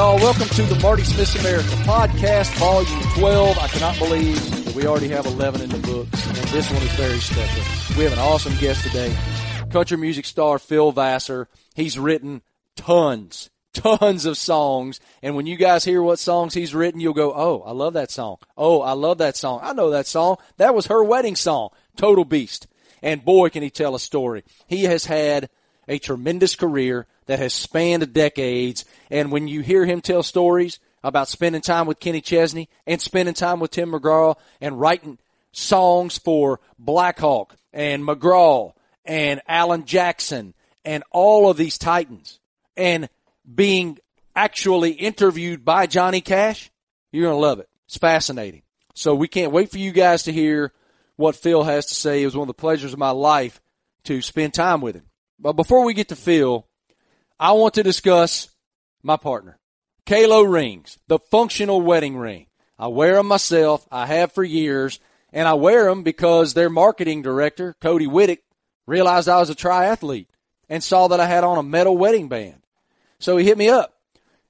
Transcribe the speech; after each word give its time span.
y'all. 0.00 0.16
Welcome 0.16 0.48
to 0.48 0.62
the 0.62 0.80
Marty 0.80 1.04
Smith 1.04 1.38
America 1.40 1.68
podcast, 1.84 2.54
volume 2.54 3.02
12. 3.18 3.58
I 3.58 3.68
cannot 3.68 3.98
believe 3.98 4.64
that 4.64 4.74
we 4.74 4.86
already 4.86 5.08
have 5.08 5.26
11 5.26 5.60
in 5.60 5.68
the 5.68 5.76
books, 5.76 6.26
and 6.26 6.36
this 6.48 6.70
one 6.72 6.80
is 6.80 6.92
very 6.92 7.18
special. 7.18 7.98
We 7.98 8.04
have 8.04 8.14
an 8.14 8.18
awesome 8.18 8.56
guest 8.56 8.82
today, 8.82 9.14
country 9.70 9.98
music 9.98 10.24
star 10.24 10.58
Phil 10.58 10.90
Vassar. 10.90 11.48
He's 11.74 11.98
written 11.98 12.40
tons, 12.76 13.50
tons 13.74 14.24
of 14.24 14.38
songs, 14.38 15.00
and 15.22 15.36
when 15.36 15.44
you 15.44 15.58
guys 15.58 15.84
hear 15.84 16.02
what 16.02 16.18
songs 16.18 16.54
he's 16.54 16.74
written, 16.74 17.00
you'll 17.00 17.12
go, 17.12 17.34
oh, 17.34 17.62
I 17.66 17.72
love 17.72 17.92
that 17.92 18.10
song. 18.10 18.38
Oh, 18.56 18.80
I 18.80 18.92
love 18.92 19.18
that 19.18 19.36
song. 19.36 19.60
I 19.62 19.74
know 19.74 19.90
that 19.90 20.06
song. 20.06 20.38
That 20.56 20.74
was 20.74 20.86
her 20.86 21.04
wedding 21.04 21.36
song. 21.36 21.70
Total 21.96 22.24
Beast. 22.24 22.68
And 23.02 23.22
boy, 23.22 23.50
can 23.50 23.62
he 23.62 23.68
tell 23.68 23.94
a 23.94 24.00
story. 24.00 24.44
He 24.66 24.84
has 24.84 25.04
had 25.04 25.50
a 25.86 25.98
tremendous 25.98 26.56
career 26.56 27.06
that 27.30 27.38
has 27.38 27.54
spanned 27.54 28.12
decades. 28.12 28.84
And 29.08 29.30
when 29.30 29.46
you 29.46 29.60
hear 29.60 29.86
him 29.86 30.00
tell 30.00 30.24
stories 30.24 30.80
about 31.04 31.28
spending 31.28 31.62
time 31.62 31.86
with 31.86 32.00
Kenny 32.00 32.20
Chesney 32.20 32.68
and 32.88 33.00
spending 33.00 33.34
time 33.34 33.60
with 33.60 33.70
Tim 33.70 33.92
McGraw 33.92 34.34
and 34.60 34.80
writing 34.80 35.16
songs 35.52 36.18
for 36.18 36.58
Blackhawk 36.76 37.54
and 37.72 38.02
McGraw 38.02 38.72
and 39.04 39.40
Alan 39.46 39.84
Jackson 39.84 40.54
and 40.84 41.04
all 41.12 41.48
of 41.48 41.56
these 41.56 41.78
Titans 41.78 42.40
and 42.76 43.08
being 43.54 44.00
actually 44.34 44.90
interviewed 44.90 45.64
by 45.64 45.86
Johnny 45.86 46.20
Cash, 46.20 46.72
you're 47.12 47.26
going 47.26 47.36
to 47.36 47.40
love 47.40 47.60
it. 47.60 47.68
It's 47.86 47.96
fascinating. 47.96 48.62
So 48.94 49.14
we 49.14 49.28
can't 49.28 49.52
wait 49.52 49.70
for 49.70 49.78
you 49.78 49.92
guys 49.92 50.24
to 50.24 50.32
hear 50.32 50.72
what 51.14 51.36
Phil 51.36 51.62
has 51.62 51.86
to 51.86 51.94
say. 51.94 52.22
It 52.22 52.26
was 52.26 52.34
one 52.34 52.48
of 52.48 52.56
the 52.56 52.60
pleasures 52.60 52.92
of 52.92 52.98
my 52.98 53.10
life 53.10 53.60
to 54.02 54.20
spend 54.20 54.52
time 54.52 54.80
with 54.80 54.96
him. 54.96 55.04
But 55.38 55.52
before 55.52 55.84
we 55.84 55.94
get 55.94 56.08
to 56.08 56.16
Phil, 56.16 56.66
I 57.42 57.52
want 57.52 57.72
to 57.74 57.82
discuss 57.82 58.50
my 59.02 59.16
partner, 59.16 59.58
QALO 60.04 60.52
rings, 60.52 60.98
the 61.08 61.18
functional 61.18 61.80
wedding 61.80 62.18
ring. 62.18 62.48
I 62.78 62.88
wear 62.88 63.14
them 63.14 63.28
myself. 63.28 63.88
I 63.90 64.04
have 64.04 64.32
for 64.32 64.44
years, 64.44 65.00
and 65.32 65.48
I 65.48 65.54
wear 65.54 65.86
them 65.86 66.02
because 66.02 66.52
their 66.52 66.68
marketing 66.68 67.22
director, 67.22 67.74
Cody 67.80 68.06
Whittick, 68.06 68.40
realized 68.86 69.26
I 69.26 69.38
was 69.38 69.48
a 69.48 69.54
triathlete 69.54 70.26
and 70.68 70.84
saw 70.84 71.08
that 71.08 71.18
I 71.18 71.24
had 71.24 71.42
on 71.42 71.56
a 71.56 71.62
metal 71.62 71.96
wedding 71.96 72.28
band. 72.28 72.60
So 73.18 73.38
he 73.38 73.46
hit 73.46 73.56
me 73.56 73.70
up, 73.70 73.94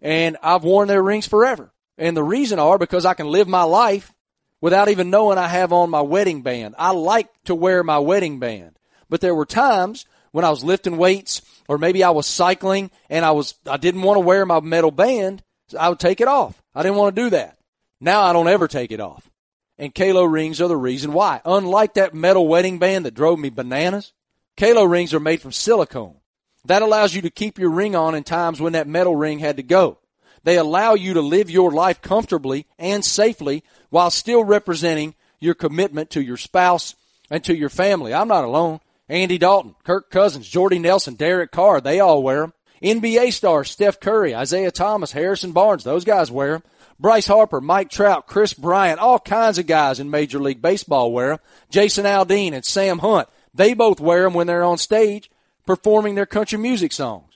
and 0.02 0.36
I've 0.42 0.64
worn 0.64 0.88
their 0.88 1.02
rings 1.02 1.28
forever. 1.28 1.72
And 1.96 2.16
the 2.16 2.24
reason 2.24 2.58
are 2.58 2.76
because 2.76 3.06
I 3.06 3.14
can 3.14 3.28
live 3.28 3.46
my 3.46 3.62
life 3.62 4.12
without 4.60 4.88
even 4.88 5.10
knowing 5.10 5.38
I 5.38 5.46
have 5.46 5.72
on 5.72 5.90
my 5.90 6.00
wedding 6.00 6.42
band. 6.42 6.74
I 6.76 6.90
like 6.90 7.28
to 7.44 7.54
wear 7.54 7.84
my 7.84 8.00
wedding 8.00 8.40
band. 8.40 8.80
But 9.08 9.20
there 9.20 9.34
were 9.34 9.46
times 9.46 10.06
when 10.32 10.44
I 10.44 10.50
was 10.50 10.64
lifting 10.64 10.96
weights 10.96 11.42
or 11.70 11.78
maybe 11.78 12.02
I 12.02 12.10
was 12.10 12.26
cycling 12.26 12.90
and 13.08 13.24
I 13.24 13.30
was 13.30 13.54
I 13.64 13.76
didn't 13.76 14.02
want 14.02 14.16
to 14.16 14.26
wear 14.26 14.44
my 14.44 14.58
metal 14.58 14.90
band, 14.90 15.40
so 15.68 15.78
I 15.78 15.88
would 15.88 16.00
take 16.00 16.20
it 16.20 16.26
off. 16.26 16.60
I 16.74 16.82
didn't 16.82 16.98
want 16.98 17.14
to 17.14 17.22
do 17.22 17.30
that. 17.30 17.58
Now 18.00 18.22
I 18.22 18.32
don't 18.32 18.48
ever 18.48 18.66
take 18.66 18.90
it 18.90 18.98
off. 18.98 19.30
And 19.78 19.94
QALO 19.94 20.30
rings 20.30 20.60
are 20.60 20.66
the 20.66 20.76
reason 20.76 21.12
why. 21.12 21.40
Unlike 21.44 21.94
that 21.94 22.12
metal 22.12 22.48
wedding 22.48 22.80
band 22.80 23.06
that 23.06 23.14
drove 23.14 23.38
me 23.38 23.50
bananas, 23.50 24.12
QALO 24.56 24.90
rings 24.90 25.14
are 25.14 25.20
made 25.20 25.40
from 25.40 25.52
silicone. 25.52 26.16
That 26.64 26.82
allows 26.82 27.14
you 27.14 27.22
to 27.22 27.30
keep 27.30 27.56
your 27.56 27.70
ring 27.70 27.94
on 27.94 28.16
in 28.16 28.24
times 28.24 28.60
when 28.60 28.72
that 28.72 28.88
metal 28.88 29.14
ring 29.14 29.38
had 29.38 29.56
to 29.58 29.62
go. 29.62 29.98
They 30.42 30.58
allow 30.58 30.94
you 30.94 31.14
to 31.14 31.20
live 31.20 31.50
your 31.50 31.70
life 31.70 32.02
comfortably 32.02 32.66
and 32.80 33.04
safely 33.04 33.62
while 33.90 34.10
still 34.10 34.42
representing 34.42 35.14
your 35.38 35.54
commitment 35.54 36.10
to 36.10 36.20
your 36.20 36.36
spouse 36.36 36.96
and 37.30 37.44
to 37.44 37.56
your 37.56 37.68
family. 37.68 38.12
I'm 38.12 38.26
not 38.26 38.42
alone. 38.42 38.80
Andy 39.10 39.38
Dalton, 39.38 39.74
Kirk 39.82 40.08
Cousins, 40.08 40.48
Jordy 40.48 40.78
Nelson, 40.78 41.14
Derek 41.14 41.50
Carr, 41.50 41.80
they 41.80 41.98
all 41.98 42.22
wear 42.22 42.42
them. 42.42 42.52
NBA 42.80 43.32
stars 43.32 43.68
Steph 43.68 43.98
Curry, 43.98 44.34
Isaiah 44.34 44.70
Thomas, 44.70 45.10
Harrison 45.10 45.50
Barnes, 45.50 45.82
those 45.82 46.04
guys 46.04 46.30
wear 46.30 46.52
them. 46.52 46.62
Bryce 46.98 47.26
Harper, 47.26 47.60
Mike 47.60 47.90
Trout, 47.90 48.28
Kris 48.28 48.54
Bryant, 48.54 49.00
all 49.00 49.18
kinds 49.18 49.58
of 49.58 49.66
guys 49.66 49.98
in 49.98 50.10
Major 50.10 50.38
League 50.38 50.62
Baseball 50.62 51.12
wear 51.12 51.30
them. 51.30 51.38
Jason 51.70 52.04
Aldean 52.04 52.52
and 52.52 52.64
Sam 52.64 53.00
Hunt, 53.00 53.28
they 53.52 53.74
both 53.74 53.98
wear 53.98 54.22
them 54.22 54.34
when 54.34 54.46
they're 54.46 54.62
on 54.62 54.78
stage 54.78 55.28
performing 55.66 56.14
their 56.14 56.26
country 56.26 56.58
music 56.58 56.92
songs. 56.92 57.34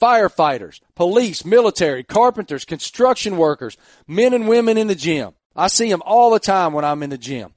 Firefighters, 0.00 0.80
police, 0.94 1.44
military, 1.44 2.04
carpenters, 2.04 2.66
construction 2.66 3.38
workers, 3.38 3.78
men 4.06 4.34
and 4.34 4.46
women 4.46 4.76
in 4.76 4.88
the 4.88 4.94
gym. 4.94 5.32
I 5.56 5.68
see 5.68 5.88
them 5.88 6.02
all 6.04 6.30
the 6.30 6.40
time 6.40 6.74
when 6.74 6.84
I'm 6.84 7.02
in 7.02 7.10
the 7.10 7.18
gym. 7.18 7.54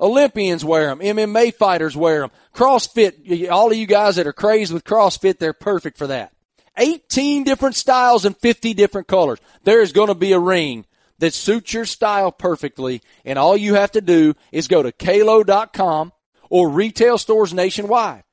Olympians 0.00 0.64
wear 0.64 0.86
them. 0.86 1.00
MMA 1.00 1.54
fighters 1.54 1.96
wear 1.96 2.20
them. 2.20 2.30
CrossFit, 2.54 3.50
all 3.50 3.70
of 3.70 3.76
you 3.76 3.86
guys 3.86 4.16
that 4.16 4.26
are 4.26 4.32
crazed 4.32 4.72
with 4.72 4.84
CrossFit, 4.84 5.38
they're 5.38 5.52
perfect 5.52 5.98
for 5.98 6.06
that. 6.08 6.32
18 6.76 7.44
different 7.44 7.74
styles 7.74 8.24
and 8.24 8.36
50 8.36 8.74
different 8.74 9.08
colors. 9.08 9.38
There 9.64 9.80
is 9.80 9.92
going 9.92 10.08
to 10.08 10.14
be 10.14 10.32
a 10.32 10.38
ring 10.38 10.84
that 11.18 11.34
suits 11.34 11.72
your 11.72 11.86
style 11.86 12.30
perfectly. 12.30 13.00
And 13.24 13.38
all 13.38 13.56
you 13.56 13.74
have 13.74 13.92
to 13.92 14.00
do 14.00 14.34
is 14.52 14.68
go 14.68 14.82
to 14.82 14.92
qalo.com 14.92 16.12
or 16.50 16.68
retail 16.68 17.18
stores 17.18 17.54
nationwide. 17.54 18.24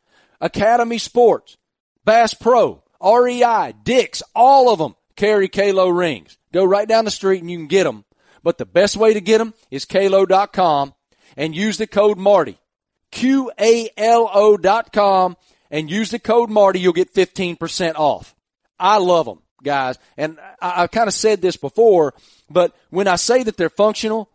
Academy 0.41 0.97
Sports, 0.97 1.57
Bass 2.03 2.33
Pro, 2.33 2.83
REI, 3.01 3.73
Dick's, 3.83 4.21
all 4.35 4.71
of 4.71 4.79
them 4.79 4.95
carry 5.15 5.47
QALO 5.47 5.95
rings. 5.95 6.37
Go 6.51 6.65
right 6.65 6.87
down 6.87 7.05
the 7.05 7.11
street 7.11 7.41
and 7.41 7.49
you 7.49 7.57
can 7.57 7.67
get 7.67 7.85
them. 7.85 8.03
But 8.43 8.57
the 8.57 8.65
best 8.65 8.97
way 8.97 9.13
to 9.13 9.21
get 9.21 9.37
them 9.37 9.53
is 9.71 9.85
qalo.com 9.85 10.93
and 11.37 11.55
use 11.55 11.77
the 11.77 11.87
code 11.87 12.17
Marty. 12.17 12.57
Q-A-L-O 13.11 14.57
dot 14.57 14.91
com 14.91 15.37
and 15.69 15.89
use 15.89 16.11
the 16.11 16.19
code 16.19 16.49
Marty. 16.49 16.79
You'll 16.79 16.93
get 16.93 17.13
15% 17.13 17.95
off. 17.95 18.35
I 18.79 18.97
love 18.97 19.25
them, 19.25 19.39
guys. 19.63 19.97
And 20.17 20.39
I, 20.61 20.83
I 20.83 20.87
kind 20.87 21.07
of 21.07 21.13
said 21.13 21.41
this 21.41 21.57
before, 21.57 22.13
but 22.49 22.75
when 22.89 23.07
I 23.07 23.15
say 23.17 23.43
that 23.43 23.55
they're 23.55 23.69
functional, 23.69 24.29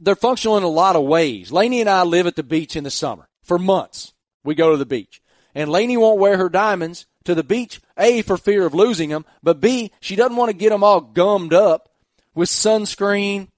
they're 0.00 0.14
functional 0.14 0.58
in 0.58 0.62
a 0.62 0.68
lot 0.68 0.96
of 0.96 1.04
ways. 1.04 1.50
Lainey 1.50 1.80
and 1.80 1.90
I 1.90 2.02
live 2.02 2.26
at 2.26 2.36
the 2.36 2.42
beach 2.42 2.76
in 2.76 2.84
the 2.84 2.90
summer 2.90 3.28
for 3.42 3.58
months. 3.58 4.12
We 4.44 4.54
go 4.54 4.70
to 4.70 4.76
the 4.76 4.86
beach 4.86 5.22
and 5.54 5.70
Lainey 5.70 5.96
won't 5.96 6.20
wear 6.20 6.36
her 6.36 6.48
diamonds 6.48 7.06
to 7.24 7.34
the 7.34 7.42
beach. 7.42 7.80
A, 7.98 8.22
for 8.22 8.36
fear 8.36 8.64
of 8.64 8.74
losing 8.74 9.08
them, 9.08 9.24
but 9.42 9.60
B, 9.60 9.90
she 10.00 10.14
doesn't 10.14 10.36
want 10.36 10.50
to 10.50 10.56
get 10.56 10.70
them 10.70 10.84
all 10.84 11.00
gummed 11.00 11.52
up 11.52 11.88
with 12.34 12.48
sunscreen 12.48 13.48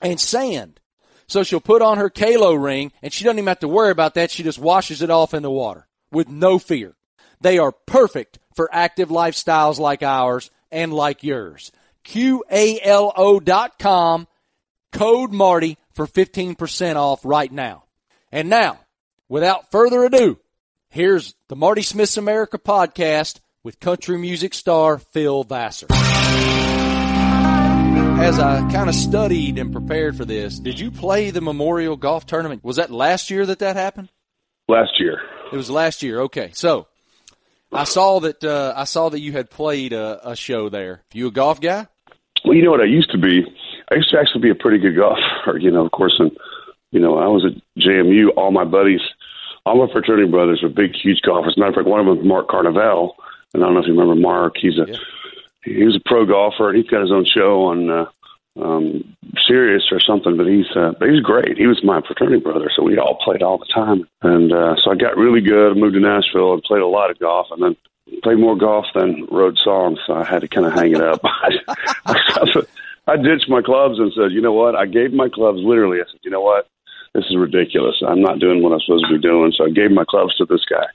and 0.00 0.20
sand. 0.20 0.80
So 1.28 1.42
she'll 1.42 1.60
put 1.60 1.82
on 1.82 1.98
her 1.98 2.10
QALO 2.10 2.62
ring 2.62 2.92
and 3.02 3.12
she 3.12 3.24
doesn't 3.24 3.38
even 3.38 3.48
have 3.48 3.60
to 3.60 3.68
worry 3.68 3.90
about 3.90 4.14
that. 4.14 4.30
She 4.30 4.42
just 4.42 4.58
washes 4.58 5.02
it 5.02 5.10
off 5.10 5.34
in 5.34 5.42
the 5.42 5.50
water 5.50 5.86
with 6.12 6.28
no 6.28 6.58
fear. 6.58 6.94
They 7.40 7.58
are 7.58 7.72
perfect 7.72 8.38
for 8.54 8.68
active 8.72 9.08
lifestyles 9.08 9.78
like 9.78 10.02
ours 10.02 10.50
and 10.70 10.92
like 10.92 11.22
yours. 11.22 11.72
QALO 12.04 13.44
dot 13.44 13.78
com, 13.78 14.28
code 14.92 15.32
Marty 15.32 15.76
for 15.92 16.06
15% 16.06 16.96
off 16.96 17.24
right 17.24 17.50
now. 17.50 17.84
And 18.30 18.48
now, 18.48 18.78
without 19.28 19.70
further 19.70 20.04
ado, 20.04 20.38
here's 20.88 21.34
the 21.48 21.56
Marty 21.56 21.82
Smith's 21.82 22.16
America 22.16 22.58
podcast 22.58 23.40
with 23.64 23.80
country 23.80 24.18
music 24.18 24.54
star 24.54 24.98
Phil 24.98 25.42
Vassar 25.42 25.88
as 28.18 28.38
I 28.38 28.60
kind 28.72 28.88
of 28.88 28.94
studied 28.94 29.58
and 29.58 29.72
prepared 29.72 30.16
for 30.16 30.24
this, 30.24 30.58
did 30.58 30.80
you 30.80 30.90
play 30.90 31.30
the 31.30 31.40
Memorial 31.40 31.96
Golf 31.96 32.26
Tournament? 32.26 32.64
Was 32.64 32.76
that 32.76 32.90
last 32.90 33.30
year 33.30 33.44
that 33.46 33.58
that 33.58 33.76
happened? 33.76 34.08
Last 34.68 34.98
year. 34.98 35.20
It 35.52 35.56
was 35.56 35.70
last 35.70 36.02
year. 36.02 36.20
Okay, 36.22 36.50
so 36.54 36.88
I 37.70 37.84
saw 37.84 38.20
that 38.20 38.42
uh, 38.42 38.72
I 38.76 38.84
saw 38.84 39.10
that 39.10 39.20
you 39.20 39.32
had 39.32 39.50
played 39.50 39.92
a, 39.92 40.30
a 40.30 40.36
show 40.36 40.68
there. 40.68 41.02
You 41.12 41.28
a 41.28 41.30
golf 41.30 41.60
guy? 41.60 41.86
Well, 42.44 42.54
you 42.54 42.64
know 42.64 42.70
what 42.70 42.80
I 42.80 42.86
used 42.86 43.10
to 43.12 43.18
be. 43.18 43.42
I 43.90 43.96
used 43.96 44.10
to 44.10 44.18
actually 44.18 44.40
be 44.40 44.50
a 44.50 44.54
pretty 44.54 44.78
good 44.78 44.96
golfer. 44.96 45.58
You 45.60 45.70
know, 45.70 45.84
of 45.84 45.92
course, 45.92 46.14
and 46.18 46.32
you 46.90 47.00
know, 47.00 47.18
I 47.18 47.26
was 47.26 47.44
at 47.44 47.82
JMU. 47.82 48.28
All 48.36 48.50
my 48.50 48.64
buddies, 48.64 49.00
all 49.64 49.86
my 49.86 49.92
fraternity 49.92 50.28
brothers 50.30 50.60
were 50.62 50.68
big, 50.68 50.92
huge 50.94 51.20
golfers. 51.24 51.54
Matter 51.56 51.70
of 51.70 51.74
fact, 51.76 51.88
one 51.88 52.00
of 52.00 52.06
them 52.06 52.16
was 52.16 52.26
Mark 52.26 52.48
Carnevale, 52.48 53.12
and 53.54 53.62
I 53.62 53.66
don't 53.66 53.74
know 53.74 53.80
if 53.80 53.86
you 53.86 53.92
remember 53.92 54.20
Mark. 54.20 54.54
He's 54.60 54.78
a 54.78 54.90
yeah 54.90 54.98
he 55.74 55.84
was 55.84 55.96
a 55.96 56.08
pro 56.08 56.24
golfer. 56.24 56.72
He's 56.72 56.86
got 56.86 57.02
his 57.02 57.12
own 57.12 57.24
show 57.24 57.64
on 57.64 57.90
uh, 57.90 58.06
um, 58.62 59.16
Sirius 59.46 59.84
or 59.90 60.00
something. 60.00 60.36
But 60.36 60.46
he's 60.46 60.70
uh, 60.74 60.92
but 60.98 61.10
he's 61.10 61.20
great. 61.20 61.58
He 61.58 61.66
was 61.66 61.82
my 61.84 62.00
fraternity 62.06 62.40
brother, 62.40 62.70
so 62.74 62.82
we 62.82 62.98
all 62.98 63.18
played 63.22 63.42
all 63.42 63.58
the 63.58 63.66
time. 63.72 64.08
And 64.22 64.52
uh, 64.52 64.76
so 64.82 64.90
I 64.90 64.94
got 64.94 65.16
really 65.16 65.40
good. 65.40 65.72
I 65.72 65.74
moved 65.74 65.94
to 65.94 66.00
Nashville 66.00 66.54
and 66.54 66.62
played 66.62 66.82
a 66.82 66.86
lot 66.86 67.10
of 67.10 67.18
golf, 67.18 67.48
and 67.50 67.62
then 67.62 67.76
played 68.22 68.38
more 68.38 68.56
golf 68.56 68.86
than 68.94 69.26
wrote 69.30 69.58
songs. 69.58 69.98
So 70.06 70.14
I 70.14 70.24
had 70.24 70.42
to 70.42 70.48
kind 70.48 70.66
of 70.66 70.72
hang 70.72 70.92
it 70.92 71.02
up. 71.02 71.20
I 73.08 73.16
ditched 73.16 73.48
my 73.48 73.62
clubs 73.62 73.98
and 73.98 74.12
said, 74.14 74.32
you 74.32 74.40
know 74.40 74.52
what? 74.52 74.74
I 74.74 74.86
gave 74.86 75.12
my 75.12 75.28
clubs 75.28 75.60
literally. 75.62 76.00
I 76.00 76.10
said, 76.10 76.20
you 76.22 76.30
know 76.30 76.40
what? 76.40 76.66
This 77.14 77.24
is 77.26 77.36
ridiculous. 77.36 78.02
I'm 78.06 78.20
not 78.20 78.40
doing 78.40 78.62
what 78.62 78.72
I'm 78.72 78.80
supposed 78.80 79.06
to 79.08 79.14
be 79.14 79.20
doing. 79.20 79.52
So 79.56 79.64
I 79.64 79.70
gave 79.70 79.90
my 79.90 80.04
clubs 80.04 80.36
to 80.36 80.44
this 80.44 80.64
guy, 80.68 80.86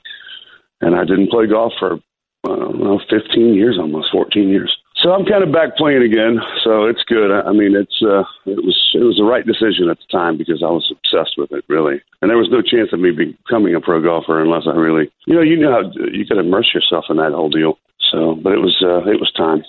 and 0.80 0.94
I 0.94 1.04
didn't 1.04 1.30
play 1.30 1.46
golf 1.46 1.72
for 1.78 1.98
uh, 2.44 2.68
well, 2.74 3.00
15 3.08 3.54
years, 3.54 3.78
almost 3.78 4.10
14 4.12 4.48
years. 4.48 4.76
So 5.02 5.12
I'm 5.12 5.24
kind 5.24 5.42
of 5.42 5.52
back 5.52 5.76
playing 5.76 6.02
again. 6.02 6.38
So 6.62 6.86
it's 6.86 7.02
good. 7.04 7.32
I, 7.32 7.52
mean, 7.52 7.74
it's 7.74 7.98
uh, 8.02 8.22
it 8.46 8.62
was 8.62 8.78
it 8.94 9.02
was 9.02 9.16
the 9.16 9.24
right 9.24 9.44
decision 9.44 9.88
at 9.90 9.98
the 9.98 10.16
time 10.16 10.38
because 10.38 10.62
I 10.62 10.70
was 10.70 10.86
obsessed 10.92 11.34
with 11.36 11.50
it 11.50 11.64
really, 11.68 12.00
and 12.20 12.30
there 12.30 12.38
was 12.38 12.50
no 12.50 12.62
chance 12.62 12.92
of 12.92 13.00
me 13.00 13.10
becoming 13.10 13.74
a 13.74 13.80
pro 13.80 14.00
golfer 14.00 14.40
unless 14.40 14.62
I 14.66 14.76
really, 14.76 15.10
you 15.26 15.34
know, 15.34 15.42
you 15.42 15.56
know 15.56 15.72
how 15.72 15.90
you 16.12 16.24
to 16.26 16.38
immerse 16.38 16.70
yourself 16.72 17.06
in 17.10 17.16
that 17.16 17.32
whole 17.32 17.50
deal. 17.50 17.78
So, 18.12 18.36
but 18.36 18.52
it 18.52 18.60
was 18.60 18.76
uh, 18.82 19.10
it 19.10 19.18
was 19.18 19.32
time. 19.36 19.64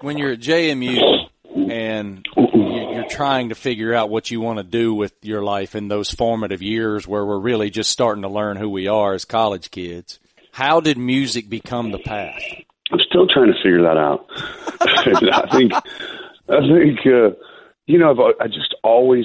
when 0.00 0.16
you're 0.16 0.32
at 0.32 0.40
JMU 0.40 1.28
and 1.70 2.26
you're 2.34 3.08
trying 3.08 3.50
to 3.50 3.54
figure 3.54 3.92
out 3.94 4.10
what 4.10 4.30
you 4.30 4.40
want 4.40 4.58
to 4.58 4.64
do 4.64 4.94
with 4.94 5.12
your 5.22 5.42
life 5.42 5.74
in 5.74 5.88
those 5.88 6.10
formative 6.10 6.62
years 6.62 7.06
where 7.06 7.24
we're 7.24 7.38
really 7.38 7.70
just 7.70 7.90
starting 7.90 8.22
to 8.22 8.28
learn 8.28 8.56
who 8.56 8.70
we 8.70 8.86
are 8.86 9.14
as 9.14 9.24
college 9.24 9.70
kids, 9.70 10.18
how 10.58 10.80
did 10.80 10.98
music 10.98 11.48
become 11.48 11.92
the 11.92 12.00
path? 12.00 12.42
I'm 12.90 12.98
still 13.08 13.28
trying 13.28 13.52
to 13.52 13.62
figure 13.62 13.82
that 13.82 13.96
out. 13.96 14.26
I 14.80 15.56
think, 15.56 15.72
I 15.72 16.60
think, 16.66 16.98
uh, 17.06 17.38
you 17.86 17.96
know, 17.96 18.10
I've, 18.10 18.34
I 18.40 18.46
just 18.48 18.74
always, 18.82 19.24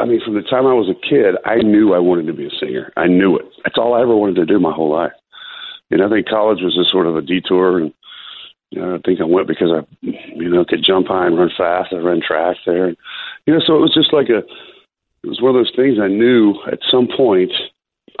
I 0.00 0.06
mean, 0.06 0.20
from 0.24 0.34
the 0.34 0.42
time 0.42 0.66
I 0.66 0.74
was 0.74 0.90
a 0.90 1.08
kid, 1.08 1.36
I 1.44 1.62
knew 1.62 1.94
I 1.94 2.00
wanted 2.00 2.26
to 2.26 2.32
be 2.32 2.46
a 2.46 2.58
singer. 2.58 2.92
I 2.96 3.06
knew 3.06 3.36
it. 3.36 3.44
That's 3.62 3.78
all 3.78 3.94
I 3.94 4.02
ever 4.02 4.16
wanted 4.16 4.34
to 4.36 4.46
do 4.46 4.58
my 4.58 4.72
whole 4.72 4.90
life. 4.90 5.12
And 5.92 6.02
I 6.02 6.08
think 6.08 6.26
college 6.28 6.58
was 6.62 6.74
just 6.74 6.90
sort 6.90 7.06
of 7.06 7.14
a 7.14 7.22
detour 7.22 7.78
and 7.78 7.94
you 8.72 8.82
know, 8.82 8.96
I 8.96 8.98
think 9.04 9.20
I 9.20 9.24
went 9.24 9.46
because 9.46 9.70
I, 9.70 9.86
you 10.02 10.48
know, 10.48 10.64
could 10.64 10.84
jump 10.84 11.08
high 11.08 11.26
and 11.26 11.38
run 11.38 11.50
fast. 11.56 11.92
I 11.92 11.96
ran 11.96 12.20
track 12.24 12.56
there, 12.64 12.86
and, 12.86 12.96
you 13.44 13.54
know, 13.54 13.60
so 13.66 13.74
it 13.74 13.80
was 13.80 13.92
just 13.92 14.12
like 14.12 14.28
a, 14.28 14.38
it 14.38 15.28
was 15.28 15.42
one 15.42 15.54
of 15.54 15.58
those 15.58 15.74
things 15.74 15.98
I 16.00 16.06
knew 16.06 16.54
at 16.70 16.78
some 16.88 17.08
point 17.16 17.50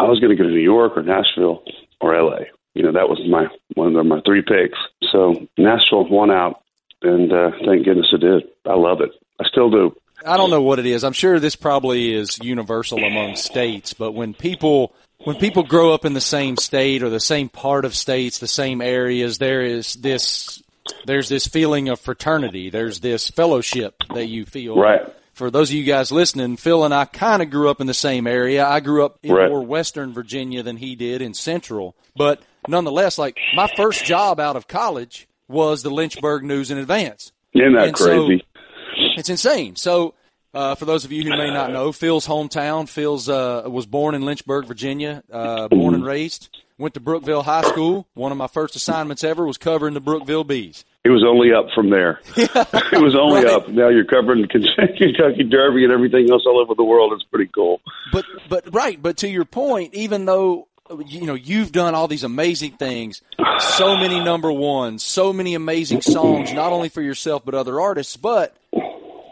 I 0.00 0.04
was 0.04 0.18
going 0.18 0.30
to 0.30 0.36
go 0.36 0.42
to 0.42 0.50
New 0.50 0.58
York 0.58 0.96
or 0.96 1.04
Nashville 1.04 1.62
or 2.00 2.14
L.A. 2.14 2.46
You 2.74 2.84
know, 2.84 2.92
that 2.92 3.08
was 3.08 3.20
my 3.28 3.46
one 3.74 3.96
of 3.96 4.06
my 4.06 4.20
three 4.24 4.42
picks. 4.42 4.78
So 5.10 5.46
Nashville 5.58 6.08
won 6.08 6.30
out, 6.30 6.62
and 7.02 7.32
uh, 7.32 7.50
thank 7.64 7.84
goodness 7.84 8.12
it 8.12 8.20
did. 8.20 8.44
I 8.64 8.74
love 8.74 9.00
it. 9.00 9.10
I 9.40 9.44
still 9.48 9.70
do. 9.70 9.96
I 10.24 10.36
don't 10.36 10.50
know 10.50 10.62
what 10.62 10.78
it 10.78 10.86
is. 10.86 11.02
I'm 11.02 11.14
sure 11.14 11.40
this 11.40 11.56
probably 11.56 12.14
is 12.14 12.38
universal 12.42 12.98
among 12.98 13.36
states, 13.36 13.94
but 13.94 14.12
when 14.12 14.34
people 14.34 14.92
when 15.24 15.36
people 15.36 15.62
grow 15.62 15.92
up 15.92 16.04
in 16.04 16.12
the 16.12 16.20
same 16.20 16.56
state 16.56 17.02
or 17.02 17.10
the 17.10 17.20
same 17.20 17.48
part 17.48 17.84
of 17.84 17.94
states, 17.94 18.38
the 18.38 18.48
same 18.48 18.80
areas, 18.80 19.38
there 19.38 19.62
is 19.62 19.94
this 19.94 20.62
there's 21.06 21.28
this 21.28 21.46
feeling 21.46 21.88
of 21.88 22.00
fraternity. 22.00 22.70
There's 22.70 23.00
this 23.00 23.30
fellowship 23.30 24.02
that 24.14 24.26
you 24.26 24.44
feel. 24.44 24.76
Right. 24.76 25.02
For 25.40 25.50
those 25.50 25.70
of 25.70 25.74
you 25.74 25.84
guys 25.84 26.12
listening, 26.12 26.58
Phil 26.58 26.84
and 26.84 26.92
I 26.92 27.06
kind 27.06 27.40
of 27.40 27.48
grew 27.48 27.70
up 27.70 27.80
in 27.80 27.86
the 27.86 27.94
same 27.94 28.26
area. 28.26 28.62
I 28.66 28.80
grew 28.80 29.06
up 29.06 29.20
in 29.22 29.32
right. 29.32 29.48
more 29.48 29.62
Western 29.62 30.12
Virginia 30.12 30.62
than 30.62 30.76
he 30.76 30.96
did 30.96 31.22
in 31.22 31.32
Central, 31.32 31.96
but 32.14 32.42
nonetheless, 32.68 33.16
like 33.16 33.38
my 33.54 33.66
first 33.74 34.04
job 34.04 34.38
out 34.38 34.56
of 34.56 34.68
college 34.68 35.26
was 35.48 35.82
the 35.82 35.88
Lynchburg 35.88 36.44
News 36.44 36.70
and 36.70 36.78
Advance. 36.78 37.32
Isn't 37.54 37.72
that 37.72 37.88
and 37.88 37.96
crazy? 37.96 38.44
So, 38.44 39.02
it's 39.16 39.30
insane. 39.30 39.76
So 39.76 40.12
uh, 40.52 40.74
for 40.74 40.84
those 40.84 41.04
of 41.04 41.12
you 41.12 41.22
who 41.22 41.30
may 41.30 41.50
not 41.50 41.72
know, 41.72 41.92
Phil's 41.92 42.26
hometown. 42.26 42.88
Phil's 42.88 43.28
uh, 43.28 43.62
was 43.66 43.86
born 43.86 44.14
in 44.14 44.22
Lynchburg, 44.22 44.66
Virginia, 44.66 45.22
uh, 45.30 45.68
born 45.68 45.94
and 45.94 46.04
raised. 46.04 46.56
Went 46.78 46.94
to 46.94 47.00
Brookville 47.00 47.42
High 47.42 47.62
School. 47.62 48.08
One 48.14 48.32
of 48.32 48.38
my 48.38 48.46
first 48.46 48.74
assignments 48.74 49.22
ever 49.22 49.46
was 49.46 49.58
covering 49.58 49.94
the 49.94 50.00
Brookville 50.00 50.44
Bees. 50.44 50.84
It 51.04 51.10
was 51.10 51.24
only 51.26 51.52
up 51.52 51.66
from 51.74 51.90
there. 51.90 52.20
it 52.36 53.02
was 53.02 53.16
only 53.18 53.44
right. 53.44 53.54
up. 53.54 53.68
Now 53.68 53.88
you're 53.88 54.04
covering 54.04 54.46
Kentucky 54.50 55.44
Derby 55.44 55.84
and 55.84 55.92
everything 55.92 56.30
else 56.30 56.42
all 56.46 56.58
over 56.58 56.74
the 56.74 56.84
world. 56.84 57.12
It's 57.14 57.24
pretty 57.24 57.50
cool. 57.54 57.80
But 58.12 58.26
but 58.48 58.74
right. 58.74 59.00
But 59.00 59.18
to 59.18 59.28
your 59.28 59.46
point, 59.46 59.94
even 59.94 60.26
though 60.26 60.68
you 61.06 61.26
know 61.26 61.34
you've 61.34 61.72
done 61.72 61.94
all 61.94 62.08
these 62.08 62.24
amazing 62.24 62.72
things, 62.72 63.22
so 63.58 63.96
many 63.96 64.22
number 64.22 64.52
ones, 64.52 65.02
so 65.02 65.32
many 65.32 65.54
amazing 65.54 66.02
songs, 66.02 66.52
not 66.52 66.72
only 66.72 66.90
for 66.90 67.00
yourself 67.00 67.44
but 67.46 67.54
other 67.54 67.80
artists. 67.80 68.16
But 68.18 68.54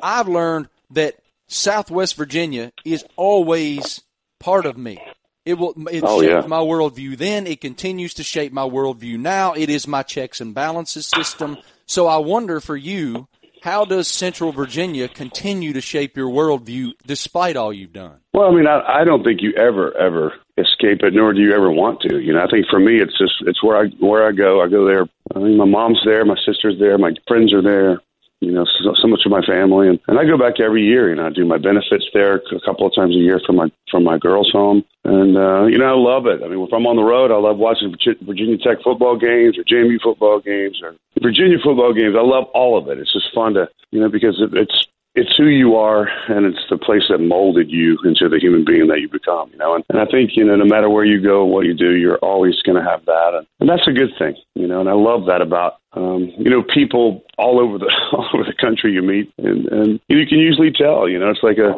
I've 0.02 0.28
learned 0.28 0.68
that 0.90 1.16
Southwest 1.48 2.16
Virginia 2.16 2.72
is 2.84 3.04
always 3.16 4.02
part 4.38 4.66
of 4.66 4.76
me. 4.76 5.02
It 5.44 5.54
will. 5.54 5.72
It 5.90 6.04
oh, 6.04 6.20
shaped 6.20 6.42
yeah. 6.42 6.46
my 6.46 6.58
worldview 6.58 7.16
then. 7.16 7.46
It 7.46 7.62
continues 7.62 8.14
to 8.14 8.22
shape 8.22 8.52
my 8.52 8.64
worldview 8.68 9.18
now. 9.18 9.54
It 9.54 9.70
is 9.70 9.88
my 9.88 10.02
checks 10.02 10.42
and 10.42 10.54
balances 10.54 11.06
system. 11.06 11.56
So 11.86 12.06
I 12.06 12.18
wonder 12.18 12.60
for 12.60 12.76
you, 12.76 13.28
how 13.62 13.86
does 13.86 14.08
Central 14.08 14.52
Virginia 14.52 15.08
continue 15.08 15.72
to 15.72 15.80
shape 15.80 16.18
your 16.18 16.28
worldview 16.28 16.92
despite 17.06 17.56
all 17.56 17.72
you've 17.72 17.94
done? 17.94 18.20
Well, 18.34 18.48
I 18.48 18.54
mean, 18.54 18.66
I, 18.66 19.00
I 19.00 19.04
don't 19.04 19.24
think 19.24 19.40
you 19.40 19.54
ever, 19.54 19.96
ever 19.96 20.34
escape 20.58 21.00
it, 21.02 21.14
nor 21.14 21.32
do 21.32 21.40
you 21.40 21.54
ever 21.54 21.70
want 21.70 22.02
to. 22.02 22.18
You 22.20 22.34
know, 22.34 22.44
I 22.44 22.50
think 22.50 22.66
for 22.68 22.78
me, 22.78 23.00
it's 23.00 23.16
just 23.16 23.42
it's 23.46 23.62
where 23.62 23.78
I 23.78 23.88
where 24.00 24.28
I 24.28 24.32
go. 24.32 24.60
I 24.60 24.68
go 24.68 24.84
there. 24.84 25.08
I 25.34 25.38
mean, 25.38 25.56
my 25.56 25.64
mom's 25.64 26.02
there, 26.04 26.26
my 26.26 26.36
sister's 26.44 26.78
there, 26.78 26.98
my 26.98 27.12
friends 27.26 27.54
are 27.54 27.62
there 27.62 28.02
you 28.40 28.52
know, 28.52 28.64
so, 28.64 28.94
so 28.94 29.08
much 29.08 29.22
of 29.26 29.32
my 29.32 29.42
family, 29.42 29.88
and, 29.88 29.98
and 30.06 30.18
I 30.18 30.24
go 30.24 30.38
back 30.38 30.60
every 30.60 30.84
year. 30.84 31.10
You 31.10 31.16
know, 31.16 31.26
I 31.26 31.30
do 31.30 31.44
my 31.44 31.58
benefits 31.58 32.06
there 32.14 32.36
a 32.36 32.60
couple 32.64 32.86
of 32.86 32.94
times 32.94 33.14
a 33.14 33.18
year 33.18 33.40
from 33.44 33.56
my 33.56 33.70
from 33.90 34.04
my 34.04 34.16
girls' 34.16 34.50
home, 34.52 34.84
and 35.04 35.36
uh, 35.36 35.64
you 35.66 35.78
know, 35.78 35.86
I 35.86 35.98
love 35.98 36.26
it. 36.26 36.42
I 36.44 36.48
mean, 36.48 36.60
if 36.60 36.72
I'm 36.72 36.86
on 36.86 36.96
the 36.96 37.02
road, 37.02 37.32
I 37.32 37.36
love 37.36 37.58
watching 37.58 37.90
Virginia 37.90 38.58
Tech 38.58 38.78
football 38.84 39.18
games 39.18 39.58
or 39.58 39.64
JMU 39.64 40.00
football 40.00 40.40
games 40.40 40.80
or 40.82 40.94
Virginia 41.20 41.58
football 41.62 41.92
games. 41.92 42.14
I 42.16 42.22
love 42.22 42.44
all 42.54 42.78
of 42.78 42.88
it. 42.88 42.98
It's 42.98 43.12
just 43.12 43.34
fun 43.34 43.54
to, 43.54 43.68
you 43.90 44.00
know, 44.00 44.08
because 44.08 44.40
it, 44.40 44.56
it's 44.56 44.86
it's 45.18 45.36
who 45.36 45.46
you 45.46 45.74
are 45.74 46.08
and 46.28 46.46
it's 46.46 46.64
the 46.70 46.78
place 46.78 47.02
that 47.08 47.18
molded 47.18 47.68
you 47.68 47.98
into 48.04 48.28
the 48.28 48.38
human 48.38 48.64
being 48.64 48.86
that 48.86 49.00
you 49.00 49.08
become 49.08 49.50
you 49.50 49.58
know? 49.58 49.74
And, 49.74 49.84
and 49.88 49.98
i 49.98 50.06
think 50.06 50.36
you 50.36 50.44
know 50.44 50.54
no 50.54 50.64
matter 50.64 50.88
where 50.88 51.04
you 51.04 51.20
go 51.20 51.44
what 51.44 51.66
you 51.66 51.74
do 51.74 51.96
you're 51.96 52.18
always 52.18 52.54
going 52.62 52.82
to 52.82 52.88
have 52.88 53.04
that. 53.06 53.30
And, 53.34 53.46
and 53.58 53.68
that's 53.68 53.88
a 53.88 53.92
good 53.92 54.12
thing 54.18 54.36
you 54.54 54.68
know? 54.68 54.80
And 54.80 54.88
i 54.88 54.92
love 54.92 55.26
that 55.26 55.42
about 55.42 55.80
um 55.94 56.32
you 56.38 56.50
know 56.50 56.62
people 56.62 57.24
all 57.36 57.58
over 57.58 57.78
the 57.78 57.92
all 58.12 58.28
over 58.32 58.44
the 58.44 58.54
country 58.54 58.92
you 58.92 59.02
meet. 59.02 59.32
And 59.38 59.66
and 59.66 60.00
you 60.08 60.26
can 60.26 60.38
usually 60.38 60.70
tell 60.70 61.08
you 61.08 61.18
know? 61.18 61.30
It's 61.30 61.42
like 61.42 61.58
a 61.58 61.74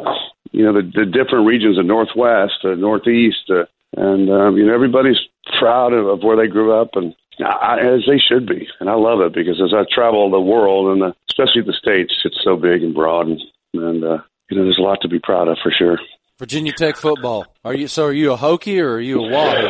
you 0.53 0.65
know 0.65 0.75
the 0.75 0.83
the 0.83 1.07
different 1.07 1.47
regions 1.47 1.79
of 1.79 1.87
northwest 1.87 2.61
the 2.63 2.77
northeast 2.77 3.49
uh, 3.51 3.65
and 3.97 4.31
um 4.31 4.57
you 4.57 4.67
know 4.67 4.75
everybody's 4.75 5.21
proud 5.59 5.93
of, 5.93 6.07
of 6.07 6.23
where 6.23 6.37
they 6.37 6.47
grew 6.47 6.73
up 6.73 6.91
and 6.95 7.15
I, 7.49 7.79
as 7.79 8.03
they 8.07 8.19
should 8.19 8.47
be, 8.47 8.69
and 8.81 8.89
I 8.89 8.95
love 8.95 9.21
it 9.21 9.35
because 9.35 9.61
as 9.63 9.73
I 9.75 9.85
travel 9.93 10.31
the 10.31 10.41
world 10.41 10.93
and 10.93 11.03
the, 11.03 11.15
especially 11.31 11.63
the 11.63 11.73
states, 11.73 12.15
it's 12.25 12.41
so 12.43 12.57
big 12.57 12.83
and 12.83 12.95
broad, 12.95 13.29
and, 13.29 13.41
and 13.75 14.05
uh, 14.05 14.19
you 14.51 14.57
know, 14.57 14.65
there's 14.65 14.79
a 14.79 14.83
lot 14.83 14.99
to 15.03 15.09
be 15.09 15.19
proud 15.19 15.49
of 15.49 15.59
for 15.63 15.73
sure. 15.77 15.99
Virginia 16.39 16.73
Tech 16.73 16.97
football. 16.97 17.47
Are 17.65 17.75
you 17.75 17.87
so? 17.87 18.07
Are 18.07 18.13
you 18.13 18.33
a 18.33 18.37
Hokie 18.37 18.81
or 18.81 18.95
are 18.95 19.01
you 19.01 19.21
a 19.21 19.29
Wahoo? 19.29 19.69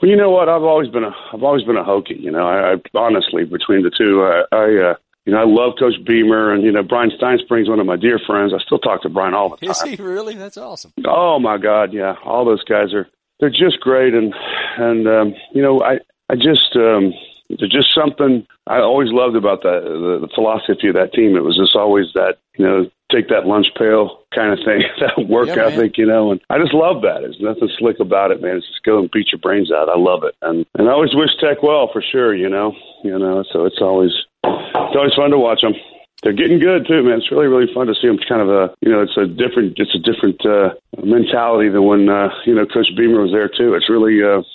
Well, 0.00 0.10
you 0.10 0.16
know 0.16 0.30
what? 0.30 0.48
I've 0.48 0.62
always 0.62 0.88
been 0.90 1.04
a 1.04 1.14
I've 1.32 1.42
always 1.42 1.64
been 1.64 1.76
a 1.76 1.84
Hokie. 1.84 2.20
You 2.20 2.30
know, 2.30 2.46
I, 2.46 2.74
I 2.74 2.98
honestly 2.98 3.44
between 3.44 3.82
the 3.82 3.90
two, 3.90 4.22
I, 4.22 4.42
I 4.54 4.90
uh, 4.90 4.94
you 5.24 5.32
know, 5.32 5.38
I 5.38 5.44
love 5.46 5.74
Coach 5.78 5.94
Beamer, 6.06 6.52
and 6.52 6.62
you 6.62 6.72
know, 6.72 6.82
Bryan 6.82 7.10
Stinespring's 7.10 7.68
one 7.68 7.80
of 7.80 7.86
my 7.86 7.96
dear 7.96 8.18
friends. 8.26 8.52
I 8.54 8.62
still 8.64 8.78
talk 8.78 9.02
to 9.02 9.08
Brian 9.08 9.34
all 9.34 9.50
the 9.50 9.56
time. 9.56 9.70
Is 9.70 9.82
he 9.82 9.96
really? 9.96 10.34
That's 10.34 10.56
awesome. 10.56 10.92
Oh 11.06 11.38
my 11.38 11.58
God, 11.58 11.92
yeah. 11.92 12.16
All 12.24 12.44
those 12.44 12.64
guys 12.64 12.94
are 12.94 13.08
they're 13.40 13.50
just 13.50 13.80
great, 13.80 14.14
and 14.14 14.34
and 14.78 15.06
um, 15.06 15.34
you 15.54 15.62
know, 15.62 15.82
I 15.82 15.98
I 16.30 16.36
just 16.36 16.76
um, 16.76 17.12
there's 17.58 17.72
just 17.72 17.92
something 17.92 18.46
I 18.68 18.78
always 18.78 19.10
loved 19.10 19.34
about 19.34 19.62
that 19.62 19.82
the, 19.82 20.22
the 20.22 20.32
philosophy 20.32 20.86
of 20.86 20.94
that 20.94 21.12
team. 21.12 21.34
It 21.34 21.42
was 21.42 21.58
just 21.58 21.74
always 21.74 22.06
that 22.14 22.38
you 22.56 22.64
know 22.64 22.88
take 23.10 23.28
that 23.28 23.46
lunch 23.46 23.66
pail 23.76 24.22
kind 24.32 24.52
of 24.54 24.64
thing, 24.64 24.86
that 25.00 25.26
work 25.26 25.48
yeah, 25.48 25.66
ethic, 25.66 25.98
you 25.98 26.06
know. 26.06 26.30
And 26.30 26.40
I 26.48 26.58
just 26.58 26.72
love 26.72 27.02
that. 27.02 27.26
There's 27.26 27.40
nothing 27.40 27.68
slick 27.78 27.98
about 27.98 28.30
it, 28.30 28.40
man. 28.40 28.58
It's 28.58 28.68
just 28.68 28.84
go 28.84 29.00
and 29.00 29.10
beat 29.10 29.32
your 29.32 29.40
brains 29.40 29.72
out. 29.72 29.88
I 29.88 29.98
love 29.98 30.22
it, 30.22 30.36
and 30.42 30.64
and 30.78 30.88
I 30.88 30.92
always 30.92 31.14
wish 31.14 31.30
Tech 31.40 31.64
well 31.64 31.90
for 31.92 32.00
sure, 32.00 32.32
you 32.32 32.48
know. 32.48 32.76
You 33.02 33.18
know, 33.18 33.42
so 33.50 33.66
it's 33.66 33.82
always 33.82 34.12
it's 34.44 34.96
always 34.96 35.14
fun 35.14 35.30
to 35.30 35.38
watch 35.38 35.62
them. 35.62 35.74
They're 36.22 36.36
getting 36.36 36.60
good 36.60 36.86
too, 36.86 37.02
man. 37.02 37.18
It's 37.18 37.32
really 37.32 37.48
really 37.48 37.72
fun 37.74 37.88
to 37.88 37.94
see 37.94 38.06
them. 38.06 38.22
Kind 38.28 38.42
of 38.42 38.50
a 38.50 38.70
you 38.82 38.92
know, 38.92 39.02
it's 39.02 39.18
a 39.18 39.26
different 39.26 39.74
it's 39.82 39.96
a 39.96 40.04
different 40.06 40.46
uh, 40.46 40.78
mentality 41.02 41.70
than 41.70 41.82
when 41.82 42.08
uh, 42.08 42.30
you 42.46 42.54
know 42.54 42.66
Coach 42.66 42.94
Beamer 42.96 43.22
was 43.22 43.32
there 43.32 43.48
too. 43.48 43.74
It's 43.74 43.90
really 43.90 44.22
uh, 44.22 44.46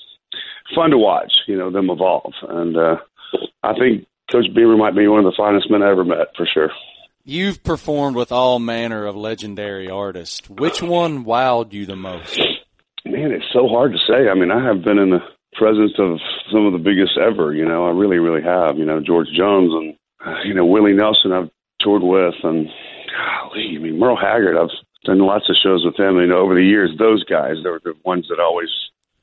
fun 0.74 0.92
to 0.92 0.98
watch, 0.98 1.32
you 1.48 1.58
know, 1.58 1.70
them 1.70 1.90
evolve. 1.90 2.34
And 2.48 2.78
uh, 2.78 2.98
I 3.64 3.74
think 3.74 4.08
Coach 4.32 4.48
Beamer 4.54 4.78
might 4.78 4.96
be 4.96 5.08
one 5.08 5.20
of 5.20 5.26
the 5.26 5.38
finest 5.38 5.70
men 5.70 5.84
I 5.84 5.92
ever 5.92 6.04
met, 6.04 6.36
for 6.36 6.48
sure. 6.52 6.72
You've 7.24 7.64
performed 7.64 8.16
with 8.16 8.32
all 8.32 8.60
manner 8.60 9.06
of 9.06 9.16
legendary 9.16 9.90
artists. 9.90 10.48
Which 10.50 10.82
one 10.82 11.26
wowed 11.26 11.74
you 11.74 11.86
the 11.86 11.96
most? 11.96 12.38
Man, 13.04 13.32
it's 13.32 13.52
so 13.52 13.68
hard 13.68 13.94
to 13.94 13.98
say. 13.98 14.30
I 14.30 14.36
mean, 14.36 14.52
I 14.52 14.64
have 14.64 14.84
been 14.84 15.00
in 15.00 15.10
the 15.10 15.24
presence 15.54 15.94
of 15.98 16.20
some 16.52 16.66
of 16.66 16.74
the 16.74 16.80
biggest 16.80 17.18
ever. 17.18 17.54
You 17.54 17.66
know, 17.66 17.88
I 17.88 17.92
really, 17.92 18.18
really 18.18 18.44
have. 18.44 18.78
You 18.78 18.86
know, 18.86 19.00
George 19.00 19.28
Jones 19.36 19.72
and 19.74 19.96
you 20.46 20.54
know 20.54 20.66
Willie 20.66 20.94
Nelson. 20.94 21.32
I've 21.32 21.50
toured 21.82 22.04
with, 22.04 22.36
and 22.44 22.68
golly, 23.10 23.74
I 23.76 23.80
mean 23.80 24.00
Merle 24.00 24.18
Haggard. 24.18 24.58
I've 24.58 24.70
done 25.04 25.20
lots 25.20 25.50
of 25.50 25.56
shows 25.62 25.84
with 25.86 26.00
him. 26.00 26.18
You 26.18 26.28
know, 26.28 26.38
over 26.38 26.56
the 26.56 26.64
years, 26.64 26.92
those 26.98 27.24
guys, 27.24 27.56
they 27.64 27.70
were 27.70 27.82
the 27.84 27.94
ones 28.04 28.28
that 28.30 28.40
always 28.40 28.70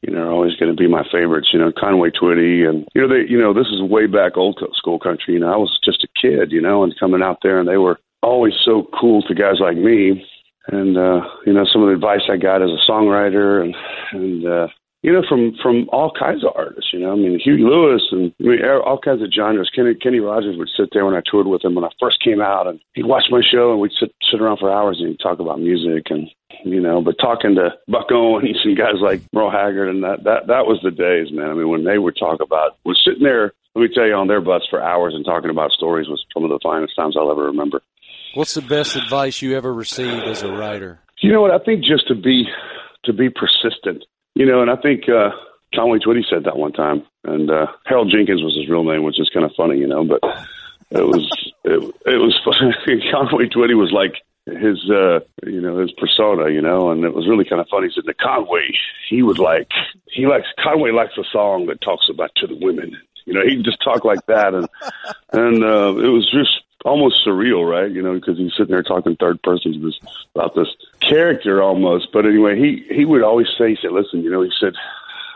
you 0.02 0.12
know, 0.12 0.22
are 0.22 0.32
always 0.32 0.56
going 0.56 0.70
to 0.70 0.76
be 0.76 0.88
my 0.88 1.04
favorites. 1.10 1.50
You 1.52 1.60
know, 1.60 1.72
Conway 1.76 2.10
Twitty, 2.10 2.68
and 2.68 2.86
you 2.94 3.00
know, 3.00 3.08
they, 3.08 3.28
you 3.30 3.38
know, 3.38 3.54
this 3.54 3.68
is 3.68 3.80
way 3.80 4.06
back 4.06 4.36
old 4.36 4.60
school 4.74 4.98
country. 4.98 5.34
You 5.34 5.40
know, 5.40 5.52
I 5.52 5.56
was 5.56 5.78
just 5.84 6.04
a 6.04 6.08
kid, 6.20 6.52
you 6.52 6.60
know, 6.60 6.82
and 6.82 6.98
coming 6.98 7.22
out 7.22 7.38
there, 7.42 7.58
and 7.58 7.68
they 7.68 7.78
were 7.78 7.98
always 8.22 8.54
so 8.64 8.88
cool 8.98 9.22
to 9.22 9.34
guys 9.34 9.60
like 9.60 9.76
me. 9.76 10.26
And 10.68 10.96
uh, 10.96 11.22
you 11.46 11.52
know, 11.52 11.64
some 11.64 11.82
of 11.82 11.88
the 11.88 11.94
advice 11.94 12.22
I 12.30 12.36
got 12.36 12.62
as 12.62 12.70
a 12.70 12.90
songwriter, 12.90 13.62
and 13.62 13.74
and 14.12 14.46
uh, 14.46 14.68
you 15.02 15.12
know, 15.12 15.22
from 15.28 15.54
from 15.60 15.88
all 15.92 16.12
kinds 16.16 16.44
of 16.44 16.52
artists. 16.54 16.92
You 16.92 17.00
know, 17.00 17.12
I 17.12 17.16
mean, 17.16 17.38
Huey 17.38 17.62
Lewis 17.62 18.02
and 18.12 18.32
I 18.40 18.42
mean, 18.42 18.64
all 18.64 18.98
kinds 18.98 19.20
of 19.20 19.32
genres. 19.34 19.70
Kenny 19.74 19.94
Kenny 19.94 20.20
Rogers 20.20 20.56
would 20.56 20.70
sit 20.76 20.90
there 20.92 21.04
when 21.04 21.14
I 21.14 21.22
toured 21.28 21.48
with 21.48 21.64
him 21.64 21.74
when 21.74 21.84
I 21.84 21.90
first 22.00 22.22
came 22.22 22.40
out, 22.40 22.68
and 22.68 22.80
he'd 22.94 23.06
watch 23.06 23.24
my 23.30 23.42
show, 23.42 23.72
and 23.72 23.80
we'd 23.80 23.92
sit 23.98 24.14
sit 24.30 24.40
around 24.40 24.58
for 24.58 24.72
hours 24.72 25.00
and 25.00 25.18
talk 25.18 25.40
about 25.40 25.60
music 25.60 26.06
and 26.10 26.28
you 26.64 26.80
know. 26.80 27.02
But 27.02 27.16
talking 27.20 27.56
to 27.56 27.70
Buck 27.88 28.12
Owens 28.12 28.60
and 28.64 28.78
guys 28.78 29.00
like 29.00 29.22
Merle 29.32 29.50
Haggard 29.50 29.88
and 29.88 30.04
that 30.04 30.22
that 30.24 30.46
that 30.46 30.66
was 30.66 30.78
the 30.82 30.92
days, 30.92 31.32
man. 31.32 31.50
I 31.50 31.54
mean, 31.54 31.68
when 31.68 31.84
they 31.84 31.98
would 31.98 32.16
talk 32.16 32.40
about 32.40 32.78
was 32.84 33.00
sitting 33.04 33.24
there. 33.24 33.52
Let 33.74 33.82
me 33.82 33.94
tell 33.94 34.06
you, 34.06 34.12
on 34.12 34.28
their 34.28 34.42
butts 34.42 34.66
for 34.68 34.82
hours 34.82 35.14
and 35.14 35.24
talking 35.24 35.48
about 35.48 35.70
stories 35.70 36.06
was 36.06 36.22
some 36.34 36.44
of 36.44 36.50
the 36.50 36.60
finest 36.62 36.94
times 36.94 37.16
I'll 37.16 37.30
ever 37.30 37.44
remember. 37.44 37.80
What's 38.34 38.52
the 38.52 38.60
best 38.60 38.96
advice 38.96 39.40
you 39.40 39.56
ever 39.56 39.72
received 39.72 40.24
as 40.24 40.42
a 40.42 40.52
writer? 40.52 41.00
You 41.22 41.32
know 41.32 41.40
what? 41.40 41.52
I 41.52 41.58
think 41.58 41.82
just 41.82 42.06
to 42.08 42.14
be 42.14 42.44
to 43.04 43.12
be 43.14 43.30
persistent. 43.30 44.04
You 44.34 44.46
know, 44.46 44.62
and 44.62 44.70
I 44.70 44.76
think 44.76 45.08
uh, 45.08 45.30
Conway 45.74 45.98
Twitty 45.98 46.22
said 46.28 46.44
that 46.44 46.56
one 46.56 46.72
time, 46.72 47.04
and 47.24 47.50
uh, 47.50 47.66
Harold 47.86 48.10
Jenkins 48.10 48.42
was 48.42 48.56
his 48.56 48.68
real 48.68 48.84
name, 48.84 49.02
which 49.02 49.20
is 49.20 49.30
kind 49.32 49.44
of 49.44 49.52
funny, 49.56 49.78
you 49.78 49.86
know. 49.86 50.04
But 50.04 50.20
it 50.90 51.06
was 51.06 51.52
it, 51.64 51.94
it 52.06 52.18
was 52.18 52.38
funny. 52.44 53.10
Conway 53.12 53.48
Twitty 53.48 53.74
was 53.74 53.92
like 53.92 54.22
his 54.46 54.90
uh 54.90 55.20
you 55.46 55.60
know 55.60 55.78
his 55.78 55.92
persona 55.92 56.50
you 56.50 56.60
know 56.60 56.90
and 56.90 57.04
it 57.04 57.14
was 57.14 57.28
really 57.28 57.44
kind 57.44 57.60
of 57.60 57.68
funny 57.68 57.86
he 57.86 57.94
said 57.94 58.02
the 58.06 58.14
conway 58.14 58.68
he 59.08 59.22
would 59.22 59.38
like 59.38 59.70
he 60.10 60.26
likes 60.26 60.48
conway 60.60 60.90
likes 60.90 61.16
a 61.16 61.22
song 61.30 61.66
that 61.66 61.80
talks 61.80 62.08
about 62.10 62.30
to 62.34 62.48
the 62.48 62.56
women 62.56 62.90
you 63.24 63.32
know 63.32 63.42
he'd 63.46 63.64
just 63.64 63.80
talk 63.84 64.04
like 64.04 64.24
that 64.26 64.52
and 64.52 64.68
and 65.32 65.62
uh 65.62 65.94
it 65.96 66.08
was 66.08 66.28
just 66.28 66.62
almost 66.84 67.16
surreal 67.26 67.68
right 67.68 67.90
you 67.92 68.02
know 68.02 68.14
because 68.14 68.38
he's 68.38 68.52
sitting 68.52 68.72
there 68.72 68.82
talking 68.82 69.16
third 69.16 69.40
person 69.42 69.82
this, 69.82 69.98
about 70.34 70.54
this 70.54 70.68
character 71.00 71.62
almost 71.62 72.08
but 72.12 72.26
anyway 72.26 72.56
he 72.56 72.84
he 72.94 73.04
would 73.04 73.22
always 73.22 73.46
say 73.58 73.70
he 73.70 73.78
said 73.80 73.92
listen 73.92 74.22
you 74.22 74.30
know 74.30 74.42
he 74.42 74.50
said 74.58 74.74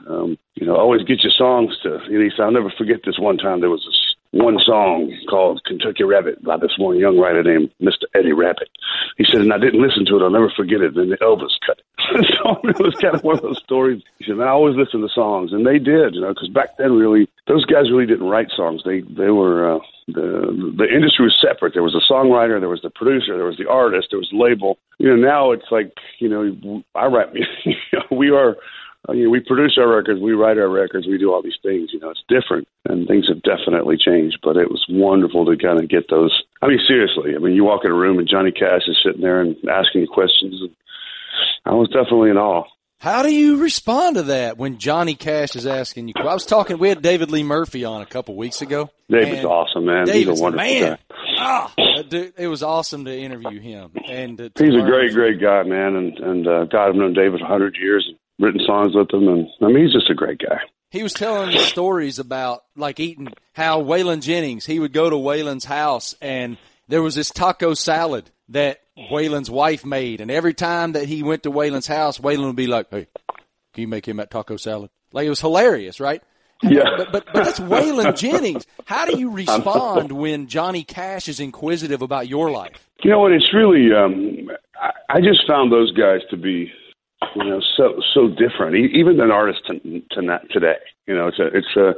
um 0.08 0.36
you 0.54 0.66
know 0.66 0.76
always 0.76 1.02
get 1.02 1.22
your 1.22 1.32
songs 1.32 1.76
to 1.82 1.90
know 1.90 2.20
he 2.20 2.30
said 2.30 2.44
i'll 2.44 2.50
never 2.50 2.72
forget 2.76 3.00
this 3.04 3.18
one 3.18 3.36
time 3.36 3.60
there 3.60 3.70
was 3.70 3.84
this 3.86 4.16
one 4.32 4.58
song 4.58 5.16
called 5.30 5.62
Kentucky 5.64 6.04
Rabbit 6.04 6.44
by 6.44 6.58
this 6.58 6.76
one 6.76 6.98
young 6.98 7.18
writer 7.18 7.42
named 7.42 7.70
Mr. 7.80 8.04
Eddie 8.14 8.32
Rabbitt. 8.32 8.68
He 9.16 9.24
said, 9.24 9.40
and 9.40 9.52
I 9.52 9.56
didn't 9.58 9.80
listen 9.80 10.04
to 10.06 10.16
it. 10.16 10.22
I'll 10.22 10.30
never 10.30 10.52
forget 10.54 10.82
it. 10.82 10.94
Then 10.94 11.08
the 11.08 11.16
Elvis 11.18 11.56
cut 11.64 11.78
it. 11.78 11.85
so 12.38 12.60
it 12.64 12.78
was 12.78 12.94
kind 13.00 13.14
of 13.14 13.24
one 13.24 13.36
of 13.36 13.42
those 13.42 13.62
stories. 13.62 14.02
Said, 14.26 14.40
I 14.40 14.48
always 14.48 14.76
listen 14.76 15.00
to 15.00 15.08
songs. 15.08 15.52
And 15.52 15.66
they 15.66 15.78
did, 15.78 16.14
you 16.14 16.20
know, 16.20 16.28
because 16.28 16.48
back 16.48 16.76
then, 16.78 16.92
really, 16.92 17.28
those 17.46 17.64
guys 17.64 17.90
really 17.90 18.06
didn't 18.06 18.28
write 18.28 18.48
songs. 18.56 18.82
They, 18.84 19.00
they 19.00 19.30
were, 19.30 19.76
uh, 19.76 19.78
the, 20.08 20.74
the 20.76 20.86
industry 20.88 21.26
was 21.26 21.36
separate. 21.40 21.74
There 21.74 21.82
was 21.82 21.94
a 21.94 22.12
songwriter, 22.12 22.60
there 22.60 22.68
was 22.68 22.82
the 22.82 22.90
producer, 22.90 23.36
there 23.36 23.46
was 23.46 23.58
the 23.58 23.68
artist, 23.68 24.08
there 24.10 24.18
was 24.18 24.30
the 24.30 24.38
label. 24.38 24.78
You 24.98 25.08
know, 25.08 25.16
now 25.16 25.52
it's 25.52 25.70
like, 25.70 25.92
you 26.18 26.28
know, 26.28 26.82
I 26.94 27.06
write, 27.06 27.34
you 27.64 27.74
know, 27.92 28.16
we 28.16 28.30
are, 28.30 28.56
uh, 29.08 29.12
you 29.12 29.24
know, 29.24 29.30
we 29.30 29.40
produce 29.40 29.76
our 29.78 29.88
records, 29.88 30.20
we 30.20 30.32
write 30.32 30.58
our 30.58 30.68
records, 30.68 31.06
we 31.06 31.18
do 31.18 31.32
all 31.32 31.42
these 31.42 31.58
things. 31.62 31.90
You 31.92 32.00
know, 32.00 32.10
it's 32.10 32.24
different, 32.28 32.66
and 32.88 33.06
things 33.06 33.28
have 33.28 33.42
definitely 33.42 33.96
changed. 33.96 34.38
But 34.42 34.56
it 34.56 34.70
was 34.70 34.84
wonderful 34.88 35.44
to 35.46 35.56
kind 35.56 35.80
of 35.80 35.88
get 35.88 36.08
those. 36.10 36.42
I 36.62 36.66
mean, 36.66 36.80
seriously. 36.86 37.34
I 37.34 37.38
mean, 37.38 37.54
you 37.54 37.64
walk 37.64 37.84
in 37.84 37.90
a 37.90 37.94
room 37.94 38.18
and 38.18 38.28
Johnny 38.28 38.50
Cash 38.50 38.88
is 38.88 38.98
sitting 39.04 39.22
there 39.22 39.40
and 39.40 39.56
asking 39.68 40.06
questions. 40.06 40.60
And 40.60 40.70
I 41.64 41.72
was 41.74 41.88
definitely 41.88 42.30
in 42.30 42.36
awe. 42.38 42.64
How 42.98 43.22
do 43.22 43.32
you 43.32 43.58
respond 43.58 44.16
to 44.16 44.22
that 44.24 44.56
when 44.56 44.78
Johnny 44.78 45.14
Cash 45.14 45.54
is 45.54 45.66
asking 45.66 46.08
you? 46.08 46.14
I 46.18 46.32
was 46.32 46.46
talking. 46.46 46.78
We 46.78 46.88
had 46.88 47.02
David 47.02 47.30
Lee 47.30 47.42
Murphy 47.42 47.84
on 47.84 48.00
a 48.00 48.06
couple 48.06 48.34
weeks 48.36 48.62
ago. 48.62 48.90
David's 49.10 49.44
awesome, 49.44 49.84
man. 49.84 50.06
David's 50.06 50.30
He's 50.30 50.40
a 50.40 50.42
wonderful 50.42 50.66
man. 50.66 50.98
guy. 51.10 51.16
Ah, 51.38 51.72
dude, 52.08 52.32
it 52.38 52.48
was 52.48 52.62
awesome 52.62 53.04
to 53.04 53.14
interview 53.16 53.60
him. 53.60 53.90
And 54.08 54.38
He's 54.58 54.74
a 54.74 54.80
great, 54.86 55.12
great 55.12 55.40
guy, 55.40 55.62
man. 55.64 55.94
And 55.94 56.18
and 56.18 56.48
uh, 56.48 56.64
God, 56.64 56.88
I've 56.88 56.94
known 56.94 57.12
David 57.12 57.42
a 57.42 57.46
hundred 57.46 57.76
years 57.78 58.06
and 58.08 58.16
written 58.44 58.60
songs 58.66 58.94
with 58.94 59.12
him, 59.12 59.28
and 59.28 59.46
I 59.60 59.66
mean, 59.66 59.84
he's 59.84 59.92
just 59.92 60.08
a 60.10 60.14
great 60.14 60.38
guy. 60.38 60.60
He 60.90 61.02
was 61.02 61.12
telling 61.12 61.52
stories 61.58 62.18
about 62.18 62.62
like 62.76 62.98
eating 62.98 63.28
how 63.52 63.82
Waylon 63.82 64.22
Jennings, 64.22 64.64
he 64.64 64.78
would 64.78 64.92
go 64.94 65.10
to 65.10 65.16
Waylon's 65.16 65.64
house 65.66 66.14
and 66.22 66.56
there 66.88 67.02
was 67.02 67.14
this 67.14 67.30
taco 67.30 67.74
salad 67.74 68.30
that 68.50 68.80
Waylon's 69.10 69.50
wife 69.50 69.84
made. 69.84 70.20
And 70.20 70.30
every 70.30 70.54
time 70.54 70.92
that 70.92 71.06
he 71.06 71.22
went 71.22 71.42
to 71.42 71.50
Waylon's 71.50 71.86
house, 71.86 72.18
Waylon 72.18 72.46
would 72.46 72.56
be 72.56 72.66
like, 72.66 72.86
Hey, 72.90 73.08
can 73.74 73.82
you 73.82 73.88
make 73.88 74.06
him 74.06 74.18
that 74.18 74.30
taco 74.30 74.56
salad? 74.56 74.90
Like 75.12 75.26
it 75.26 75.30
was 75.30 75.40
hilarious, 75.40 76.00
right? 76.00 76.22
Yeah. 76.62 76.84
But, 76.96 77.12
but, 77.12 77.26
but 77.32 77.44
that's 77.44 77.60
Waylon 77.60 78.16
Jennings. 78.18 78.66
How 78.84 79.06
do 79.06 79.18
you 79.18 79.30
respond 79.30 80.12
when 80.12 80.46
Johnny 80.46 80.84
Cash 80.84 81.28
is 81.28 81.40
inquisitive 81.40 82.02
about 82.02 82.28
your 82.28 82.50
life? 82.50 82.88
You 83.02 83.10
know 83.10 83.20
what? 83.20 83.32
It's 83.32 83.52
really. 83.52 83.92
Um, 83.92 84.48
I, 84.80 85.16
I 85.16 85.20
just 85.20 85.46
found 85.46 85.70
those 85.70 85.92
guys 85.92 86.20
to 86.30 86.36
be, 86.36 86.70
you 87.34 87.44
know, 87.44 87.60
so 87.76 88.00
so 88.14 88.28
different, 88.28 88.76
e- 88.76 88.98
even 88.98 89.18
than 89.18 89.30
artists 89.30 89.62
to, 89.66 90.02
to 90.12 90.22
not 90.22 90.42
today. 90.50 90.76
You 91.06 91.14
know, 91.14 91.28
it's 91.28 91.38
a 91.38 91.46
it's 91.48 91.76
a 91.76 91.92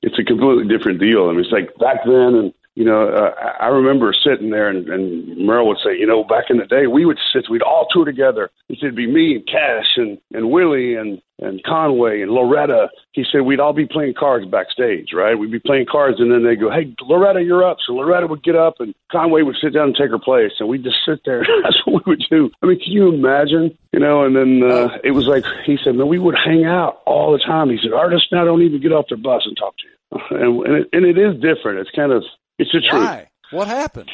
it's 0.00 0.18
a 0.18 0.24
completely 0.24 0.66
different 0.74 1.00
deal. 1.00 1.28
I 1.28 1.32
mean, 1.32 1.40
it's 1.40 1.52
like 1.52 1.74
back 1.78 2.04
then, 2.06 2.34
and 2.34 2.54
you 2.78 2.84
know, 2.84 3.08
uh, 3.08 3.34
I 3.58 3.66
remember 3.66 4.14
sitting 4.14 4.50
there, 4.50 4.68
and, 4.68 4.88
and 4.88 5.36
Merle 5.36 5.66
would 5.66 5.78
say, 5.82 5.98
you 5.98 6.06
know, 6.06 6.22
back 6.22 6.44
in 6.48 6.58
the 6.58 6.64
day, 6.64 6.86
we 6.86 7.04
would 7.04 7.18
sit, 7.32 7.50
we'd 7.50 7.60
all 7.60 7.88
tour 7.90 8.04
together. 8.04 8.50
He 8.68 8.76
said, 8.76 8.94
it'd 8.94 8.94
be 8.94 9.10
me 9.10 9.34
and 9.34 9.44
Cash 9.48 9.96
and 9.96 10.16
and 10.32 10.52
Willie 10.52 10.94
and 10.94 11.20
and 11.40 11.60
Conway 11.64 12.22
and 12.22 12.30
Loretta. 12.30 12.86
He 13.10 13.24
said 13.24 13.40
we'd 13.40 13.58
all 13.58 13.72
be 13.72 13.86
playing 13.86 14.14
cards 14.16 14.46
backstage, 14.46 15.08
right? 15.12 15.36
We'd 15.36 15.50
be 15.50 15.58
playing 15.58 15.86
cards, 15.90 16.20
and 16.20 16.30
then 16.30 16.44
they'd 16.44 16.60
go, 16.60 16.70
"Hey, 16.70 16.94
Loretta, 17.02 17.42
you're 17.42 17.68
up." 17.68 17.78
So 17.84 17.94
Loretta 17.94 18.28
would 18.28 18.44
get 18.44 18.54
up, 18.54 18.74
and 18.78 18.94
Conway 19.10 19.42
would 19.42 19.56
sit 19.60 19.74
down 19.74 19.88
and 19.88 19.96
take 19.96 20.10
her 20.10 20.18
place, 20.20 20.52
and 20.60 20.68
we'd 20.68 20.84
just 20.84 20.98
sit 21.04 21.22
there. 21.24 21.44
That's 21.64 21.84
what 21.84 22.06
we 22.06 22.12
would 22.12 22.24
do. 22.30 22.48
I 22.62 22.66
mean, 22.66 22.78
can 22.78 22.92
you 22.92 23.08
imagine? 23.12 23.76
You 23.92 23.98
know, 23.98 24.22
and 24.22 24.36
then 24.36 24.62
uh, 24.62 24.98
it 25.02 25.10
was 25.10 25.26
like 25.26 25.44
he 25.66 25.78
said, 25.82 25.96
"Man, 25.96 26.06
we 26.06 26.20
would 26.20 26.36
hang 26.38 26.64
out 26.64 27.02
all 27.06 27.32
the 27.32 27.40
time." 27.40 27.70
He 27.70 27.78
said, 27.82 27.92
"Artists 27.92 28.28
now 28.30 28.44
don't 28.44 28.62
even 28.62 28.80
get 28.80 28.92
off 28.92 29.06
their 29.08 29.18
bus 29.18 29.42
and 29.46 29.56
talk 29.56 29.74
to 29.78 29.84
you," 29.88 30.38
and 30.38 30.64
and 30.64 30.76
it, 30.76 30.88
and 30.92 31.04
it 31.04 31.18
is 31.18 31.34
different. 31.42 31.80
It's 31.80 31.90
kind 31.90 32.12
of 32.12 32.22
it's 32.58 32.72
the 32.72 32.80
truth. 32.80 33.02
Why? 33.02 33.28
What 33.50 33.68
happened? 33.68 34.10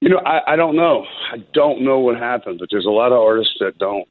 You 0.00 0.10
know, 0.10 0.18
I, 0.24 0.52
I 0.52 0.56
don't 0.56 0.76
know. 0.76 1.04
I 1.32 1.38
don't 1.52 1.82
know 1.82 1.98
what 1.98 2.16
happened, 2.16 2.60
but 2.60 2.68
there's 2.70 2.86
a 2.86 2.90
lot 2.90 3.12
of 3.12 3.18
artists 3.18 3.54
that 3.60 3.78
don't. 3.78 4.08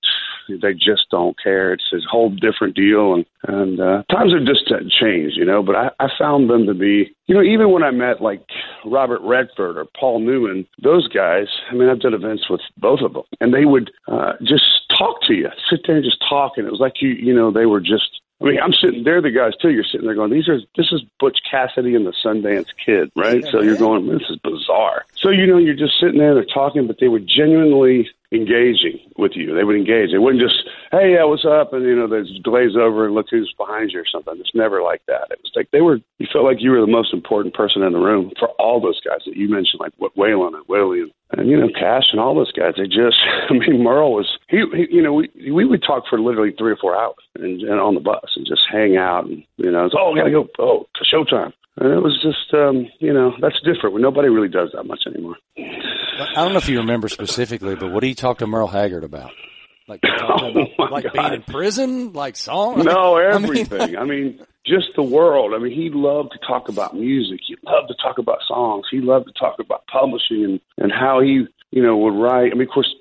They 0.50 0.74
just 0.74 1.10
don't 1.12 1.36
care. 1.42 1.74
It's 1.74 1.84
a 1.94 1.98
whole 2.10 2.30
different 2.30 2.76
deal, 2.76 3.14
and 3.14 3.26
and 3.48 3.80
uh, 3.80 4.04
times 4.10 4.34
have 4.34 4.46
just 4.46 4.68
changed, 4.68 5.36
you 5.36 5.46
know. 5.46 5.62
But 5.62 5.76
I, 5.76 5.90
I 6.00 6.08
found 6.18 6.50
them 6.50 6.66
to 6.68 6.74
be, 6.74 7.14
you 7.26 7.36
know, 7.36 7.42
even 7.42 7.72
when 7.72 7.84
I 7.84 7.92
met 7.92 8.22
like 8.22 8.44
Robert 8.86 9.22
Redford 9.24 9.78
or 9.78 9.86
Paul 9.98 10.20
Newman, 10.20 10.66
those 10.82 11.08
guys. 11.08 11.48
I 11.70 11.74
mean, 11.74 11.90
I've 11.90 12.00
done 12.00 12.14
events 12.14 12.50
with 12.50 12.62
both 12.78 13.02
of 13.02 13.14
them, 13.14 13.24
and 13.42 13.54
they 13.54 13.66
would 13.66 13.92
uh, 14.08 14.34
just 14.42 14.64
talk 14.98 15.22
to 15.28 15.34
you, 15.34 15.50
sit 15.70 15.82
there 15.86 15.98
and 15.98 16.06
just 16.06 16.24
talk, 16.28 16.54
and 16.58 16.66
it 16.66 16.72
was 16.72 16.80
like 16.82 17.02
you, 17.02 17.10
you 17.10 17.34
know, 17.34 17.52
they 17.52 17.66
were 17.66 17.82
just 17.82 18.22
I 18.40 18.46
mean, 18.46 18.60
I'm 18.62 18.74
sitting 18.74 19.04
there. 19.04 19.22
The 19.22 19.32
guys 19.32 19.54
too. 19.60 19.72
You're 19.72 19.84
sitting 19.84 20.06
there 20.06 20.16
going, 20.16 20.32
"These 20.32 20.48
are 20.48 20.60
this 20.76 20.92
is 20.92 21.02
Butch 21.20 21.40
Cassidy 21.50 21.96
and 21.96 22.06
the 22.06 22.14
Sundance 22.24 22.68
Kid, 22.86 23.12
right?" 23.16 23.44
Yeah, 23.44 23.52
so 23.52 23.62
you're 23.62 23.78
going, 23.78 24.08
"This 24.08 24.30
is 24.30 24.38
bizarre." 24.38 25.06
So 25.16 25.30
you 25.30 25.48
know, 25.48 25.58
you're 25.58 25.74
just 25.74 26.00
sitting 26.00 26.20
there. 26.20 26.30
And 26.30 26.38
they're 26.38 26.54
talking, 26.54 26.86
but 26.86 26.98
they 27.00 27.08
were 27.08 27.20
genuinely 27.20 28.10
engaging 28.32 29.00
with 29.18 29.32
you. 29.36 29.56
They 29.56 29.64
would 29.64 29.76
engage. 29.76 30.12
They 30.12 30.18
wouldn't 30.18 30.42
just, 30.42 30.68
"Hey, 30.92 31.14
yeah, 31.14 31.24
what's 31.24 31.46
up?" 31.46 31.74
and 31.74 31.84
you 31.86 31.96
know, 31.96 32.08
they 32.08 32.28
just 32.28 32.44
glaze 32.44 32.76
over 32.76 33.06
and 33.06 33.16
look 33.16 33.28
who's 33.30 33.54
behind 33.58 33.92
you 33.92 34.02
or 34.02 34.06
something. 34.06 34.36
It's 34.40 34.54
never 34.54 34.82
like 34.82 35.02
that. 35.08 35.32
It 35.32 35.40
was 35.42 35.52
like 35.56 35.72
they 35.72 35.82
were. 35.82 36.00
You 36.20 36.28
felt 36.32 36.46
like 36.46 36.62
you 36.62 36.72
were 36.72 36.82
the 36.82 36.88
most 36.88 37.14
important 37.14 37.54
person 37.54 37.84
in 37.84 37.94
the 37.94 38.00
room 38.00 38.32
for 38.40 38.50
all 38.60 38.82
those 38.82 39.00
guys 39.02 39.22
that 39.26 39.38
you 39.38 39.50
mentioned, 39.50 39.80
like 39.80 39.94
what 39.98 40.16
Waylon 40.16 40.56
and 40.56 40.68
Willie 40.68 41.12
and, 41.32 41.50
you 41.50 41.58
know 41.58 41.70
Cash 41.70 42.12
and 42.12 42.20
all 42.20 42.36
those 42.36 42.52
guys. 42.52 42.74
They 42.78 42.88
just, 42.88 43.18
I 43.50 43.54
mean, 43.54 43.84
Merle 43.84 44.14
was 44.14 44.38
he, 44.50 44.64
he 44.74 44.88
you 44.92 45.02
know, 45.02 45.14
we 45.14 45.30
we 45.52 45.66
would 45.66 45.84
talk 45.84 46.04
for 46.10 46.20
literally 46.20 46.54
three 46.58 46.72
or 46.72 46.78
four 46.78 46.96
hours 46.96 47.16
and, 47.36 47.62
and 47.62 47.80
on 47.80 47.96
the 47.96 48.02
bus 48.02 48.34
and 48.36 48.46
just 48.46 48.64
hang 48.70 48.98
out 48.98 49.26
and 49.26 49.44
you 49.58 49.72
know, 49.72 49.86
it's 49.86 49.96
oh, 49.98 50.14
I 50.14 50.18
gotta 50.18 50.32
go, 50.32 50.48
oh, 50.60 50.86
to 50.96 51.06
showtime. 51.06 51.54
And 51.80 51.94
it 51.94 52.02
was 52.02 52.20
just, 52.24 52.54
um, 52.54 52.88
you 53.00 53.14
know, 53.14 53.34
that's 53.40 53.60
different. 53.62 54.00
Nobody 54.02 54.30
really 54.30 54.48
does 54.50 54.70
that 54.74 54.84
much 54.86 55.02
anymore. 55.08 55.36
I 55.58 56.34
don't 56.36 56.52
know 56.54 56.58
if 56.58 56.70
you 56.70 56.80
remember 56.80 57.08
specifically, 57.08 57.76
but 57.76 57.92
what 57.92 58.02
do 58.02 58.08
you 58.08 58.16
talk 58.16 58.40
to 58.40 58.48
Merle 58.48 58.68
Haggard 58.68 59.04
about? 59.04 59.32
Like, 59.88 60.00
you 60.04 60.10
talk 60.18 60.40
to 60.40 60.46
him 60.48 60.58
Oh, 60.80 60.84
about, 60.84 60.92
like 60.92 61.04
God. 61.06 61.14
being 61.14 61.34
in 61.34 61.42
prison, 61.44 62.14
like 62.14 62.36
song. 62.36 62.84
No, 62.84 63.18
I 63.20 63.38
mean- 63.38 63.44
everything. 63.44 63.96
I 63.98 64.04
mean, 64.06 64.40
just 64.66 64.88
the 64.96 65.04
world. 65.04 65.54
I 65.54 65.60
mean, 65.60 65.72
he 65.72 65.90
loved 65.94 66.32
to 66.34 66.40
talk 66.46 66.68
about 66.68 66.96
music. 66.96 67.40
He 67.48 67.56
loved 67.64 67.88
to 67.90 67.96
talk 68.02 68.18
about 68.18 68.40
songs. 68.48 68.86
He 68.92 69.00
loved 69.00 69.28
to 69.28 69.34
talk 69.40 69.58
about 69.60 69.86
publishing 69.88 70.44
and, 70.44 70.60
and 70.78 70.92
how 70.92 71.22
he, 71.22 71.46
you 71.72 71.82
know, 71.84 71.96
would 71.98 72.16
write. 72.16 72.52
I 72.52 72.56
mean, 72.56 72.68
of 72.68 72.74
course, 72.74 72.94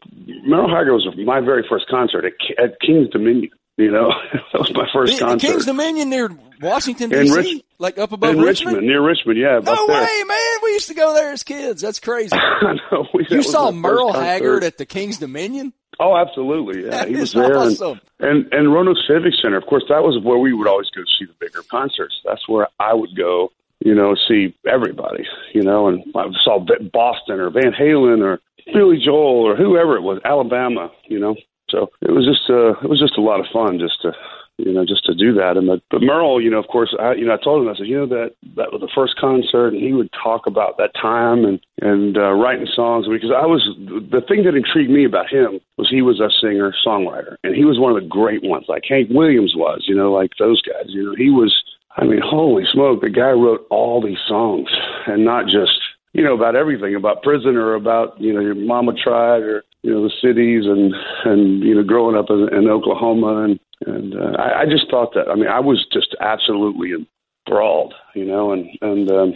Merle 0.45 0.68
Haggard 0.68 0.92
was 0.95 1.09
my 1.25 1.40
very 1.40 1.64
first 1.68 1.87
concert 1.88 2.25
at, 2.25 2.33
at 2.62 2.78
King's 2.80 3.09
Dominion. 3.09 3.50
You 3.76 3.90
know, 3.90 4.09
that 4.52 4.59
was 4.59 4.73
my 4.75 4.87
first 4.92 5.12
The- 5.12 5.18
the 5.18 5.25
concert 5.30 5.47
King's 5.47 5.66
Dominion 5.66 6.09
near 6.11 6.30
Washington 6.62 7.11
D.C., 7.11 7.35
Rich- 7.37 7.62
like 7.78 7.99
up 7.99 8.12
above 8.12 8.35
in 8.35 8.40
Richmond? 8.40 8.80
near 8.87 9.02
Richmond. 9.06 9.38
Yeah, 9.38 9.61
No 9.62 9.87
there. 9.87 10.00
way, 10.02 10.23
man! 10.26 10.38
We 10.62 10.71
used 10.71 10.88
to 10.88 10.95
go 10.95 11.12
there 11.12 11.30
as 11.33 11.42
kids. 11.42 11.83
That's 11.83 12.00
crazy. 12.09 12.35
Know. 12.37 13.06
We- 13.12 13.26
You 13.30 13.42
saw 13.42 13.71
Merle. 13.71 14.12
Haggard 14.14 14.64
at 14.64 14.78
the 14.78 14.87
King's 14.87 15.18
Dominion. 15.18 15.75
Oh, 16.00 16.16
absolutely. 16.16 16.85
Yeah, 16.85 16.90
That 16.90 17.09
he 17.09 17.16
was 17.16 17.33
there. 17.33 17.45
and- 17.45 17.56
awesome. 17.56 18.00
And 18.18 18.52
and 18.52 18.73
Roanoke 18.73 18.97
Civic 19.06 19.35
Center, 19.42 19.59
of 19.59 19.66
course, 19.66 19.85
that 19.90 20.02
was 20.02 20.18
where 20.25 20.38
we 20.38 20.54
would 20.54 20.66
always 20.68 20.88
go 20.97 21.02
see 21.18 21.26
the 21.26 21.35
bigger 21.38 21.62
concerts. 21.71 22.14
That's 22.25 22.49
where 22.49 22.68
I 22.80 22.95
would 22.95 23.14
go, 23.14 23.50
you 23.85 23.95
know, 23.95 24.14
see 24.26 24.54
everybody, 24.66 25.25
you 25.52 25.62
know, 25.62 25.88
and 25.88 26.02
I 26.14 26.25
saw 26.45 26.61
B- 26.61 26.88
Boston 26.90 27.40
or 27.40 27.50
Van 27.50 27.73
Halen 27.78 28.23
or 28.25 28.40
Billy 28.73 28.99
Joel 29.04 29.47
or 29.49 29.54
whoever 29.54 29.97
it 29.97 30.02
was, 30.02 30.18
Alabama, 30.25 30.90
you 31.09 31.18
know. 31.18 31.37
So 31.70 31.90
it 32.02 32.12
was 32.12 32.25
just 32.25 32.49
uh, 32.49 32.78
it 32.82 32.88
was 32.88 33.00
just 33.00 33.18
a 33.18 33.23
lot 33.23 33.40
of 33.40 33.46
fun 33.52 33.78
just 33.78 34.00
to 34.02 34.12
you 34.58 34.73
know, 34.73 34.85
just 34.87 35.04
to 35.04 35.14
do 35.14 35.35
that. 35.35 35.56
And 35.56 35.66
but, 35.66 35.82
but 35.90 36.02
Merle, 36.02 36.40
you 36.40 36.50
know, 36.50 36.58
of 36.58 36.68
course, 36.68 36.94
I, 36.99 37.12
you 37.12 37.26
know, 37.26 37.35
I 37.35 37.42
told 37.42 37.62
him, 37.62 37.68
I 37.68 37.76
said, 37.76 37.87
you 37.87 37.99
know, 37.99 38.06
that 38.06 38.35
that 38.56 38.73
was 38.73 38.80
the 38.80 38.90
first 38.94 39.16
concert, 39.16 39.68
and 39.68 39.82
he 39.82 39.92
would 39.92 40.11
talk 40.12 40.46
about 40.46 40.78
that 40.78 40.92
time 41.00 41.44
and 41.44 41.61
and 41.80 42.16
uh, 42.16 42.32
writing 42.32 42.66
songs 42.75 43.06
because 43.08 43.30
I 43.30 43.44
was 43.44 43.68
the 43.76 44.23
thing 44.26 44.44
that 44.44 44.56
intrigued 44.56 44.90
me 44.90 45.04
about 45.04 45.28
him 45.28 45.61
was 45.76 45.88
he 45.90 46.00
was 46.00 46.20
a 46.20 46.30
singer 46.40 46.75
songwriter, 46.87 47.37
and 47.44 47.54
he 47.54 47.64
was 47.64 47.78
one 47.78 47.94
of 47.94 48.00
the 48.00 48.08
great 48.08 48.42
ones, 48.42 48.64
like 48.68 48.85
Hank 48.88 49.08
Williams 49.11 49.54
was, 49.54 49.85
you 49.87 49.94
know, 49.94 50.12
like 50.12 50.32
those 50.38 50.62
guys. 50.62 50.88
You 50.88 51.04
know, 51.04 51.14
he 51.16 51.30
was. 51.30 51.54
I 51.99 52.04
mean, 52.04 52.20
holy 52.23 52.64
smoke! 52.70 53.00
The 53.00 53.08
guy 53.08 53.30
wrote 53.30 53.66
all 53.70 54.02
these 54.02 54.20
songs, 54.28 54.68
and 55.06 55.25
not 55.25 55.46
just 55.46 55.73
you 56.12 56.23
know 56.23 56.35
about 56.35 56.56
everything 56.56 56.94
about 56.94 57.23
prison 57.23 57.56
or 57.56 57.75
about 57.75 58.20
you 58.20 58.32
know 58.32 58.40
your 58.40 58.54
mama 58.54 58.92
tried 58.92 59.42
or 59.42 59.64
you 59.86 59.94
know 59.94 60.02
the 60.02 60.14
cities 60.20 60.64
and 60.66 60.92
and 61.24 61.62
you 61.62 61.72
know 61.72 61.84
growing 61.84 62.16
up 62.16 62.26
in, 62.28 62.52
in 62.52 62.68
Oklahoma 62.68 63.44
and 63.44 63.60
and 63.86 64.14
uh, 64.14 64.36
I, 64.36 64.62
I 64.62 64.64
just 64.64 64.90
thought 64.90 65.14
that 65.14 65.28
I 65.28 65.36
mean 65.36 65.46
I 65.46 65.60
was 65.60 65.86
just 65.92 66.16
absolutely 66.20 67.06
enthralled, 67.46 67.94
you 68.14 68.24
know, 68.24 68.52
and 68.52 68.66
and 68.82 69.08
um, 69.10 69.34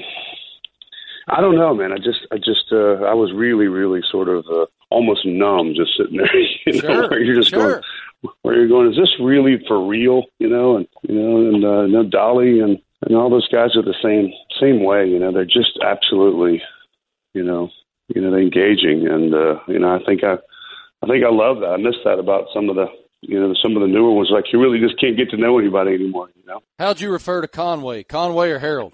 I 1.28 1.40
don't 1.40 1.56
know, 1.56 1.72
man. 1.72 1.92
I 1.92 1.98
just 1.98 2.26
I 2.32 2.36
just 2.38 2.72
uh, 2.72 3.04
I 3.06 3.14
was 3.14 3.32
really 3.32 3.68
really 3.68 4.00
sort 4.10 4.28
of 4.28 4.44
uh, 4.50 4.66
almost 4.90 5.24
numb 5.24 5.74
just 5.76 5.96
sitting 5.96 6.16
there, 6.16 6.36
you 6.66 6.82
know, 6.82 7.08
where 7.08 7.22
you're 7.22 7.36
just 7.36 7.50
sure. 7.50 7.82
going, 8.22 8.34
where 8.42 8.56
you're 8.56 8.68
going. 8.68 8.90
Is 8.90 8.96
this 8.96 9.14
really 9.20 9.62
for 9.68 9.86
real, 9.86 10.24
you 10.40 10.48
know? 10.48 10.76
And 10.76 10.88
you 11.02 11.14
know, 11.14 11.36
and 11.36 11.64
uh, 11.64 11.86
no 11.86 12.08
Dolly 12.08 12.58
and 12.58 12.76
and 13.06 13.16
all 13.16 13.30
those 13.30 13.48
guys 13.48 13.76
are 13.76 13.82
the 13.82 13.94
same 14.02 14.32
same 14.60 14.82
way, 14.82 15.06
you 15.06 15.20
know. 15.20 15.30
They're 15.30 15.44
just 15.44 15.78
absolutely, 15.80 16.60
you 17.34 17.44
know, 17.44 17.70
you 18.14 18.22
know, 18.22 18.36
engaging, 18.36 19.06
and 19.08 19.34
uh, 19.34 19.60
you 19.68 19.78
know, 19.78 19.94
I 19.94 20.04
think 20.04 20.24
I 20.24 20.34
I 21.02 21.06
think 21.06 21.24
I 21.24 21.30
love 21.30 21.60
that. 21.60 21.72
I 21.72 21.76
miss 21.76 21.96
that 22.04 22.18
about 22.18 22.46
some 22.52 22.68
of 22.68 22.76
the 22.76 22.86
you 23.22 23.38
know, 23.38 23.54
some 23.62 23.76
of 23.76 23.82
the 23.82 23.88
newer 23.88 24.12
ones, 24.12 24.30
like 24.32 24.52
you 24.52 24.60
really 24.60 24.80
just 24.80 25.00
can't 25.00 25.16
get 25.16 25.30
to 25.30 25.36
know 25.36 25.58
anybody 25.58 25.94
anymore. 25.94 26.30
You 26.34 26.42
know. 26.46 26.60
How'd 26.78 27.00
you 27.00 27.10
refer 27.10 27.42
to 27.42 27.48
Conway? 27.48 28.02
Conway 28.04 28.50
or 28.50 28.58
Harold? 28.58 28.92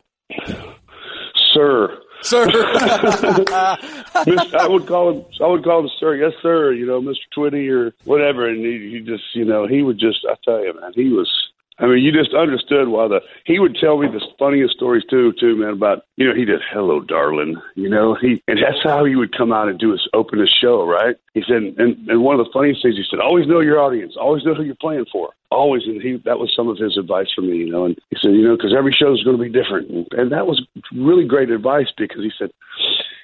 Sir. 1.54 1.99
Sir. 2.23 2.46
I 2.50 4.66
would 4.68 4.87
call 4.87 5.12
him. 5.12 5.25
I 5.42 5.46
would 5.46 5.62
call 5.62 5.80
him 5.80 5.90
sir. 6.00 6.16
Yes, 6.16 6.32
sir. 6.42 6.73
You 6.73 6.87
know, 6.87 7.00
Mister 7.00 7.23
Twitty 7.37 7.70
or 7.70 7.92
whatever. 8.04 8.49
And 8.49 8.64
he, 8.64 8.90
he 8.90 9.00
just, 9.00 9.25
you 9.35 9.44
know, 9.44 9.66
he 9.66 9.82
would 9.82 9.99
just. 9.99 10.26
I 10.28 10.35
tell 10.44 10.64
you, 10.64 10.73
man, 10.80 10.92
he 10.94 11.11
was 11.11 11.30
I 11.78 11.87
mean, 11.87 11.99
you 12.02 12.11
just 12.11 12.33
understood 12.33 12.88
why 12.88 13.06
the 13.09 13.21
he 13.45 13.59
would 13.59 13.76
tell 13.76 13.99
me 13.99 14.09
the 14.09 14.25
funniest 14.38 14.75
stories 14.75 15.04
too, 15.11 15.35
too, 15.38 15.56
man. 15.56 15.71
About 15.75 16.04
you 16.16 16.26
know 16.26 16.35
he 16.35 16.47
did 16.47 16.61
"Hello, 16.73 17.00
Darling," 17.00 17.61
you 17.75 17.90
know 17.90 18.14
he 18.14 18.42
and 18.49 18.59
that's 18.62 18.83
how 18.83 19.04
he 19.04 19.14
would 19.14 19.37
come 19.37 19.52
out 19.52 19.68
and 19.68 19.78
do 19.78 19.92
his 19.92 20.09
open 20.14 20.38
his 20.38 20.49
show, 20.49 20.87
right? 20.87 21.16
He 21.35 21.42
said, 21.47 21.75
and 21.76 22.09
and 22.09 22.23
one 22.23 22.40
of 22.40 22.47
the 22.47 22.52
funniest 22.52 22.83
things 22.83 22.97
he 22.97 23.04
said, 23.11 23.21
always 23.21 23.47
know 23.47 23.61
your 23.61 23.78
audience, 23.78 24.14
always 24.18 24.45
know 24.45 24.54
who 24.54 24.64
you're 24.64 24.75
playing 24.80 25.04
for, 25.12 25.35
always. 25.50 25.83
And 25.85 26.00
he 26.00 26.16
that 26.25 26.38
was 26.38 26.50
some 26.56 26.68
of 26.68 26.78
his 26.78 26.97
advice 26.97 27.28
for 27.35 27.42
me, 27.42 27.59
you 27.59 27.71
know. 27.71 27.85
And 27.85 27.99
he 28.09 28.16
said, 28.23 28.33
you 28.33 28.42
know, 28.42 28.56
because 28.56 28.75
every 28.76 28.92
show 28.92 29.12
is 29.12 29.23
going 29.23 29.37
to 29.37 29.42
be 29.42 29.50
different, 29.50 29.90
and, 29.90 30.06
and 30.12 30.33
that 30.33 30.47
was 30.47 30.64
really 30.95 31.26
great 31.26 31.50
advice 31.50 31.92
because 31.97 32.23
he 32.23 32.33
said 32.38 32.50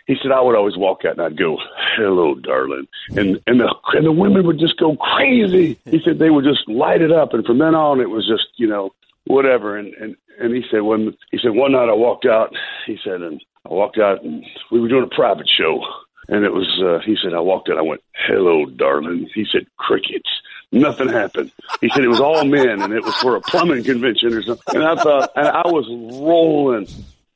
he 0.06 0.16
said 0.20 0.32
I 0.32 0.40
would 0.40 0.56
always 0.56 0.76
walk 0.76 1.04
out 1.04 1.12
and 1.12 1.22
I'd 1.22 1.36
go, 1.36 1.58
"Hello, 1.96 2.34
darling," 2.34 2.86
and 3.16 3.40
and 3.46 3.60
the 3.60 3.74
and 3.92 4.06
the 4.06 4.12
women 4.12 4.46
would 4.46 4.58
just 4.58 4.78
go 4.78 4.96
crazy. 4.96 5.78
He 5.84 6.00
said 6.04 6.18
they 6.18 6.30
would 6.30 6.44
just 6.44 6.68
light 6.68 7.02
it 7.02 7.12
up, 7.12 7.34
and 7.34 7.44
from 7.44 7.58
then 7.58 7.74
on, 7.74 8.00
it 8.00 8.10
was 8.10 8.26
just 8.26 8.48
you 8.56 8.66
know 8.66 8.90
whatever. 9.26 9.76
And 9.76 9.94
and 9.94 10.16
and 10.40 10.54
he 10.54 10.64
said 10.70 10.82
when 10.82 11.16
he 11.30 11.38
said 11.38 11.52
one 11.52 11.72
night 11.72 11.88
I 11.88 11.94
walked 11.94 12.26
out, 12.26 12.54
he 12.86 12.98
said, 13.02 13.22
and 13.22 13.42
I 13.68 13.72
walked 13.72 13.98
out 13.98 14.22
and 14.22 14.44
we 14.70 14.80
were 14.80 14.88
doing 14.88 15.04
a 15.04 15.14
private 15.14 15.48
show, 15.48 15.82
and 16.28 16.44
it 16.44 16.52
was 16.52 16.68
uh, 16.82 16.98
he 17.04 17.16
said 17.22 17.34
I 17.34 17.40
walked 17.40 17.68
out, 17.70 17.78
I 17.78 17.82
went, 17.82 18.02
"Hello, 18.26 18.66
darling." 18.66 19.28
He 19.34 19.46
said, 19.50 19.66
"Crickets." 19.76 20.28
Nothing 20.74 21.10
happened. 21.10 21.52
He 21.82 21.90
said 21.90 22.02
it 22.02 22.08
was 22.08 22.20
all 22.20 22.46
men, 22.46 22.80
and 22.80 22.94
it 22.94 23.04
was 23.04 23.14
for 23.16 23.36
a 23.36 23.42
plumbing 23.42 23.84
convention 23.84 24.32
or 24.32 24.42
something. 24.42 24.76
And 24.76 24.82
I 24.82 24.94
thought, 24.94 25.30
and 25.36 25.46
I 25.46 25.68
was 25.68 25.86
rolling. 26.18 26.88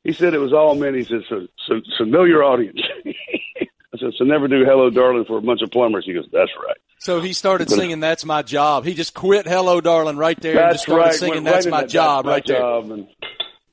He 0.07 0.13
said 0.13 0.33
it 0.33 0.37
was 0.37 0.53
all 0.53 0.73
men. 0.73 0.93
He 0.93 1.03
said, 1.03 1.23
so, 1.27 1.47
so, 1.67 1.81
so 1.97 2.05
know 2.05 2.23
your 2.23 2.41
audience. 2.41 2.79
I 3.05 3.97
said, 3.99 4.13
so 4.17 4.23
never 4.23 4.47
do 4.47 4.63
Hello 4.63 4.89
Darling 4.89 5.25
for 5.25 5.37
a 5.37 5.41
bunch 5.41 5.61
of 5.61 5.69
plumbers. 5.69 6.05
He 6.05 6.13
goes, 6.13 6.29
that's 6.31 6.51
right. 6.65 6.77
So 6.99 7.19
he 7.19 7.33
started 7.33 7.69
singing 7.69 7.99
That's 7.99 8.23
My 8.23 8.41
Job. 8.41 8.85
He 8.85 8.93
just 8.93 9.13
quit 9.13 9.45
Hello 9.45 9.81
Darling 9.81 10.15
right 10.15 10.39
there 10.39 10.53
that's 10.53 10.63
and 10.63 10.73
just 10.75 10.83
started 10.83 11.03
right. 11.03 11.13
singing 11.13 11.43
Went 11.43 11.55
That's 11.55 11.67
My 11.67 11.81
into 11.81 11.91
Job 11.91 12.25
that's 12.25 12.31
right 12.31 12.47
my 12.47 12.53
there. 12.53 12.61
Job, 12.61 12.91
and 12.91 13.07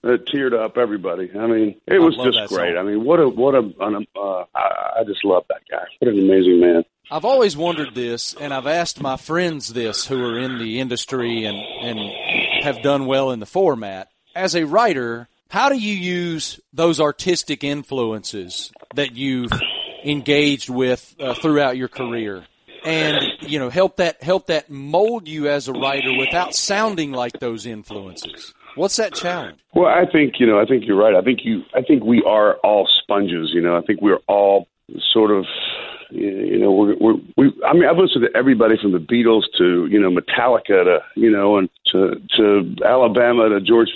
it 0.03 0.27
teared 0.27 0.61
up 0.61 0.77
everybody. 0.77 1.31
I 1.39 1.47
mean, 1.47 1.81
it 1.87 2.01
was 2.01 2.17
just 2.17 2.53
great. 2.53 2.75
song. 2.75 2.79
I 2.79 2.83
mean, 2.83 3.05
what 3.05 3.21
a, 3.21 3.29
what 3.29 3.55
a, 3.55 3.61
an, 3.61 4.05
uh, 4.17 4.45
I, 4.57 4.99
I 4.99 5.05
just 5.07 5.25
love 5.25 5.45
that 5.51 5.63
guy. 5.71 5.85
What 6.01 6.13
an 6.13 6.19
amazing 6.19 6.59
man. 6.59 6.85
I've 7.13 7.25
always 7.25 7.57
wondered 7.57 7.95
this, 7.95 8.35
and 8.35 8.53
I've 8.53 8.67
asked 8.67 9.01
my 9.01 9.17
friends 9.17 9.69
this 9.69 10.05
who 10.05 10.21
are 10.21 10.37
in 10.37 10.59
the 10.59 10.81
industry 10.81 11.45
and, 11.45 11.57
and 11.57 12.65
have 12.65 12.83
done 12.83 13.07
well 13.07 13.31
in 13.31 13.39
the 13.39 13.47
format. 13.47 14.09
As 14.35 14.57
a 14.57 14.65
writer, 14.65 15.29
how 15.49 15.69
do 15.69 15.77
you 15.77 15.95
use 15.95 16.61
those 16.73 17.01
artistic 17.01 17.63
influences 17.65 18.73
that 18.95 19.15
you've 19.17 19.53
engaged 20.05 20.69
with 20.69 21.15
uh, 21.21 21.35
throughout 21.35 21.77
your 21.77 21.89
career? 21.89 22.45
And 22.85 23.25
you 23.41 23.59
know, 23.59 23.71
help 23.71 23.97
that 23.97 24.23
help 24.23 24.49
that 24.49 24.69
mold 24.69 25.27
you 25.27 25.49
as 25.49 25.69
a 25.69 25.73
writer 25.73 26.13
without 26.19 26.55
sounding 26.55 27.13
like 27.13 27.39
those 27.41 27.65
influences. 27.65 28.53
What's 28.75 28.97
that 28.97 29.15
challenge? 29.15 29.59
Well, 29.73 29.87
I 29.87 30.05
think 30.11 30.35
you 30.39 30.47
know. 30.47 30.61
I 30.61 30.67
think 30.67 30.85
you're 30.87 30.97
right. 30.97 31.15
I 31.15 31.23
think 31.23 31.41
you. 31.45 31.63
I 31.75 31.83
think 31.83 32.05
we 32.05 32.23
are 32.27 32.57
all 32.57 32.89
sponges. 33.03 33.51
You 33.55 33.63
know. 33.63 33.77
I 33.77 33.81
think 33.83 34.01
we're 34.03 34.21
all 34.29 34.69
sort 35.13 35.31
of. 35.31 35.47
You 36.11 36.59
know, 36.59 36.73
we're, 36.73 36.97
we're 36.97 37.15
we. 37.37 37.53
I 37.67 37.73
mean, 37.73 37.87
I've 37.89 37.97
listened 37.97 38.25
to 38.25 38.37
everybody 38.37 38.75
from 38.81 38.93
the 38.93 38.99
Beatles 38.99 39.43
to 39.59 39.87
you 39.87 39.99
know 39.99 40.11
Metallica 40.11 40.85
to 40.85 40.99
you 41.17 41.31
know 41.31 41.57
and 41.57 41.71
to 41.93 42.21
to 42.37 42.77
Alabama 42.85 43.49
to 43.49 43.61
George 43.61 43.89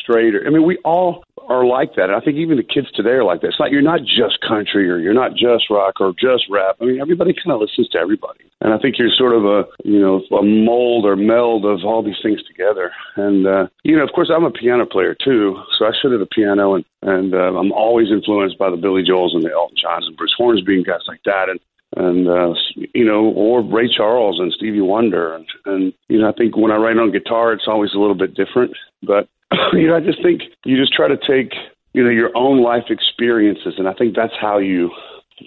Strait. 0.00 0.34
Or, 0.34 0.46
I 0.46 0.50
mean, 0.50 0.64
we 0.64 0.78
all 0.84 1.24
are 1.48 1.64
like 1.64 1.94
that. 1.96 2.04
And 2.04 2.14
I 2.14 2.20
think 2.20 2.36
even 2.36 2.56
the 2.56 2.62
kids 2.62 2.90
today 2.92 3.10
are 3.10 3.24
like 3.24 3.40
that. 3.42 3.48
It's 3.48 3.60
not 3.60 3.70
you're 3.70 3.82
not 3.82 4.00
just 4.00 4.40
country 4.40 4.88
or 4.88 4.98
you're 4.98 5.14
not 5.14 5.32
just 5.32 5.70
rock 5.70 6.00
or 6.00 6.12
just 6.12 6.44
rap. 6.50 6.76
I 6.80 6.84
mean, 6.84 7.00
everybody 7.00 7.34
kind 7.34 7.52
of 7.52 7.60
listens 7.60 7.88
to 7.88 7.98
everybody. 7.98 8.44
And 8.60 8.72
I 8.72 8.78
think 8.78 8.98
you're 8.98 9.10
sort 9.16 9.34
of 9.34 9.44
a 9.44 9.64
you 9.84 10.00
know 10.00 10.22
a 10.36 10.42
mold 10.42 11.04
or 11.04 11.16
meld 11.16 11.64
of 11.64 11.84
all 11.84 12.02
these 12.02 12.20
things 12.22 12.42
together. 12.44 12.92
And 13.16 13.46
uh, 13.46 13.66
you 13.82 13.96
know, 13.96 14.04
of 14.04 14.12
course, 14.12 14.30
I'm 14.34 14.44
a 14.44 14.50
piano 14.50 14.86
player 14.86 15.14
too, 15.14 15.60
so 15.78 15.86
I 15.86 15.90
sit 16.00 16.12
at 16.12 16.20
the 16.20 16.26
piano 16.26 16.74
and 16.74 16.84
and 17.02 17.34
uh, 17.34 17.52
I'm 17.58 17.72
always 17.72 18.08
influenced 18.10 18.58
by 18.58 18.70
the 18.70 18.76
Billy 18.76 19.02
Joels 19.02 19.34
and 19.34 19.44
the 19.44 19.52
Elton 19.52 19.76
Johns 19.80 20.06
and 20.06 20.16
Bruce 20.16 20.34
Hornsby 20.36 20.76
and 20.76 20.86
guys 20.86 21.04
like 21.06 21.20
that. 21.24 21.48
And 21.50 21.60
and 21.96 22.28
uh, 22.28 22.54
you 22.94 23.04
know, 23.04 23.26
or 23.26 23.62
Ray 23.62 23.88
Charles 23.88 24.38
and 24.40 24.52
Stevie 24.52 24.80
Wonder, 24.80 25.34
and, 25.34 25.46
and 25.66 25.92
you 26.08 26.18
know, 26.18 26.28
I 26.28 26.32
think 26.32 26.56
when 26.56 26.72
I 26.72 26.76
write 26.76 26.98
on 26.98 27.12
guitar, 27.12 27.52
it's 27.52 27.68
always 27.68 27.94
a 27.94 27.98
little 27.98 28.14
bit 28.14 28.34
different. 28.34 28.72
But 29.02 29.28
you 29.72 29.88
know, 29.88 29.96
I 29.96 30.00
just 30.00 30.22
think 30.22 30.42
you 30.64 30.76
just 30.76 30.92
try 30.92 31.08
to 31.08 31.16
take 31.16 31.54
you 31.92 32.02
know 32.02 32.10
your 32.10 32.36
own 32.36 32.62
life 32.62 32.84
experiences, 32.90 33.74
and 33.78 33.88
I 33.88 33.94
think 33.94 34.14
that's 34.16 34.34
how 34.40 34.58
you 34.58 34.90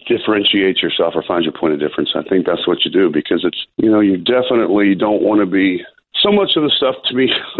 differentiate 0.07 0.81
yourself 0.81 1.13
or 1.15 1.23
find 1.23 1.43
your 1.43 1.53
point 1.53 1.73
of 1.73 1.79
difference. 1.79 2.11
I 2.15 2.23
think 2.23 2.45
that's 2.45 2.67
what 2.67 2.83
you 2.83 2.91
do 2.91 3.09
because 3.09 3.43
it's 3.43 3.65
you 3.77 3.89
know 3.89 3.99
you 3.99 4.17
definitely 4.17 4.95
don't 4.95 5.21
want 5.21 5.41
to 5.41 5.45
be. 5.45 5.83
So 6.23 6.31
much 6.31 6.51
of 6.55 6.63
the 6.63 6.71
stuff 6.75 6.95
to 7.05 7.15
me 7.15 7.31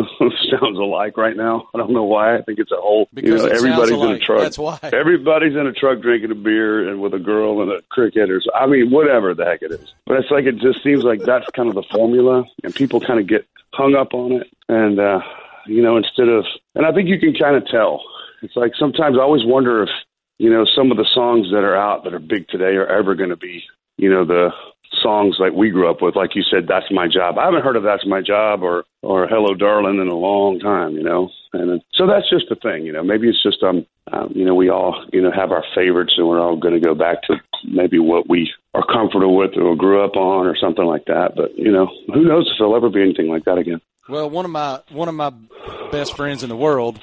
sounds 0.49 0.77
alike 0.77 1.17
right 1.17 1.35
now. 1.35 1.69
I 1.75 1.77
don't 1.77 1.91
know 1.91 2.03
why. 2.03 2.37
I 2.37 2.41
think 2.41 2.59
it's 2.59 2.71
a 2.71 2.77
whole. 2.77 3.07
Because 3.13 3.43
you 3.43 3.49
know, 3.49 3.55
everybody's 3.55 4.01
in 4.01 4.11
a 4.11 4.19
truck. 4.19 4.41
That's 4.41 4.57
why. 4.57 4.79
Everybody's 4.81 5.55
in 5.55 5.67
a 5.67 5.73
truck 5.73 6.01
drinking 6.01 6.31
a 6.31 6.35
beer 6.35 6.89
and 6.89 7.01
with 7.01 7.13
a 7.13 7.19
girl 7.19 7.61
and 7.61 7.71
a 7.71 7.81
cricket 7.89 8.31
or 8.31 8.41
I 8.55 8.65
mean 8.65 8.89
whatever 8.89 9.33
the 9.33 9.45
heck 9.45 9.61
it 9.61 9.71
is. 9.71 9.93
But 10.05 10.17
it's 10.17 10.31
like 10.31 10.45
it 10.45 10.57
just 10.57 10.83
seems 10.83 11.03
like 11.03 11.21
that's 11.21 11.45
kind 11.55 11.69
of 11.69 11.75
the 11.75 11.83
formula 11.91 12.45
and 12.63 12.73
people 12.73 12.99
kind 12.99 13.19
of 13.19 13.27
get 13.27 13.45
hung 13.73 13.95
up 13.95 14.13
on 14.13 14.31
it 14.31 14.47
and 14.69 14.99
uh 14.99 15.19
you 15.67 15.83
know 15.83 15.97
instead 15.97 16.29
of 16.29 16.45
and 16.73 16.85
I 16.85 16.91
think 16.91 17.09
you 17.09 17.19
can 17.19 17.33
kind 17.33 17.55
of 17.55 17.67
tell. 17.67 18.03
It's 18.41 18.55
like 18.55 18.73
sometimes 18.77 19.17
I 19.17 19.21
always 19.21 19.45
wonder 19.45 19.83
if 19.83 19.89
you 20.39 20.49
know 20.49 20.65
some 20.75 20.91
of 20.91 20.97
the 20.97 21.09
songs 21.13 21.51
that 21.51 21.63
are 21.63 21.75
out 21.75 22.03
that 22.03 22.13
are 22.13 22.19
big 22.19 22.47
today 22.47 22.75
are 22.75 22.87
ever 22.87 23.15
going 23.15 23.29
to 23.29 23.37
be 23.37 23.63
you 23.97 24.09
know 24.09 24.25
the 24.25 24.49
songs 25.01 25.37
like 25.39 25.53
we 25.53 25.69
grew 25.69 25.89
up 25.89 26.01
with 26.01 26.15
like 26.15 26.35
you 26.35 26.43
said 26.43 26.67
that's 26.67 26.91
my 26.91 27.07
job. 27.07 27.37
I 27.37 27.45
haven't 27.45 27.63
heard 27.63 27.75
of 27.75 27.83
that's 27.83 28.05
my 28.05 28.21
job 28.21 28.63
or 28.63 28.85
or 29.01 29.27
hello 29.27 29.53
darling 29.53 29.99
in 29.99 30.07
a 30.07 30.15
long 30.15 30.59
time, 30.59 30.93
you 30.93 31.03
know. 31.03 31.29
And 31.53 31.81
so 31.93 32.07
that's 32.07 32.29
just 32.29 32.45
the 32.49 32.55
thing, 32.55 32.85
you 32.85 32.91
know. 32.91 33.03
Maybe 33.03 33.29
it's 33.29 33.41
just 33.41 33.63
um, 33.63 33.85
um 34.11 34.31
you 34.35 34.45
know 34.45 34.55
we 34.55 34.69
all 34.69 35.05
you 35.13 35.21
know 35.21 35.31
have 35.31 35.51
our 35.51 35.63
favorites 35.75 36.13
and 36.17 36.27
we're 36.27 36.41
all 36.41 36.57
going 36.57 36.73
to 36.73 36.79
go 36.79 36.95
back 36.95 37.23
to 37.23 37.35
maybe 37.65 37.99
what 37.99 38.29
we 38.29 38.51
are 38.73 38.85
comfortable 38.85 39.35
with 39.35 39.57
or 39.57 39.75
grew 39.75 40.03
up 40.03 40.15
on 40.15 40.47
or 40.47 40.55
something 40.57 40.85
like 40.85 41.05
that. 41.05 41.33
But 41.35 41.57
you 41.57 41.71
know 41.71 41.87
who 42.13 42.25
knows 42.25 42.49
if 42.51 42.57
there'll 42.57 42.75
ever 42.75 42.89
be 42.89 43.01
anything 43.01 43.27
like 43.27 43.45
that 43.45 43.57
again. 43.57 43.81
Well, 44.09 44.29
one 44.29 44.45
of 44.45 44.51
my 44.51 44.81
one 44.89 45.09
of 45.09 45.15
my 45.15 45.33
best 45.91 46.15
friends 46.15 46.43
in 46.43 46.49
the 46.49 46.55
world 46.55 46.99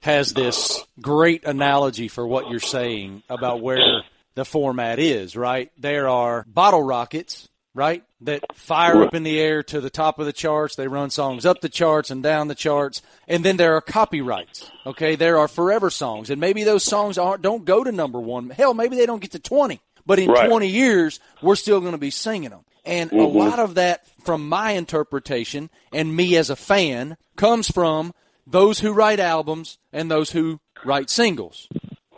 has 0.00 0.32
this 0.32 0.84
great 1.00 1.44
analogy 1.44 2.08
for 2.08 2.26
what 2.26 2.50
you're 2.50 2.60
saying 2.60 3.22
about 3.28 3.60
where 3.60 4.02
the 4.34 4.44
format 4.44 4.98
is, 4.98 5.36
right? 5.36 5.70
There 5.78 6.08
are 6.08 6.44
bottle 6.46 6.82
rockets, 6.82 7.48
right? 7.74 8.02
That 8.22 8.44
fire 8.56 9.02
up 9.02 9.14
in 9.14 9.22
the 9.22 9.38
air 9.40 9.62
to 9.64 9.80
the 9.80 9.90
top 9.90 10.18
of 10.18 10.26
the 10.26 10.32
charts. 10.32 10.74
They 10.76 10.88
run 10.88 11.10
songs 11.10 11.44
up 11.46 11.60
the 11.60 11.68
charts 11.68 12.10
and 12.10 12.22
down 12.22 12.48
the 12.48 12.54
charts. 12.54 13.02
And 13.28 13.44
then 13.44 13.56
there 13.56 13.74
are 13.74 13.80
copyrights. 13.80 14.70
Okay. 14.86 15.16
There 15.16 15.38
are 15.38 15.48
forever 15.48 15.90
songs 15.90 16.30
and 16.30 16.40
maybe 16.40 16.64
those 16.64 16.82
songs 16.84 17.18
aren't, 17.18 17.42
don't 17.42 17.64
go 17.64 17.84
to 17.84 17.92
number 17.92 18.20
one. 18.20 18.50
Hell, 18.50 18.74
maybe 18.74 18.96
they 18.96 19.06
don't 19.06 19.20
get 19.22 19.32
to 19.32 19.38
20, 19.38 19.80
but 20.06 20.18
in 20.18 20.30
Right. 20.30 20.48
20 20.48 20.66
years, 20.68 21.20
we're 21.42 21.54
still 21.56 21.80
going 21.80 21.92
to 21.92 21.98
be 21.98 22.10
singing 22.10 22.50
them. 22.50 22.64
And 22.84 23.12
a 23.12 23.14
Mm-hmm. 23.16 23.36
lot 23.38 23.58
of 23.58 23.74
that, 23.74 24.04
from 24.24 24.48
my 24.48 24.72
interpretation 24.72 25.68
and 25.92 26.14
me 26.16 26.36
as 26.36 26.48
a 26.50 26.56
fan, 26.56 27.16
comes 27.36 27.70
from 27.70 28.12
those 28.46 28.80
who 28.80 28.92
write 28.92 29.20
albums 29.20 29.78
and 29.92 30.10
those 30.10 30.30
who 30.30 30.58
write 30.84 31.10
singles. 31.10 31.68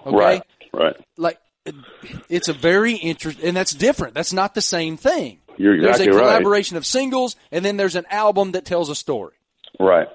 Okay? 0.06 0.16
Right. 0.16 0.42
Right. 0.72 0.96
Like, 1.16 1.38
it's 2.28 2.48
a 2.48 2.52
very 2.52 2.94
interesting, 2.94 3.48
and 3.48 3.56
that's 3.56 3.72
different. 3.72 4.14
That's 4.14 4.32
not 4.32 4.54
the 4.54 4.62
same 4.62 4.96
thing. 4.96 5.38
You're 5.56 5.74
exactly 5.74 6.06
there's 6.06 6.16
a 6.16 6.18
right. 6.18 6.24
collaboration 6.24 6.76
of 6.76 6.86
singles, 6.86 7.36
and 7.52 7.64
then 7.64 7.76
there's 7.76 7.96
an 7.96 8.06
album 8.10 8.52
that 8.52 8.64
tells 8.64 8.88
a 8.88 8.94
story. 8.94 9.34
Right. 9.78 10.08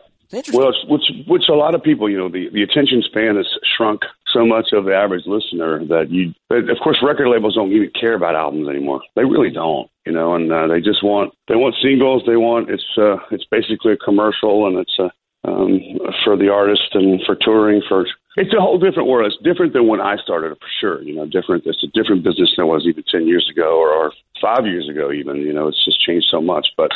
Well, 0.54 0.70
it's, 0.70 0.86
which 0.88 1.28
which 1.28 1.44
a 1.50 1.54
lot 1.54 1.76
of 1.76 1.84
people, 1.84 2.10
you 2.10 2.18
know, 2.18 2.30
the 2.30 2.50
the 2.50 2.64
attention 2.64 3.04
span 3.04 3.36
has 3.36 3.48
shrunk 3.78 4.02
so 4.34 4.46
much 4.46 4.74
of 4.74 4.86
the 4.86 4.94
average 4.94 5.26
listener 5.28 5.86
that 5.86 6.10
you. 6.10 6.34
But 6.50 6.70
of 6.70 6.78
course, 6.84 7.02
record 7.02 7.30
labels 7.30 7.56
don't 7.56 7.72
even 7.72 7.92
care 8.00 8.16
about 8.16 8.36
albums 8.36 8.68
anymore. 8.68 9.02
They 9.16 9.24
really 9.24 9.52
don't, 9.52 9.90
you 10.06 10.12
know, 10.12 10.34
and 10.36 10.52
uh, 10.52 10.68
they 10.68 10.82
just 10.82 11.04
want 11.04 11.34
they 11.48 11.56
want 11.56 11.76
singles. 11.82 12.24
They 12.26 12.36
want 12.36 12.70
it's 12.70 12.86
uh, 12.98 13.18
it's 13.32 13.46
basically 13.46 13.94
a 13.94 13.98
commercial, 13.98 14.68
and 14.68 14.78
it's 14.80 14.98
a 15.00 15.12
um, 15.48 15.80
for 16.24 16.36
the 16.36 16.50
artist 16.50 16.90
and 16.94 17.22
for 17.26 17.36
touring 17.36 17.82
for. 17.88 18.06
It's 18.38 18.54
a 18.54 18.60
whole 18.60 18.78
different 18.78 19.08
world. 19.08 19.32
It's 19.32 19.42
different 19.44 19.74
than 19.74 19.88
when 19.88 20.02
I 20.02 20.18
started, 20.18 20.58
for 20.60 20.68
sure. 20.82 21.02
You 21.02 21.16
know, 21.16 21.26
different. 21.26 21.64
It's 21.66 21.84
a 21.84 21.88
different 21.88 22.24
business 22.24 22.54
than 22.56 22.66
it 22.66 22.70
was 22.70 22.86
even 22.86 23.04
ten 23.10 23.28
years 23.28 23.50
ago 23.50 23.80
or, 23.80 23.90
or 23.90 24.12
five 24.42 24.66
years 24.66 24.90
ago. 24.90 25.12
Even 25.12 25.38
you 25.38 25.54
know, 25.54 25.68
it's 25.68 25.84
just 25.86 26.02
changed 26.02 26.28
so 26.30 26.42
much. 26.42 26.68
But 26.78 26.92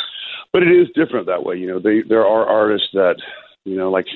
but 0.52 0.62
it 0.62 0.70
is 0.70 0.88
different 0.94 1.26
that 1.26 1.44
way. 1.44 1.56
You 1.56 1.66
know, 1.66 1.78
they 1.80 2.02
there 2.06 2.26
are 2.26 2.46
artists 2.46 2.88
that 2.92 3.16
you 3.64 3.76
know 3.76 3.90
like 3.90 4.06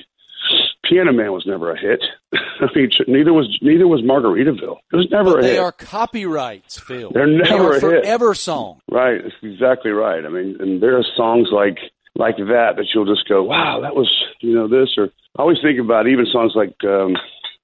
Piano 0.83 1.11
Man 1.13 1.31
was 1.31 1.45
never 1.47 1.71
a 1.71 1.79
hit. 1.79 2.03
I 2.33 2.67
mean, 2.75 2.91
neither 3.07 3.33
was 3.33 3.57
neither 3.61 3.87
was 3.87 4.01
Margaritaville. 4.01 4.77
It 4.91 4.95
was 4.95 5.07
never 5.09 5.31
but 5.31 5.39
a 5.39 5.41
they 5.41 5.53
hit. 5.53 5.59
are 5.59 5.71
copyrights, 5.71 6.79
Phil. 6.79 7.11
They're 7.11 7.27
they 7.27 7.37
never 7.49 7.71
are 7.71 7.71
a 7.71 7.73
hit. 7.73 7.81
forever 8.03 8.35
song. 8.35 8.81
Right, 8.89 9.21
exactly 9.41 9.91
right. 9.91 10.23
I 10.23 10.29
mean, 10.29 10.57
and 10.59 10.81
there 10.81 10.97
are 10.97 11.03
songs 11.15 11.47
like 11.51 11.79
like 12.15 12.37
that 12.37 12.73
that 12.77 12.85
you'll 12.93 13.05
just 13.05 13.27
go, 13.27 13.43
"Wow, 13.43 13.81
that 13.81 13.95
was 13.95 14.09
you 14.41 14.53
know 14.53 14.67
this." 14.67 14.93
Or 14.97 15.09
I 15.37 15.41
always 15.41 15.57
think 15.61 15.79
about 15.79 16.07
even 16.07 16.25
songs 16.31 16.53
like 16.55 16.75
um, 16.83 17.15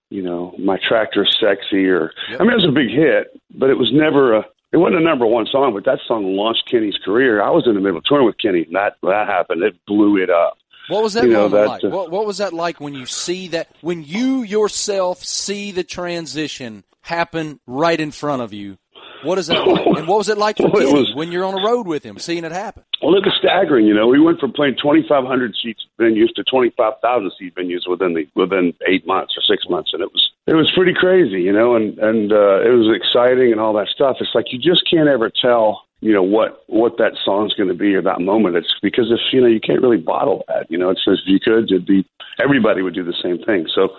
you 0.10 0.22
know, 0.22 0.54
"My 0.60 0.78
Tractor's 0.88 1.36
Sexy," 1.40 1.88
or 1.88 2.12
I 2.30 2.44
mean, 2.44 2.52
it 2.52 2.56
was 2.56 2.68
a 2.68 2.72
big 2.72 2.90
hit, 2.90 3.40
but 3.56 3.70
it 3.70 3.78
was 3.78 3.92
never 3.94 4.36
a. 4.36 4.46
It 4.74 4.78
wasn't 4.78 5.02
a 5.02 5.04
number 5.04 5.26
one 5.26 5.48
song, 5.48 5.74
but 5.74 5.84
that 5.86 6.00
song 6.08 6.36
launched 6.38 6.70
Kenny's 6.70 6.98
career. 7.04 7.42
I 7.42 7.50
was 7.50 7.68
in 7.68 7.74
the 7.74 7.82
middle 7.82 7.98
of 7.98 8.06
touring 8.06 8.26
with 8.26 8.38
Kenny, 8.38 8.64
and 8.64 8.76
that 8.76 8.96
that 9.04 9.28
happened. 9.28 9.64
It 9.64 9.76
blew 9.86 10.18
it 10.18 10.30
up. 10.30 10.58
What 10.88 11.04
was 11.04 11.14
that 11.14 11.24
You 11.24 11.32
know, 11.32 11.48
that, 11.50 11.68
like? 11.68 11.84
uh, 11.84 11.90
what, 11.90 12.12
what 12.12 12.26
was 12.26 12.40
that 12.40 12.54
like 12.54 12.80
when 12.80 12.94
you 12.94 13.06
see 13.06 13.50
that, 13.50 13.70
when 13.82 14.04
you 14.04 14.44
yourself 14.44 15.24
see 15.24 15.72
the 15.72 15.84
transition 15.84 16.84
happen 17.02 17.60
right 17.68 18.00
in 18.00 18.12
front 18.12 18.42
of 18.42 18.54
you? 18.54 18.78
What 19.24 19.38
is 19.38 19.48
that 19.48 19.66
like? 19.68 19.98
And 19.98 20.08
what 20.08 20.18
was 20.18 20.30
it 20.30 20.38
like 20.38 20.58
for 20.58 20.70
Well, 20.70 20.94
was- 20.94 21.14
when 21.16 21.32
you're 21.32 21.46
on 21.46 21.56
the 21.56 21.62
road 21.62 21.88
with 21.88 22.04
him, 22.04 22.18
seeing 22.18 22.44
it 22.44 22.52
happen? 22.52 22.84
Well, 23.02 23.16
it 23.16 23.26
was 23.26 23.34
staggering. 23.40 23.86
You 23.86 23.94
know, 23.94 24.08
we 24.08 24.20
went 24.20 24.40
from 24.40 24.52
playing 24.54 24.76
2,500 24.82 25.56
seats 25.62 25.86
venues 26.00 26.34
to 26.36 26.44
25,000 26.44 27.32
seat 27.40 27.56
venues 27.56 27.88
within 27.90 28.14
the 28.14 28.28
within 28.36 28.74
eight 28.88 29.06
months 29.08 29.34
or 29.38 29.42
six 29.42 29.68
months, 29.70 29.92
and 29.94 30.02
it 30.02 30.12
was 30.12 30.30
it 30.48 30.54
was 30.56 30.72
pretty 30.76 30.94
crazy. 30.94 31.42
You 31.42 31.54
know, 31.54 31.76
and 31.76 31.98
and 32.00 32.32
uh, 32.32 32.62
it 32.62 32.70
was 32.70 32.94
exciting 32.96 33.52
and 33.52 33.60
all 33.60 33.74
that 33.74 33.88
stuff. 33.88 34.18
It's 34.20 34.32
like 34.36 34.52
you 34.52 34.60
just 34.60 34.90
can't 34.90 35.10
ever 35.10 35.30
tell. 35.30 35.84
You 36.04 36.14
know 36.14 36.24
what 36.24 36.64
what 36.66 36.98
that 36.98 37.14
song's 37.24 37.54
going 37.54 37.70
to 37.70 37.76
be 37.76 37.94
or 37.94 38.02
that 38.02 38.22
moment. 38.22 38.56
It's 38.56 38.74
because 38.82 39.12
if 39.12 39.20
you 39.32 39.40
know 39.40 39.46
you 39.48 39.60
can't 39.60 39.82
really 39.84 39.98
bottle 40.02 40.44
that. 40.48 40.66
You 40.70 40.80
know, 40.80 40.90
it's 40.90 41.02
if 41.06 41.20
you 41.28 41.40
could, 41.40 41.72
it'd 41.72 41.86
be 41.86 42.08
everybody 42.44 42.82
would 42.82 42.96
do 42.96 43.04
the 43.04 43.14
same 43.22 43.38
thing. 43.44 43.68
So 43.74 43.90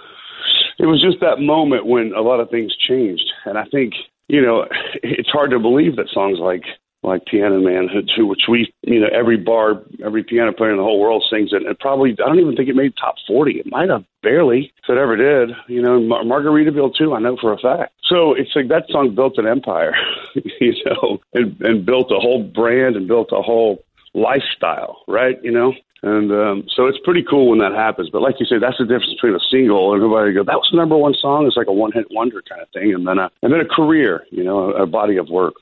it 0.81 0.87
was 0.87 1.01
just 1.01 1.21
that 1.21 1.39
moment 1.39 1.87
when 1.87 2.13
a 2.13 2.21
lot 2.23 2.41
of 2.41 2.51
things 2.51 2.75
changed, 2.77 3.31
and 3.45 3.57
I 3.57 3.67
think 3.67 3.95
you 4.33 4.43
know 4.43 4.67
it's 5.03 5.29
hard 5.29 5.51
to 5.51 5.59
believe 5.61 5.97
that 5.97 6.09
songs 6.09 6.39
like 6.41 6.65
like 7.03 7.25
Piano 7.27 7.61
Man, 7.61 7.89
who, 8.17 8.27
which 8.27 8.43
we, 8.49 8.73
you 8.83 9.01
know, 9.01 9.09
every 9.13 9.37
bar, 9.37 9.83
every 10.05 10.23
piano 10.23 10.53
player 10.53 10.71
in 10.71 10.77
the 10.77 10.85
whole 10.85 11.01
world 11.01 11.25
sings 11.29 11.51
it. 11.53 11.63
Probably, 11.81 12.13
I 12.13 12.29
don't 12.29 12.39
even 12.39 12.55
think 12.55 12.69
it 12.69 12.77
made 12.77 12.95
top 12.97 13.17
40. 13.27 13.59
It 13.59 13.67
might 13.67 13.89
have 13.89 14.05
barely, 14.23 14.73
if 14.83 14.89
it 14.89 14.99
ever 14.99 15.17
did. 15.17 15.57
You 15.67 15.83
know, 15.83 16.01
Mar- 16.01 16.23
Margaritaville, 16.23 16.95
too, 16.95 17.15
I 17.15 17.19
know 17.19 17.37
for 17.41 17.53
a 17.53 17.59
fact. 17.59 17.93
So 18.09 18.35
it's 18.35 18.55
like 18.55 18.69
that 18.69 18.85
song 18.89 19.15
built 19.15 19.39
an 19.39 19.49
empire, 19.49 19.95
you 20.61 20.75
know, 20.87 21.19
and, 21.35 21.61
and 21.61 21.85
built 21.85 22.13
a 22.13 22.21
whole 22.21 22.45
brand 22.45 22.95
and 22.95 23.09
built 23.09 23.31
a 23.33 23.43
whole 23.43 23.83
lifestyle, 24.15 24.99
right? 25.09 25.37
You 25.43 25.53
know? 25.53 25.73
And 26.05 26.33
um, 26.33 26.65
so 26.75 26.87
it's 26.87 26.99
pretty 27.05 27.23
cool 27.29 27.51
when 27.51 27.61
that 27.61 27.73
happens. 27.73 28.11
But 28.11 28.23
like 28.23 28.35
you 28.41 28.47
say, 28.47 28.57
that's 28.61 28.77
the 28.79 28.85
difference 28.85 29.15
between 29.15 29.37
a 29.37 29.41
single 29.53 29.93
and 29.95 30.03
everybody 30.03 30.33
go, 30.33 30.43
that 30.43 30.57
was 30.57 30.69
the 30.73 30.77
number 30.77 30.97
one 30.97 31.15
song. 31.21 31.47
It's 31.47 31.57
like 31.57 31.69
a 31.69 31.73
one 31.73 31.93
hit 31.93 32.07
wonder 32.11 32.43
kind 32.43 32.61
of 32.61 32.69
thing. 32.71 32.93
And 32.93 33.07
then 33.07 33.19
a, 33.19 33.31
and 33.43 33.53
then 33.53 33.61
a 33.61 33.65
career, 33.69 34.25
you 34.31 34.43
know, 34.43 34.73
a, 34.73 34.83
a 34.83 34.87
body 34.87 35.17
of 35.17 35.29
work. 35.29 35.55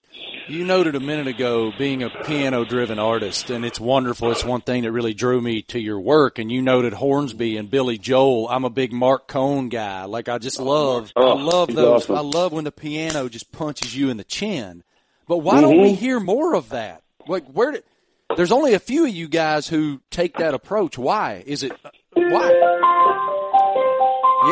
You 0.48 0.64
noted 0.64 0.94
a 0.94 1.00
minute 1.00 1.26
ago 1.26 1.72
being 1.78 2.02
a 2.02 2.08
piano 2.24 2.64
driven 2.64 2.98
artist, 2.98 3.50
and 3.50 3.64
it's 3.66 3.78
wonderful. 3.78 4.30
It's 4.30 4.44
one 4.44 4.62
thing 4.62 4.82
that 4.84 4.92
really 4.92 5.12
drew 5.12 5.40
me 5.42 5.60
to 5.62 5.78
your 5.78 6.00
work. 6.00 6.38
And 6.38 6.50
you 6.50 6.62
noted 6.62 6.94
Hornsby 6.94 7.58
and 7.58 7.70
Billy 7.70 7.98
Joel. 7.98 8.48
I'm 8.48 8.64
a 8.64 8.70
big 8.70 8.92
Marc 8.94 9.28
Cohn 9.28 9.68
guy. 9.68 10.04
Like, 10.04 10.30
I 10.30 10.38
just 10.38 10.58
love, 10.58 11.12
Oh, 11.16 11.32
I 11.32 11.34
love 11.42 11.68
those. 11.74 12.04
awesome. 12.04 12.16
I 12.16 12.20
love 12.20 12.52
when 12.52 12.64
the 12.64 12.72
piano 12.72 13.28
just 13.28 13.52
punches 13.52 13.94
you 13.94 14.08
in 14.08 14.16
the 14.16 14.24
chin. 14.24 14.82
But 15.28 15.38
why 15.38 15.60
don't 15.60 15.78
we 15.82 15.92
Mhm. 15.92 15.96
hear 15.96 16.18
more 16.18 16.54
of 16.54 16.70
that? 16.70 17.02
Like, 17.28 17.44
where 17.46 17.72
did, 17.72 17.84
there's 18.36 18.52
only 18.52 18.74
a 18.74 18.78
few 18.78 19.04
of 19.04 19.10
you 19.10 19.28
guys 19.28 19.68
who 19.68 20.00
take 20.10 20.36
that 20.38 20.54
approach. 20.54 20.96
Why? 20.98 21.42
Is 21.46 21.62
it, 21.62 21.72
why? 22.14 22.50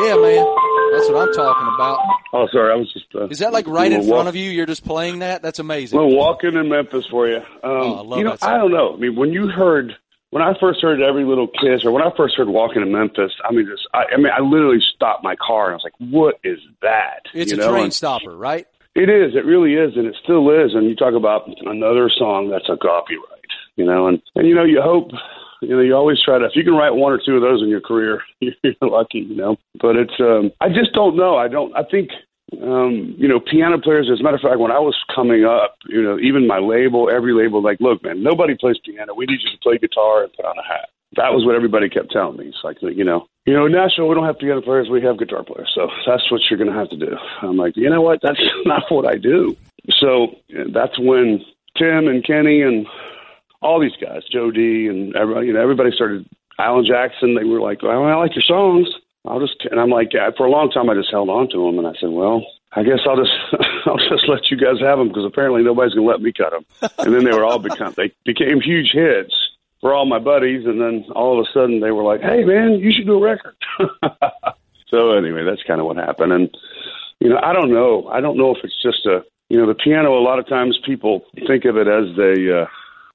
Yeah, 0.05 0.15
man. 0.17 0.45
That's 0.93 1.09
what 1.09 1.27
I'm 1.27 1.33
talking 1.33 1.73
about. 1.75 1.99
Oh, 2.33 2.47
sorry. 2.51 2.71
I 2.71 2.75
was 2.75 2.91
just. 2.93 3.05
Uh, 3.13 3.27
Is 3.27 3.39
that 3.39 3.53
like 3.53 3.67
right 3.67 3.91
in 3.91 4.01
front 4.01 4.07
walk- 4.11 4.27
of 4.27 4.35
you? 4.35 4.49
You're 4.51 4.65
just 4.65 4.85
playing 4.85 5.19
that? 5.19 5.41
That's 5.41 5.59
amazing. 5.59 5.97
We're 5.99 6.05
walking 6.15 6.55
in 6.55 6.69
Memphis 6.69 7.05
for 7.09 7.27
you. 7.27 7.37
Um, 7.37 7.43
Oh, 7.63 7.93
I 7.95 8.01
love 8.01 8.17
you 8.19 8.23
know, 8.23 8.29
that 8.31 8.39
song. 8.41 8.53
I 8.53 8.57
don't 8.57 8.71
know. 8.71 8.93
I 8.93 8.97
mean, 8.97 9.15
when 9.15 9.31
you 9.31 9.47
heard, 9.49 9.95
when 10.31 10.41
I 10.43 10.53
first 10.59 10.81
heard 10.81 11.01
every 11.01 11.25
little 11.25 11.47
kiss, 11.47 11.83
or 11.85 11.91
when 11.91 12.03
I 12.03 12.11
first 12.15 12.35
heard 12.35 12.47
walking 12.47 12.81
in 12.81 12.91
Memphis, 12.91 13.31
I 13.47 13.51
mean, 13.51 13.65
just, 13.69 13.87
I, 13.93 14.03
I 14.13 14.17
mean, 14.17 14.31
I 14.35 14.41
literally 14.41 14.79
stopped 14.95 15.23
my 15.23 15.35
car 15.35 15.65
and 15.65 15.73
I 15.73 15.75
was 15.75 15.83
like, 15.83 16.11
"What 16.11 16.35
is 16.43 16.59
that?" 16.81 17.21
It's 17.33 17.51
you 17.51 17.57
a 17.57 17.61
know? 17.61 17.71
train 17.71 17.83
And 17.85 17.93
stopper, 17.93 18.35
right? 18.35 18.67
It 18.95 19.09
is. 19.09 19.35
It 19.35 19.45
really 19.45 19.73
is, 19.73 19.95
and 19.95 20.05
it 20.07 20.15
still 20.23 20.49
is. 20.49 20.73
And 20.75 20.85
you 20.87 20.95
talk 20.95 21.13
about 21.13 21.49
another 21.61 22.09
song 22.15 22.49
that's 22.49 22.67
a 22.69 22.77
copyright, 22.77 23.38
you 23.79 23.85
know, 23.85 24.07
and 24.07 24.21
and 24.35 24.47
you 24.47 24.53
know, 24.53 24.65
you 24.65 24.81
hope. 24.81 25.11
You 25.61 25.75
know, 25.75 25.81
you 25.81 25.93
always 25.93 26.21
try 26.23 26.37
to. 26.37 26.45
If 26.45 26.55
you 26.55 26.63
can 26.63 26.73
write 26.73 26.91
one 26.91 27.11
or 27.11 27.19
two 27.19 27.35
of 27.35 27.41
those 27.41 27.61
in 27.61 27.67
your 27.67 27.81
career, 27.81 28.21
you're 28.39 28.53
lucky. 28.81 29.19
You 29.19 29.35
know, 29.35 29.57
but 29.81 29.95
it's. 29.95 30.19
um 30.19 30.51
I 30.61 30.69
just 30.69 30.93
don't 30.93 31.17
know. 31.17 31.35
I 31.35 31.47
don't. 31.47 31.75
I 31.75 31.83
think 31.83 32.11
um, 32.63 33.15
you 33.17 33.27
know, 33.27 33.39
piano 33.39 33.77
players, 33.79 34.09
as 34.11 34.19
a 34.19 34.23
matter 34.23 34.35
of 34.37 34.41
fact, 34.41 34.59
when 34.59 34.71
I 34.71 34.79
was 34.79 34.97
coming 35.13 35.45
up, 35.45 35.75
you 35.87 36.01
know, 36.01 36.17
even 36.19 36.47
my 36.47 36.57
label, 36.57 37.09
every 37.09 37.33
label, 37.33 37.61
like, 37.61 37.79
look, 37.79 38.03
man, 38.03 38.23
nobody 38.23 38.55
plays 38.55 38.77
piano. 38.83 39.13
We 39.13 39.25
need 39.25 39.39
you 39.43 39.51
to 39.51 39.57
play 39.61 39.77
guitar 39.77 40.23
and 40.23 40.33
put 40.33 40.45
on 40.45 40.57
a 40.57 40.63
hat. 40.63 40.89
That 41.15 41.33
was 41.33 41.45
what 41.45 41.55
everybody 41.55 41.89
kept 41.89 42.11
telling 42.11 42.37
me. 42.37 42.47
It's 42.47 42.63
like, 42.63 42.77
you 42.81 43.03
know, 43.03 43.27
you 43.45 43.53
know, 43.53 43.65
in 43.65 43.71
Nashville, 43.71 44.07
we 44.07 44.15
don't 44.15 44.25
have 44.25 44.39
piano 44.39 44.61
players, 44.61 44.89
we 44.89 45.01
have 45.01 45.17
guitar 45.17 45.43
players. 45.43 45.71
So 45.73 45.89
that's 46.05 46.29
what 46.31 46.41
you're 46.49 46.57
going 46.57 46.71
to 46.71 46.77
have 46.77 46.89
to 46.89 46.97
do. 46.97 47.15
I'm 47.41 47.57
like, 47.57 47.75
you 47.75 47.89
know 47.89 48.01
what? 48.01 48.19
That's 48.21 48.41
not 48.65 48.83
what 48.89 49.05
I 49.05 49.17
do. 49.17 49.55
So 49.99 50.35
uh, 50.57 50.65
that's 50.73 50.97
when 50.99 51.43
Tim 51.77 52.07
and 52.07 52.23
Kenny 52.25 52.61
and 52.61 52.85
all 53.61 53.79
these 53.79 53.95
guys, 54.01 54.23
Jo 54.31 54.51
Dee 54.51 54.87
and 54.87 55.15
everybody, 55.15 55.47
you 55.47 55.53
know, 55.53 55.61
everybody 55.61 55.91
started. 55.91 56.25
Alan 56.57 56.85
Jackson, 56.85 57.35
they 57.35 57.45
were 57.45 57.61
like, 57.61 57.81
well, 57.81 58.03
I 58.03 58.15
like 58.15 58.35
your 58.35 58.43
songs. 58.43 58.89
I'll 59.25 59.39
just, 59.39 59.65
and 59.71 59.79
I'm 59.79 59.89
like, 59.89 60.13
yeah, 60.13 60.29
for 60.35 60.45
a 60.45 60.49
long 60.49 60.69
time, 60.71 60.89
I 60.89 60.93
just 60.93 61.11
held 61.11 61.29
on 61.29 61.49
to 61.51 61.65
them, 61.65 61.77
and 61.77 61.87
I 61.87 61.93
said, 61.99 62.09
well, 62.09 62.45
I 62.73 62.83
guess 62.83 62.99
I'll 63.05 63.17
just, 63.17 63.31
I'll 63.85 63.97
just 63.97 64.27
let 64.27 64.49
you 64.51 64.57
guys 64.57 64.79
have 64.81 64.97
them 64.97 65.07
because 65.07 65.25
apparently 65.25 65.63
nobody's 65.63 65.93
gonna 65.93 66.07
let 66.07 66.21
me 66.21 66.33
cut 66.33 66.51
them. 66.51 66.65
And 66.99 67.13
then 67.13 67.23
they 67.23 67.31
were 67.31 67.45
all 67.45 67.59
become, 67.59 67.93
they 67.95 68.13
became 68.25 68.61
huge 68.61 68.91
hits 68.91 69.33
for 69.81 69.93
all 69.93 70.05
my 70.05 70.19
buddies, 70.19 70.65
and 70.65 70.81
then 70.81 71.05
all 71.15 71.39
of 71.39 71.45
a 71.45 71.51
sudden 71.53 71.79
they 71.79 71.91
were 71.91 72.03
like, 72.03 72.21
hey 72.21 72.43
man, 72.43 72.73
you 72.79 72.91
should 72.91 73.05
do 73.05 73.17
a 73.17 73.21
record. 73.21 73.55
so 74.87 75.11
anyway, 75.11 75.43
that's 75.43 75.63
kind 75.63 75.79
of 75.79 75.85
what 75.85 75.97
happened, 75.97 76.33
and 76.33 76.49
you 77.19 77.29
know, 77.29 77.39
I 77.43 77.53
don't 77.53 77.71
know, 77.71 78.07
I 78.07 78.21
don't 78.21 78.37
know 78.37 78.55
if 78.55 78.63
it's 78.63 78.81
just 78.81 79.05
a, 79.05 79.23
you 79.49 79.57
know, 79.57 79.67
the 79.67 79.75
piano. 79.75 80.17
A 80.17 80.23
lot 80.23 80.39
of 80.39 80.47
times 80.47 80.79
people 80.85 81.25
think 81.47 81.65
of 81.65 81.75
it 81.75 81.87
as 81.87 82.17
a, 82.17 82.61
uh, 82.61 82.67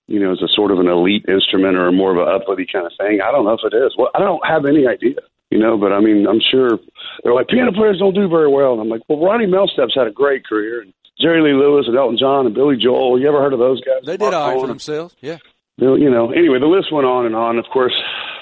you 0.06 0.20
know, 0.20 0.32
as 0.32 0.42
a 0.42 0.48
sort 0.48 0.70
of 0.70 0.78
an 0.78 0.88
elite 0.88 1.24
instrument 1.28 1.76
or 1.76 1.90
more 1.92 2.12
of 2.12 2.18
an 2.18 2.28
uppity 2.28 2.66
kind 2.70 2.86
of 2.86 2.92
thing. 2.98 3.20
I 3.24 3.32
don't 3.32 3.44
know 3.44 3.56
if 3.56 3.64
it 3.64 3.76
is. 3.76 3.94
Well, 3.96 4.10
I 4.14 4.18
don't 4.18 4.44
have 4.46 4.66
any 4.66 4.86
idea, 4.86 5.16
you 5.50 5.58
know, 5.58 5.78
but 5.78 5.92
I 5.92 6.00
mean, 6.00 6.26
I'm 6.26 6.40
sure 6.40 6.78
they're 7.22 7.34
like, 7.34 7.48
piano 7.48 7.72
players 7.72 7.98
don't 7.98 8.14
do 8.14 8.28
very 8.28 8.50
well. 8.50 8.72
And 8.72 8.82
I'm 8.82 8.88
like, 8.88 9.02
well, 9.08 9.18
Ronnie 9.18 9.46
Milsap's 9.46 9.94
had 9.94 10.06
a 10.06 10.12
great 10.12 10.44
career. 10.46 10.82
And 10.82 10.92
Jerry 11.20 11.40
Lee 11.40 11.58
Lewis 11.58 11.86
and 11.88 11.96
Elton 11.96 12.18
John 12.18 12.46
and 12.46 12.54
Billy 12.54 12.76
Joel. 12.76 13.18
You 13.20 13.28
ever 13.28 13.40
heard 13.40 13.52
of 13.52 13.58
those 13.58 13.80
guys? 13.80 14.02
They 14.04 14.18
did 14.18 14.20
Mark 14.20 14.34
all 14.34 14.50
right 14.50 14.60
for 14.60 14.66
themselves. 14.66 15.14
Yeah. 15.20 15.38
You 15.78 16.10
know, 16.10 16.30
anyway, 16.30 16.60
the 16.60 16.66
list 16.66 16.92
went 16.92 17.06
on 17.06 17.26
and 17.26 17.34
on. 17.34 17.58
Of 17.58 17.64
course, 17.72 17.94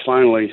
finally, 0.05 0.53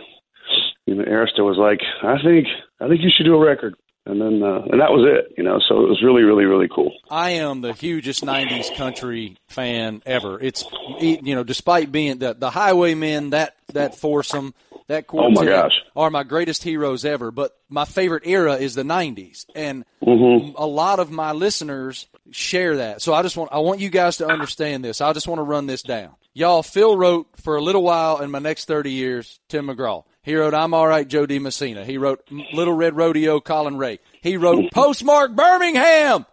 you 0.86 0.95
know, 0.95 1.04
Arista 1.04 1.39
was 1.39 1.58
like, 1.58 1.82
I 2.04 2.22
think, 2.24 2.48
I 2.80 2.88
think 2.88 3.02
you 3.02 3.10
should 3.15 3.26
do 3.26 3.36
a 3.36 3.45
record. 3.45 3.76
And 4.05 4.19
then, 4.19 4.41
uh, 4.41 4.62
and 4.71 4.81
that 4.81 4.91
was 4.91 5.05
it, 5.07 5.35
you 5.38 5.43
know, 5.43 5.59
so 5.67 5.81
it 5.83 5.89
was 5.89 6.01
really, 6.01 6.23
really, 6.23 6.45
really 6.45 6.67
cool. 6.73 6.91
I 7.12 7.31
am 7.31 7.62
the 7.62 7.73
hugest 7.73 8.23
'90s 8.23 8.75
country 8.75 9.38
fan 9.47 10.01
ever. 10.05 10.39
It's 10.41 10.65
you 10.99 11.35
know, 11.35 11.43
despite 11.43 11.91
being 11.91 12.17
the 12.17 12.33
the 12.33 12.49
Highwaymen, 12.49 13.31
that 13.31 13.55
that 13.73 13.95
foursome, 13.95 14.55
that 14.88 15.05
quartet 15.05 15.38
Oh, 15.38 15.41
my 15.43 15.45
gosh. 15.45 15.73
are 15.95 16.09
my 16.09 16.23
greatest 16.23 16.63
heroes 16.63 17.05
ever. 17.05 17.29
But 17.29 17.55
my 17.69 17.85
favorite 17.85 18.23
era 18.25 18.55
is 18.55 18.73
the 18.73 18.83
'90s, 18.83 19.45
and 19.53 19.85
Mm-hmm. 20.01 20.55
a 20.55 20.65
lot 20.65 20.99
of 20.99 21.12
my 21.12 21.33
listeners 21.33 22.07
share 22.31 22.77
that. 22.77 23.01
So 23.01 23.13
I 23.13 23.21
just 23.21 23.38
want 23.38 23.51
I 23.53 23.59
want 23.59 23.79
you 23.79 23.89
guys 23.89 24.17
to 24.17 24.27
understand 24.27 24.83
this. 24.83 25.01
I 25.01 25.13
just 25.13 25.27
want 25.27 25.38
to 25.39 25.43
run 25.43 25.67
this 25.67 25.83
down. 25.83 26.15
Y'all, 26.33 26.63
Phil 26.63 26.95
wrote 26.97 27.27
for 27.43 27.57
a 27.57 27.62
little 27.62 27.83
while 27.83 28.21
in 28.21 28.31
my 28.31 28.39
next 28.39 28.65
30 28.65 28.91
years, 28.91 29.39
Tim 29.49 29.67
McGraw. 29.67 30.03
He 30.23 30.36
wrote 30.36 30.53
I'm 30.53 30.73
All 30.73 30.88
Right, 30.88 31.08
Jo 31.08 31.25
Dee 31.25 31.39
Messina. 31.39 31.86
He 31.86 31.97
wrote 31.97 32.21
Little 32.53 32.73
Red 32.73 32.95
Rodeo, 32.95 33.39
Collin 33.39 33.77
Raye. 33.77 33.99
He 34.21 34.38
wrote 34.38 34.71
Postmark 34.71 35.36
Birmingham. 35.36 36.25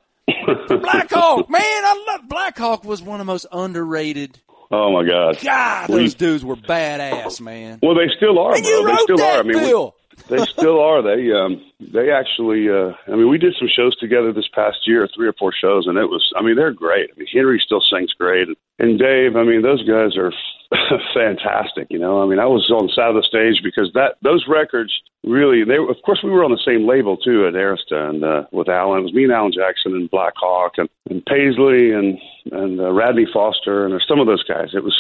Blackhawk, 0.69 1.49
man, 1.51 1.61
I 1.63 2.05
love 2.09 2.29
Blackhawk 2.29 2.85
was 2.85 3.01
one 3.01 3.21
of 3.21 3.27
the 3.27 3.33
most 3.33 3.47
underrated. 3.53 4.41
Oh 4.71 4.93
my. 4.93 5.07
God, 5.07 5.89
We- 5.89 5.97
those 6.03 6.15
dudes 6.15 6.45
were 6.45 6.57
badass, 6.57 7.41
man. 7.41 7.79
Well, 7.83 7.95
they 7.95 8.09
still 8.17 8.39
are. 8.39 8.55
And 8.55 8.63
bro. 8.65 8.71
you 8.73 8.85
they 8.85 8.91
wrote 8.91 9.01
still 9.01 9.17
that, 9.19 9.37
are. 9.37 9.41
I 9.41 9.43
mean, 9.43 9.63
we- 9.63 9.91
they 10.29 10.45
still 10.47 10.81
are. 10.81 11.03
They 11.03 11.31
um 11.31 11.63
they 11.79 12.11
actually 12.11 12.69
uh 12.71 12.93
I 13.07 13.11
mean 13.17 13.29
we 13.29 13.39
did 13.39 13.55
some 13.59 13.69
shows 13.69 13.95
together 13.99 14.33
this 14.33 14.49
past 14.53 14.79
year, 14.87 15.07
three 15.15 15.29
or 15.29 15.35
four 15.39 15.53
shows, 15.53 15.87
and 15.87 15.99
it 15.99 16.07
was 16.07 16.33
I 16.37 16.43
mean 16.43 16.57
they're 16.57 16.73
great. 16.73 17.11
I 17.15 17.19
mean 17.19 17.29
Henry 17.33 17.63
still 17.65 17.83
sings 17.83 18.13
great, 18.15 18.49
and 18.79 18.99
Dave. 18.99 19.37
I 19.37 19.45
mean 19.45 19.63
those 19.63 19.87
guys 19.87 20.17
are 20.17 20.33
fantastic. 21.15 21.87
You 21.91 21.99
know, 21.99 22.23
I 22.23 22.27
mean 22.27 22.39
I 22.39 22.47
was 22.47 22.69
on 22.71 22.87
the 22.87 22.93
side 22.93 23.11
of 23.11 23.17
the 23.17 23.23
stage 23.23 23.63
because 23.63 23.91
that 23.95 24.17
those 24.23 24.47
records 24.49 24.93
really 25.25 25.65
they 25.65 25.77
of 25.77 25.97
course 26.05 26.21
we 26.23 26.31
were 26.31 26.45
on 26.45 26.51
the 26.51 26.63
same 26.65 26.87
label 26.87 27.17
too 27.17 27.47
at 27.47 27.55
Arista 27.55 28.11
and 28.11 28.25
uh, 28.25 28.45
with 28.53 28.69
Alan. 28.69 29.01
It 29.01 29.03
was 29.03 29.15
me 29.15 29.25
and 29.25 29.33
Alan 29.33 29.53
Jackson 29.53 29.95
and 29.95 30.11
Blackhawk 30.11 30.79
and, 30.79 30.89
and 31.09 31.25
Paisley 31.27 31.93
and 31.93 32.19
and 32.53 32.81
uh, 32.81 32.93
Radney 32.93 33.27
Foster 33.33 33.87
and 33.87 34.01
some 34.09 34.21
of 34.21 34.27
those 34.27 34.43
guys. 34.45 34.71
It 34.75 34.83
was 34.83 34.97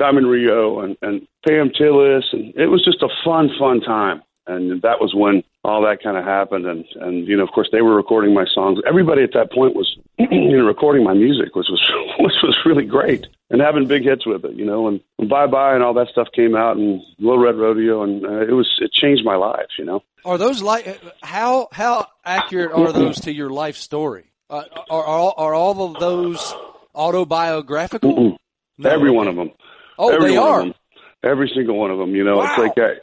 Diamond 0.00 0.28
Rio 0.28 0.80
and, 0.80 0.96
and 1.02 1.26
Pam 1.46 1.70
Tillis, 1.70 2.24
and 2.32 2.54
it 2.56 2.66
was 2.66 2.84
just 2.84 3.02
a 3.02 3.08
fun, 3.22 3.50
fun 3.58 3.80
time. 3.80 4.22
And 4.46 4.82
that 4.82 5.00
was 5.00 5.14
when 5.14 5.44
all 5.62 5.82
that 5.82 6.02
kind 6.02 6.16
of 6.16 6.24
happened. 6.24 6.66
And, 6.66 6.84
and, 7.00 7.28
you 7.28 7.36
know, 7.36 7.44
of 7.44 7.50
course, 7.50 7.68
they 7.70 7.82
were 7.82 7.94
recording 7.94 8.34
my 8.34 8.46
songs. 8.52 8.80
Everybody 8.88 9.22
at 9.22 9.34
that 9.34 9.52
point 9.52 9.76
was, 9.76 9.96
you 10.18 10.56
know, 10.56 10.64
recording 10.64 11.04
my 11.04 11.12
music, 11.12 11.54
which 11.54 11.68
was, 11.70 11.80
which 12.18 12.34
was 12.42 12.56
really 12.64 12.84
great. 12.84 13.26
And 13.52 13.60
having 13.60 13.86
big 13.88 14.04
hits 14.04 14.24
with 14.24 14.44
it, 14.44 14.54
you 14.54 14.64
know, 14.64 14.86
and, 14.86 15.00
and 15.18 15.28
Bye 15.28 15.48
Bye 15.48 15.74
and 15.74 15.82
all 15.82 15.92
that 15.94 16.06
stuff 16.08 16.28
came 16.34 16.54
out 16.54 16.76
and 16.76 17.02
Little 17.18 17.38
Red 17.40 17.56
Rodeo. 17.56 18.02
And 18.04 18.24
uh, 18.24 18.42
it 18.42 18.52
was, 18.52 18.68
it 18.80 18.92
changed 18.92 19.24
my 19.24 19.34
life, 19.34 19.66
you 19.76 19.84
know. 19.84 20.04
Are 20.24 20.38
those 20.38 20.62
like 20.62 21.00
how 21.22 21.68
how 21.72 22.06
accurate 22.24 22.70
are 22.72 22.92
those 22.92 23.20
to 23.22 23.32
your 23.32 23.50
life 23.50 23.76
story? 23.76 24.26
Uh, 24.48 24.62
are, 24.88 25.02
are 25.02 25.04
all- 25.06 25.34
are 25.36 25.54
all 25.54 25.82
of 25.94 25.98
those 26.00 26.54
autobiographical? 26.94 28.36
No, 28.78 28.88
Every 28.90 29.10
one 29.10 29.28
of 29.28 29.36
them. 29.36 29.50
Oh, 29.98 30.10
Every 30.10 30.32
they 30.32 30.38
one 30.38 30.48
are. 30.48 30.60
Of 30.60 30.66
them. 30.66 30.74
Every 31.22 31.52
single 31.54 31.76
one 31.76 31.90
of 31.90 31.98
them. 31.98 32.14
You 32.14 32.24
know, 32.24 32.36
Wow. 32.38 32.46
it's 32.48 32.58
like 32.58 32.72
I, 32.78 32.94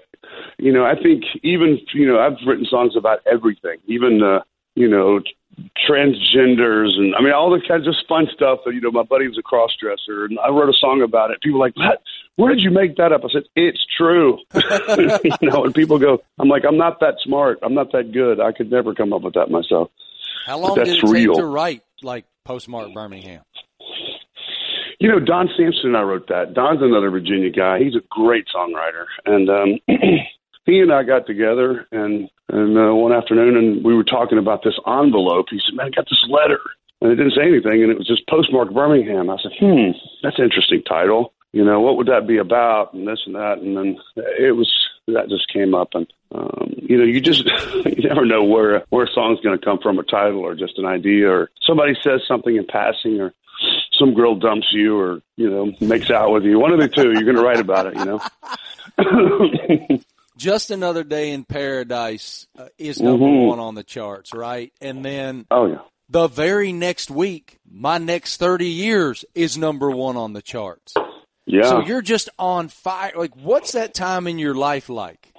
you 0.58 0.72
know, 0.72 0.84
I 0.86 0.96
think 0.96 1.24
even 1.44 1.80
you 1.94 2.08
know 2.08 2.20
I've 2.20 2.38
written 2.48 2.66
songs 2.66 2.96
about 2.96 3.20
everything, 3.32 3.78
even 3.86 4.22
uh, 4.24 4.40
you 4.76 4.88
know 4.88 5.20
transgenders 5.90 6.98
and 6.98 7.16
I 7.16 7.22
mean 7.22 7.34
all 7.34 7.50
the 7.50 7.62
kinds 7.68 7.88
of 7.88 7.96
fun 8.08 8.28
stuff. 8.34 8.60
That, 8.66 8.74
you 8.74 8.82
know, 8.82 8.92
my 8.92 9.04
buddy 9.04 9.28
was 9.28 9.38
a 9.38 9.42
cross 9.42 9.72
dresser, 9.80 10.26
and 10.26 10.38
I 10.40 10.50
wrote 10.50 10.70
a 10.70 10.78
song 10.78 11.02
about 11.02 11.32
it. 11.32 11.42
People 11.42 11.60
were 11.60 11.66
like, 11.66 11.76
"What? 11.76 12.02
Where 12.36 12.54
did 12.54 12.64
you 12.64 12.72
make 12.72 12.98
that 12.98 13.12
up?" 13.12 13.22
I 13.24 13.30
said, 13.32 13.44
"It's 13.56 13.84
true." 13.98 14.38
you 14.54 15.50
know, 15.50 15.66
and 15.66 15.74
people 15.74 15.98
go, 15.98 16.22
"I'm 16.40 16.48
like, 16.48 16.64
I'm 16.68 16.78
not 16.78 17.00
that 17.00 17.16
smart. 17.24 17.60
I'm 17.64 17.74
not 17.74 17.92
that 17.94 18.12
good. 18.12 18.40
I 18.40 18.52
could 18.52 18.70
never 18.72 18.94
come 18.94 19.14
up 19.14 19.22
with 19.22 19.34
that 19.34 19.50
myself." 19.50 19.90
How 20.46 20.60
long 20.60 20.76
That's 20.76 20.90
did 20.92 21.04
it 21.04 21.10
real. 21.10 21.34
take 21.34 21.42
to 21.42 21.46
write 21.46 21.84
like 22.02 22.26
postmark 22.44 22.94
Birmingham? 22.94 23.42
You 25.00 25.10
know, 25.10 25.20
Don 25.20 25.48
Sampson 25.56 25.88
and 25.88 25.98
I 25.98 26.02
wrote 26.02 26.28
that. 26.30 26.54
Don's 26.54 26.82
another 26.82 27.12
Virginia 27.12 27.52
guy. 27.52 27.80
He's 27.80 27.96
a 27.96 28.02
great 28.10 28.46
songwriter, 28.54 29.06
and 29.26 29.50
um, 29.50 29.80
he 30.68 30.80
and 30.80 30.94
I 30.94 31.02
got 31.04 31.26
together 31.26 31.88
and 31.92 32.30
and 32.50 32.78
uh, 32.78 32.94
one 32.94 33.12
afternoon, 33.12 33.58
and 33.58 33.84
we 33.84 33.96
were 33.96 34.04
talking 34.04 34.38
about 34.38 34.64
this 34.64 34.78
envelope. 34.86 35.48
He 35.50 35.60
said, 35.66 35.76
"Man, 35.76 35.88
I 35.88 35.90
got 35.90 36.06
this 36.10 36.24
letter," 36.30 36.60
and 37.02 37.12
it 37.12 37.16
didn't 37.16 37.34
say 37.34 37.42
anything, 37.42 37.82
and 37.82 37.92
it 37.92 37.98
was 37.98 38.08
just 38.08 38.28
postmarked 38.28 38.74
Birmingham. 38.74 39.30
I 39.30 39.38
said, 39.42 39.54
"Hmm, 39.60 39.92
that's 40.22 40.38
an 40.38 40.46
interesting 40.46 40.84
title. 40.84 41.34
You 41.54 41.66
know, 41.66 41.80
what 41.80 41.98
would 41.98 42.08
that 42.08 42.28
be 42.28 42.38
about?" 42.38 42.94
And 42.94 43.08
this 43.08 43.24
and 43.26 43.36
that, 43.36 43.58
and 43.60 43.76
then 43.76 43.98
it 44.16 44.56
was 44.56 44.72
that 45.08 45.30
just 45.30 45.52
came 45.52 45.74
up, 45.74 45.90
and 45.94 46.08
um, 46.34 46.74
you 46.78 46.98
know, 46.98 47.06
you 47.06 47.22
just 47.22 47.46
you 47.86 48.08
never 48.08 48.26
know 48.26 48.44
where 48.44 48.84
where 48.90 49.06
a 49.06 49.12
song's 49.14 49.40
going 49.42 49.58
to 49.58 49.66
come 49.66 49.80
from, 49.80 50.00
a 50.00 50.04
title 50.04 50.42
or 50.42 50.54
just 50.54 50.78
an 50.78 50.86
idea, 50.86 51.30
or 51.30 51.50
somebody 51.66 51.96
says 52.02 52.22
something 52.28 52.56
in 52.56 52.66
passing, 52.66 53.20
or 53.20 53.34
some 53.92 54.14
girl 54.14 54.36
dumps 54.36 54.68
you 54.72 54.98
or 54.98 55.22
you 55.36 55.50
know 55.50 55.74
makes 55.82 56.12
out 56.12 56.32
with 56.32 56.44
you 56.44 56.60
one 56.60 56.72
of 56.72 56.80
the 56.80 56.88
two 56.88 57.10
you're 57.14 57.24
going 57.24 57.36
to 57.36 57.42
write 57.42 57.60
about 57.60 57.88
it 57.88 57.96
you 57.96 58.06
know 58.06 60.00
Just 60.38 60.72
another 60.72 61.04
day 61.04 61.32
in 61.32 61.44
paradise 61.44 62.48
uh, 62.58 62.68
is 62.78 63.02
number 63.02 63.26
Mhm. 63.26 63.48
one 63.48 63.60
on 63.60 63.76
the 63.76 63.84
charts, 63.84 64.34
right? 64.34 64.72
And 64.82 65.04
then 65.04 65.46
oh 65.52 65.68
yeah 65.68 65.80
the 66.10 66.28
very 66.28 66.72
next 66.72 67.12
week, 67.12 67.58
my 67.70 67.98
next 67.98 68.38
thirty 68.38 68.70
years 68.70 69.26
is 69.36 69.58
number 69.58 69.90
one 69.92 70.16
on 70.16 70.34
the 70.34 70.42
charts. 70.42 70.94
yeah 71.46 71.64
So 71.64 71.82
you're 71.82 72.02
just 72.02 72.30
on 72.40 72.70
fire. 72.70 73.12
Like, 73.16 73.36
what's 73.36 73.74
that 73.74 73.94
time 73.94 74.28
in 74.28 74.38
your 74.40 74.54
life 74.56 74.88
like? 74.90 75.34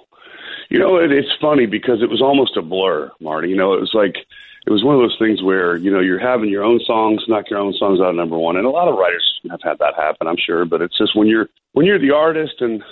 you 0.69 0.77
know 0.77 0.97
it, 0.97 1.11
it's 1.11 1.29
funny 1.41 1.65
because 1.65 2.03
it 2.03 2.09
was 2.11 2.21
almost 2.21 2.55
a 2.55 2.61
blur 2.61 3.09
marty 3.19 3.49
you 3.49 3.55
know 3.55 3.73
it 3.73 3.79
was 3.81 3.93
like 3.95 4.15
it 4.67 4.69
was 4.71 4.83
one 4.83 4.93
of 4.93 5.01
those 5.01 5.17
things 5.17 5.41
where 5.41 5.75
you 5.77 5.89
know 5.89 5.99
you're 5.99 6.19
having 6.19 6.47
your 6.47 6.63
own 6.63 6.79
songs 6.85 7.23
knock 7.27 7.49
your 7.49 7.57
own 7.57 7.73
songs 7.73 7.99
out 7.99 8.09
of 8.11 8.15
number 8.15 8.37
one 8.37 8.55
and 8.55 8.67
a 8.67 8.69
lot 8.69 8.87
of 8.87 8.93
writers 8.95 9.25
have 9.49 9.59
had 9.63 9.79
that 9.79 9.95
happen 9.95 10.27
i'm 10.27 10.37
sure 10.37 10.65
but 10.65 10.79
it's 10.79 10.95
just 10.95 11.15
when 11.15 11.25
you're 11.27 11.49
when 11.73 11.87
you're 11.87 11.97
the 11.97 12.11
artist 12.11 12.53
and 12.59 12.83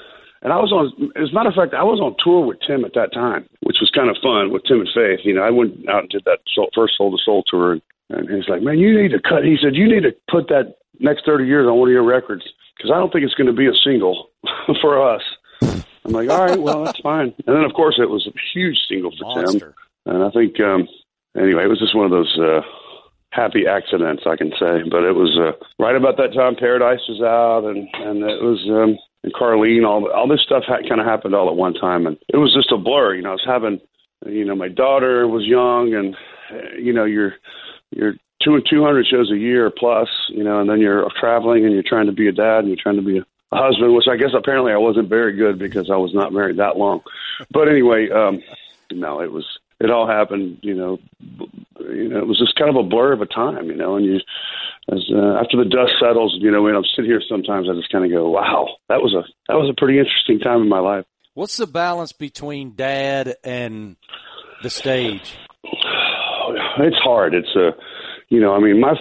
and 0.41 0.53
I 0.53 0.57
was 0.57 0.71
on, 0.71 1.11
as 1.15 1.31
a 1.31 1.33
matter 1.33 1.49
of 1.49 1.55
fact, 1.55 1.73
I 1.73 1.83
was 1.83 1.99
on 1.99 2.15
tour 2.23 2.45
with 2.45 2.59
Tim 2.65 2.85
at 2.85 2.93
that 2.93 3.13
time, 3.13 3.47
which 3.61 3.77
was 3.81 3.89
kind 3.89 4.09
of 4.09 4.17
fun 4.21 4.51
with 4.51 4.63
Tim 4.65 4.81
and 4.81 4.89
Faith. 4.93 5.25
You 5.25 5.33
know, 5.33 5.41
I 5.41 5.49
went 5.49 5.89
out 5.89 6.05
and 6.05 6.09
did 6.09 6.25
that 6.25 6.39
soul, 6.53 6.69
first 6.75 6.97
Soul 6.97 7.11
to 7.11 7.17
Soul 7.23 7.43
tour, 7.47 7.73
and, 7.73 7.81
and 8.09 8.29
he's 8.29 8.47
like, 8.47 8.61
"Man, 8.61 8.77
you 8.77 8.93
need 9.01 9.11
to 9.11 9.21
cut." 9.21 9.43
He 9.43 9.57
said, 9.61 9.75
"You 9.75 9.87
need 9.89 10.03
to 10.03 10.13
put 10.29 10.47
that 10.49 10.77
next 10.99 11.25
thirty 11.25 11.45
years 11.45 11.67
on 11.67 11.77
one 11.77 11.89
of 11.89 11.93
your 11.93 12.05
records 12.05 12.43
because 12.77 12.91
I 12.91 12.97
don't 12.97 13.11
think 13.11 13.25
it's 13.25 13.33
going 13.33 13.49
to 13.49 13.57
be 13.57 13.67
a 13.67 13.73
single 13.83 14.29
for 14.81 15.01
us." 15.01 15.23
I'm 16.05 16.13
like, 16.13 16.29
"All 16.29 16.45
right, 16.45 16.59
well, 16.59 16.85
that's 16.85 16.99
fine." 17.01 17.33
And 17.45 17.55
then, 17.55 17.63
of 17.63 17.73
course, 17.73 17.97
it 17.97 18.09
was 18.09 18.27
a 18.27 18.33
huge 18.53 18.77
single 18.87 19.11
for 19.17 19.33
Tim, 19.33 19.73
and 20.05 20.23
I 20.23 20.29
think, 20.29 20.59
um, 20.59 20.87
anyway, 21.35 21.65
it 21.65 21.69
was 21.69 21.79
just 21.79 21.95
one 21.95 22.05
of 22.05 22.11
those 22.11 22.37
uh, 22.39 22.61
happy 23.31 23.65
accidents, 23.65 24.23
I 24.25 24.35
can 24.35 24.51
say. 24.51 24.85
But 24.89 25.03
it 25.03 25.15
was 25.15 25.35
uh, 25.35 25.57
right 25.79 25.95
about 25.95 26.17
that 26.17 26.33
time. 26.33 26.55
Paradise 26.55 27.01
was 27.09 27.21
out, 27.21 27.65
and 27.65 27.89
and 28.05 28.21
it 28.21 28.41
was. 28.41 28.61
Um, 28.69 28.99
and 29.23 29.33
Carlene, 29.33 29.87
all 29.87 30.09
all 30.11 30.27
this 30.27 30.41
stuff 30.41 30.63
ha- 30.65 30.87
kind 30.87 31.01
of 31.01 31.07
happened 31.07 31.35
all 31.35 31.49
at 31.49 31.55
one 31.55 31.73
time, 31.73 32.07
and 32.07 32.17
it 32.29 32.37
was 32.37 32.53
just 32.53 32.71
a 32.71 32.77
blur. 32.77 33.15
You 33.15 33.23
know, 33.23 33.29
I 33.29 33.33
was 33.33 33.45
having, 33.45 33.81
you 34.25 34.45
know, 34.45 34.55
my 34.55 34.69
daughter 34.69 35.27
was 35.27 35.45
young, 35.45 35.93
and 35.93 36.15
you 36.77 36.93
know, 36.93 37.05
you're 37.05 37.35
you're 37.91 38.13
two 38.43 38.55
and 38.55 38.65
two 38.69 38.83
hundred 38.83 39.07
shows 39.07 39.31
a 39.31 39.37
year 39.37 39.69
plus, 39.69 40.07
you 40.29 40.43
know, 40.43 40.59
and 40.59 40.69
then 40.69 40.79
you're 40.79 41.09
traveling 41.19 41.65
and 41.65 41.73
you're 41.73 41.83
trying 41.83 42.05
to 42.07 42.11
be 42.11 42.27
a 42.27 42.31
dad 42.31 42.59
and 42.59 42.67
you're 42.67 42.77
trying 42.81 42.97
to 42.97 43.01
be 43.01 43.17
a 43.17 43.55
husband, 43.55 43.95
which 43.95 44.07
I 44.07 44.17
guess 44.17 44.31
apparently 44.35 44.71
I 44.71 44.77
wasn't 44.77 45.09
very 45.09 45.33
good 45.33 45.57
because 45.57 45.89
I 45.89 45.95
was 45.95 46.13
not 46.13 46.33
married 46.33 46.57
that 46.57 46.77
long. 46.77 47.01
But 47.51 47.67
anyway, 47.67 48.09
um, 48.09 48.41
no, 48.91 49.21
it 49.21 49.31
was 49.31 49.45
it 49.79 49.91
all 49.91 50.07
happened, 50.07 50.59
you 50.61 50.73
know, 50.73 50.97
you 51.79 52.09
know, 52.09 52.17
it 52.17 52.27
was 52.27 52.39
just 52.39 52.55
kind 52.55 52.69
of 52.69 52.75
a 52.75 52.87
blur 52.87 53.13
of 53.13 53.21
a 53.21 53.25
time, 53.25 53.67
you 53.67 53.75
know, 53.75 53.95
and 53.95 54.05
you 54.05 54.19
as 54.91 55.03
uh, 55.13 55.35
after 55.39 55.57
the 55.57 55.69
dust 55.69 55.93
settles, 55.99 56.37
you 56.39 56.49
know, 56.49 56.63
when 56.63 56.75
I'm 56.75 56.83
sitting 56.95 57.11
here 57.11 57.21
sometimes 57.27 57.67
I 57.69 57.75
just 57.75 57.91
kind 57.91 58.05
of 58.05 58.11
go, 58.11 58.29
wow, 58.29 58.67
that 58.89 59.01
was 59.01 59.13
a 59.13 59.23
that 59.47 59.55
was 59.55 59.69
a 59.69 59.79
pretty 59.79 59.99
interesting 59.99 60.39
time 60.39 60.61
in 60.61 60.69
my 60.69 60.79
life. 60.79 61.05
What's 61.33 61.57
the 61.57 61.67
balance 61.67 62.13
between 62.13 62.75
dad 62.75 63.35
and 63.43 63.95
the 64.63 64.69
stage? 64.69 65.35
It's 66.79 66.97
hard. 67.03 67.33
It's 67.33 67.53
a, 67.55 67.71
you 68.29 68.39
know, 68.39 68.53
I 68.53 68.59
mean, 68.59 68.79
my 68.79 68.93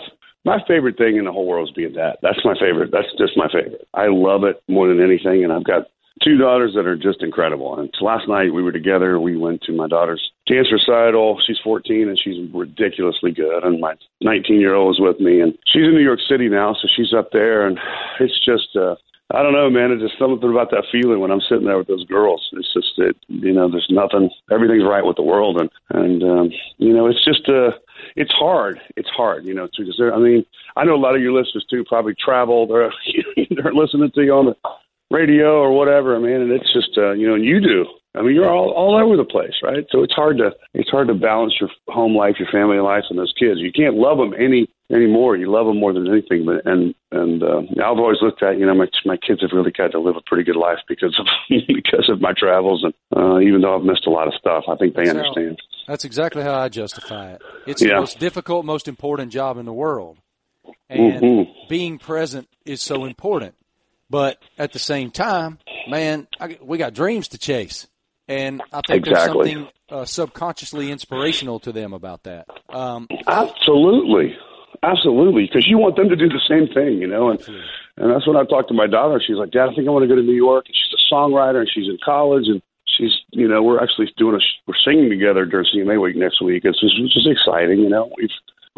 my 0.45 0.59
favorite 0.67 0.97
thing 0.97 1.17
in 1.17 1.25
the 1.25 1.33
whole 1.33 1.47
world 1.47 1.69
is 1.69 1.75
being 1.75 1.93
dad. 1.93 2.17
That's 2.23 2.43
my 2.45 2.55
favorite. 2.55 2.91
That's 2.91 3.07
just 3.19 3.37
my 3.37 3.47
favorite. 3.47 3.87
I 3.95 4.07
love 4.09 4.45
it 4.45 4.63
more 4.67 4.89
than 4.89 5.01
anything, 5.01 5.45
and 5.45 5.53
I've 5.53 5.65
got 5.65 5.87
two 6.25 6.39
daughters 6.39 6.73
that 6.75 6.87
are 6.87 6.97
just 6.97 7.23
incredible. 7.23 7.79
And 7.79 7.93
last 8.01 8.29
night 8.29 8.53
we 8.53 8.63
were 8.63 8.73
together. 8.73 9.21
We 9.21 9.37
went 9.37 9.63
to 9.63 9.73
my 9.73 9.89
daughter's 9.89 10.31
dance 10.47 10.69
recital. 10.73 11.41
She's 11.47 11.59
14 11.63 12.09
and 12.09 12.19
she's 12.19 12.37
ridiculously 12.53 13.33
good. 13.33 13.65
And 13.65 13.81
my 13.81 13.95
19 14.21 14.61
year 14.61 14.75
old 14.75 14.97
is 14.97 15.01
with 15.01 15.21
me, 15.21 15.41
and 15.41 15.57
she's 15.67 15.83
in 15.83 15.95
New 15.95 16.05
York 16.05 16.21
City 16.29 16.49
now, 16.49 16.75
so 16.75 16.89
she's 16.95 17.13
up 17.13 17.31
there. 17.33 17.67
And 17.67 17.79
it's 18.21 18.39
just, 18.45 18.77
uh, 18.77 18.97
I 19.35 19.43
don't 19.43 19.53
know, 19.53 19.69
man. 19.69 19.91
It's 19.91 20.03
just 20.03 20.19
something 20.19 20.51
about 20.51 20.71
that 20.71 20.85
feeling 20.93 21.19
when 21.19 21.33
I'm 21.33 21.41
sitting 21.41 21.67
there 21.67 21.79
with 21.79 21.89
those 21.89 22.05
girls. 22.05 22.49
It's 22.53 22.73
just 22.73 22.95
that 22.99 23.15
you 23.27 23.53
know, 23.53 23.69
there's 23.69 23.89
nothing. 23.91 24.31
Everything's 24.53 24.85
right 24.85 25.05
with 25.05 25.17
the 25.17 25.23
world, 25.23 25.61
and 25.61 25.71
and 25.91 26.23
um, 26.23 26.51
you 26.79 26.95
know, 26.95 27.09
it's 27.09 27.25
just 27.25 27.49
uh, 27.49 27.73
it's 28.15 28.31
hard. 28.31 28.81
It's 28.97 29.09
hard, 29.09 29.45
you 29.45 29.55
know, 29.55 29.67
to 29.67 29.85
because 29.85 30.01
I 30.01 30.19
mean, 30.19 30.47
I 30.77 30.85
know 30.85 30.95
a 30.95 31.03
lot 31.03 31.17
of 31.17 31.23
your 31.23 31.33
listeners 31.33 31.67
too 31.69 31.85
probably 31.89 32.15
travel. 32.15 32.69
They're 32.69 32.93
they're 33.51 33.75
listening 33.75 34.13
to 34.15 34.23
you 34.23 34.33
on 34.33 34.47
the 34.47 34.57
radio 35.11 35.61
or 35.61 35.73
whatever, 35.73 36.19
man, 36.21 36.43
and 36.43 36.53
it's 36.53 36.73
just 36.73 36.97
uh, 36.97 37.11
you 37.11 37.27
know, 37.27 37.35
and 37.35 37.45
you 37.45 37.61
do. 37.61 37.85
I 38.17 38.23
mean, 38.23 38.35
you're 38.35 38.49
all 38.51 38.71
all 38.71 38.97
over 38.97 39.17
the 39.17 39.25
place, 39.25 39.55
right? 39.63 39.85
So 39.91 40.03
it's 40.03 40.15
hard 40.15 40.39
to 40.39 40.51
it's 40.75 40.91
hard 40.91 41.09
to 41.09 41.15
balance 41.15 41.55
your 41.61 41.71
home 41.89 42.17
life, 42.17 42.37
your 42.39 42.49
family 42.51 42.79
life, 42.79 43.05
and 43.11 43.19
those 43.19 43.35
kids. 43.39 43.61
You 43.61 43.73
can't 43.73 43.95
love 43.97 44.19
them 44.19 44.33
any 44.39 44.69
anymore. 44.91 45.37
You 45.37 45.51
love 45.51 45.67
them 45.67 45.79
more 45.79 45.93
than 45.93 46.07
anything. 46.11 46.47
But 46.47 46.65
and 46.67 46.95
and 47.13 47.43
uh, 47.43 47.61
I've 47.83 47.99
always 47.99 48.19
looked 48.23 48.43
at 48.43 48.59
you 48.59 48.67
know 48.67 48.75
my 48.75 48.87
my 49.05 49.17
kids 49.17 49.43
have 49.43 49.51
really 49.53 49.71
got 49.73 49.93
to 49.93 50.01
live 50.01 50.17
a 50.17 50.23
pretty 50.23 50.45
good 50.45 50.57
life 50.57 50.79
because 50.89 51.19
of 51.21 51.27
because 51.69 52.09
of 52.09 52.21
my 52.21 52.33
travels 52.33 52.85
and 52.85 52.95
uh, 53.17 53.39
even 53.41 53.61
though 53.61 53.77
I've 53.77 53.85
missed 53.85 54.07
a 54.07 54.11
lot 54.11 54.29
of 54.29 54.35
stuff, 54.35 54.65
I 54.69 54.77
think 54.77 54.95
they 54.97 55.05
So- 55.05 55.11
understand. 55.19 55.59
That's 55.87 56.05
exactly 56.05 56.43
how 56.43 56.55
I 56.59 56.69
justify 56.69 57.33
it. 57.35 57.43
It's 57.65 57.81
Yeah. 57.81 57.91
the 57.95 58.01
most 58.01 58.19
difficult, 58.19 58.65
most 58.65 58.89
important 58.89 59.31
job 59.31 59.57
in 59.57 59.67
the 59.67 59.73
world. 59.73 60.19
And 60.91 61.23
Mhm. 61.23 61.69
being 61.69 61.99
present 61.99 62.49
is 62.65 62.81
so 62.81 63.05
important. 63.05 63.55
But 64.11 64.39
at 64.59 64.73
the 64.73 64.81
same 64.81 65.11
time, 65.13 65.59
man, 65.89 66.27
I, 66.41 66.59
we 66.61 66.79
got 66.79 66.93
dreams 66.93 67.29
to 67.29 67.39
chase. 67.39 67.87
And 68.29 68.63
I 68.73 68.81
think 68.87 69.07
Exactly. 69.07 69.55
there's 69.55 69.55
something 69.55 69.69
uh, 69.89 70.05
subconsciously 70.05 70.91
inspirational 70.91 71.61
to 71.61 71.73
them 71.73 71.93
about 71.93 72.25
that. 72.25 72.47
Um, 72.71 73.07
Absolutely, 73.29 74.37
absolutely, 74.83 75.47
because 75.47 75.67
you 75.67 75.79
want 75.79 75.97
them 75.97 76.09
to 76.09 76.17
do 76.17 76.29
the 76.29 76.41
same 76.49 76.67
thing, 76.75 76.99
you 76.99 77.07
know. 77.07 77.31
And 77.31 77.41
and 77.97 78.11
that's 78.11 78.27
when 78.27 78.37
I 78.37 78.45
talked 78.45 78.69
to 78.69 78.75
my 78.75 78.87
daughter. 78.87 79.23
She's 79.25 79.37
like, 79.37 79.53
Dad, 79.53 79.69
I 79.71 79.75
think 79.75 79.87
I 79.89 79.91
want 79.91 80.03
to 80.03 80.09
go 80.09 80.17
to 80.17 80.23
New 80.23 80.35
York. 80.35 80.67
And 80.67 80.75
she's 80.75 80.93
a 80.93 81.15
songwriter, 81.15 81.61
and 81.61 81.71
she's 81.73 81.89
in 81.89 81.99
college, 82.05 82.45
and 82.47 82.61
she's, 82.87 83.13
you 83.31 83.49
know, 83.49 83.63
we're 83.63 83.83
actually 83.83 84.13
doing 84.17 84.35
a, 84.35 84.41
we're 84.67 84.75
singing 84.85 85.09
together 85.09 85.45
during 85.47 85.67
CMA 85.75 86.01
week 86.03 86.17
next 86.17 86.43
week. 86.43 86.65
It's 86.65 86.81
just, 86.81 87.01
which 87.01 87.17
is 87.17 87.27
exciting, 87.31 87.79
you 87.79 87.89
know. 87.89 88.11
We've 88.19 88.29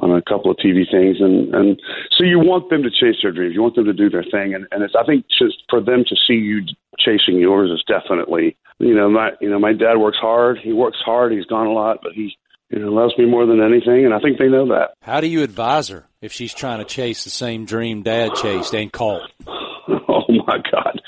on 0.01 0.13
a 0.13 0.23
couple 0.23 0.51
of 0.51 0.57
TV 0.57 0.85
things, 0.91 1.17
and 1.21 1.55
and 1.55 1.81
so 2.17 2.25
you 2.25 2.39
want 2.39 2.71
them 2.71 2.83
to 2.83 2.91
chase 2.91 3.21
their 3.23 3.33
dreams. 3.33 3.55
You 3.55 3.63
want 3.63 3.75
them 3.75 3.85
to 3.87 3.93
do 3.93 4.11
their 4.11 4.25
thing, 4.25 4.55
and 4.55 4.67
and 4.71 4.83
it's 4.83 4.95
I 4.99 5.05
think 5.05 5.27
just 5.39 5.63
for 5.69 5.81
them 5.81 6.05
to 6.09 6.17
see 6.27 6.35
you 6.35 6.63
chasing 6.99 7.39
yours 7.39 7.71
is 7.71 7.83
definitely, 7.87 8.57
you 8.79 8.95
know, 8.95 9.09
my 9.09 9.31
you 9.41 9.51
know 9.51 9.59
my 9.59 9.73
dad 9.73 9.99
works 9.99 10.19
hard. 10.21 10.59
He 10.63 10.73
works 10.73 10.99
hard. 11.05 11.33
He's 11.33 11.47
gone 11.47 11.67
a 11.67 11.73
lot, 11.73 11.99
but 12.03 12.13
he 12.13 12.37
you 12.71 12.79
know 12.79 12.93
loves 12.93 13.17
me 13.19 13.27
more 13.27 13.47
than 13.47 13.61
anything, 13.61 14.05
and 14.05 14.15
I 14.15 14.21
think 14.21 14.39
they 14.39 14.49
know 14.49 14.69
that. 14.69 14.91
how 15.03 15.21
do 15.21 15.27
you 15.27 15.43
advise 15.43 15.89
her 15.89 16.07
if 16.21 16.33
she's 16.33 16.55
trying 16.55 16.79
to 16.79 16.85
chase 16.85 17.25
the 17.25 17.31
same 17.31 17.65
dream 17.65 18.03
dad 18.03 18.35
chased 18.35 18.75
and 18.75 18.93
caught? 18.93 19.31
oh 19.47 20.25
my 20.47 20.59
God, 20.71 21.01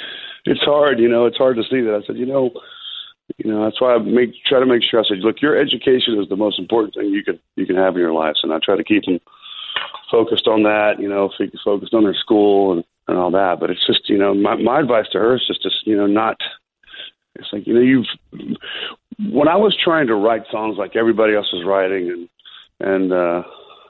it's 0.44 0.62
hard. 0.62 0.98
You 0.98 1.08
know, 1.08 1.26
it's 1.26 1.38
hard 1.38 1.56
to 1.56 1.62
see 1.62 1.80
that. 1.82 2.00
I 2.02 2.06
said, 2.06 2.16
you 2.16 2.26
know, 2.26 2.50
you 3.38 3.50
know, 3.50 3.64
that's 3.64 3.80
why 3.80 3.94
I 3.94 3.98
make 3.98 4.30
try 4.46 4.60
to 4.60 4.66
make 4.66 4.82
sure. 4.82 5.00
I 5.00 5.04
said, 5.08 5.18
look, 5.18 5.42
your 5.42 5.56
education 5.56 6.20
is 6.20 6.28
the 6.28 6.36
most 6.36 6.58
important 6.58 6.94
thing 6.94 7.06
you 7.10 7.24
can 7.24 7.38
you 7.56 7.66
can 7.66 7.76
have 7.76 7.94
in 7.94 8.00
your 8.00 8.12
lives, 8.12 8.40
and 8.42 8.52
I 8.52 8.58
try 8.62 8.76
to 8.76 8.84
keep 8.84 9.04
them 9.04 9.20
focused 10.10 10.46
on 10.46 10.62
that. 10.64 10.94
You 10.98 11.08
know, 11.08 11.30
focused 11.64 11.94
on 11.94 12.04
their 12.04 12.14
school 12.14 12.72
and 12.72 12.84
and 13.08 13.18
all 13.18 13.30
that. 13.32 13.58
But 13.60 13.70
it's 13.70 13.86
just, 13.86 14.08
you 14.08 14.18
know, 14.18 14.34
my 14.34 14.56
my 14.56 14.80
advice 14.80 15.06
to 15.12 15.18
her 15.18 15.34
is 15.34 15.46
just 15.46 15.62
to, 15.62 15.70
you 15.84 15.96
know, 15.96 16.06
not. 16.06 16.36
It's 17.36 17.48
like 17.52 17.66
you 17.66 17.74
know, 17.74 17.80
you've 17.80 18.06
when 19.32 19.48
I 19.48 19.56
was 19.56 19.76
trying 19.82 20.06
to 20.08 20.14
write 20.14 20.42
songs 20.50 20.76
like 20.78 20.96
everybody 20.96 21.34
else 21.34 21.52
was 21.52 21.64
writing, 21.64 22.08
and 22.10 22.28
and 22.80 23.12
uh, 23.12 23.42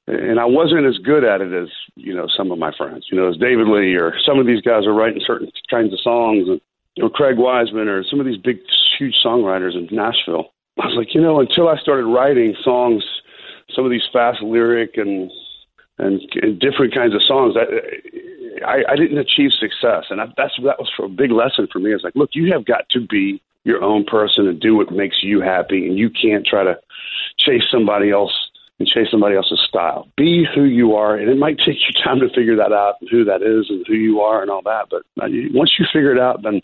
and 0.06 0.38
I 0.38 0.44
wasn't 0.44 0.86
as 0.86 0.98
good 0.98 1.24
at 1.24 1.40
it 1.40 1.52
as 1.52 1.68
you 1.96 2.14
know 2.14 2.26
some 2.36 2.50
of 2.50 2.58
my 2.58 2.72
friends. 2.76 3.06
You 3.10 3.18
know, 3.18 3.28
as 3.28 3.36
David 3.36 3.68
Lee 3.68 3.94
or 3.94 4.14
some 4.26 4.38
of 4.38 4.46
these 4.46 4.60
guys 4.60 4.86
are 4.86 4.92
writing 4.92 5.22
certain 5.26 5.50
kinds 5.70 5.92
of 5.92 6.00
songs, 6.00 6.48
and 6.48 6.60
know 6.98 7.08
Craig 7.08 7.38
Wiseman 7.38 7.88
or 7.88 8.04
some 8.04 8.20
of 8.20 8.26
these 8.26 8.36
big, 8.36 8.58
huge 9.00 9.16
songwriters 9.24 9.74
in 9.74 9.88
Nashville. 9.90 10.52
I 10.80 10.86
was 10.86 10.96
like, 10.96 11.14
you 11.14 11.20
know, 11.20 11.40
until 11.40 11.68
I 11.68 11.76
started 11.78 12.04
writing 12.04 12.54
songs, 12.62 13.02
some 13.74 13.84
of 13.84 13.90
these 13.90 14.06
fast 14.12 14.42
lyric 14.42 14.96
and 14.96 15.30
and, 15.98 16.20
and 16.40 16.58
different 16.58 16.94
kinds 16.94 17.14
of 17.14 17.22
songs, 17.22 17.56
I, 17.58 18.64
I, 18.64 18.92
I 18.92 18.96
didn't 18.96 19.18
achieve 19.18 19.50
success, 19.52 20.04
and 20.08 20.20
I, 20.20 20.26
that's 20.36 20.54
that 20.64 20.78
was 20.78 20.90
a 20.98 21.08
big 21.08 21.30
lesson 21.30 21.68
for 21.70 21.78
me. 21.78 21.92
It's 21.92 22.04
like, 22.04 22.16
look, 22.16 22.30
you 22.32 22.50
have 22.52 22.64
got 22.64 22.88
to 22.90 23.06
be 23.06 23.42
your 23.64 23.82
own 23.82 24.04
person 24.04 24.48
and 24.48 24.58
do 24.58 24.74
what 24.74 24.90
makes 24.90 25.22
you 25.22 25.40
happy, 25.42 25.86
and 25.86 25.98
you 25.98 26.08
can't 26.08 26.46
try 26.46 26.64
to 26.64 26.78
chase 27.38 27.64
somebody 27.70 28.10
else 28.10 28.32
and 28.78 28.88
chase 28.88 29.08
somebody 29.10 29.36
else's 29.36 29.60
style. 29.68 30.08
Be 30.16 30.46
who 30.54 30.64
you 30.64 30.94
are, 30.94 31.16
and 31.16 31.28
it 31.28 31.36
might 31.36 31.58
take 31.58 31.76
you 31.76 31.92
time 32.04 32.18
to 32.20 32.28
figure 32.30 32.56
that 32.56 32.72
out, 32.72 32.94
and 33.00 33.10
who 33.10 33.24
that 33.24 33.42
is, 33.42 33.68
and 33.68 33.84
who 33.86 33.94
you 33.94 34.20
are, 34.20 34.40
and 34.40 34.50
all 34.50 34.62
that. 34.62 34.86
But 34.90 35.02
uh, 35.22 35.28
once 35.52 35.72
you 35.78 35.84
figure 35.92 36.12
it 36.12 36.20
out, 36.20 36.42
then 36.42 36.62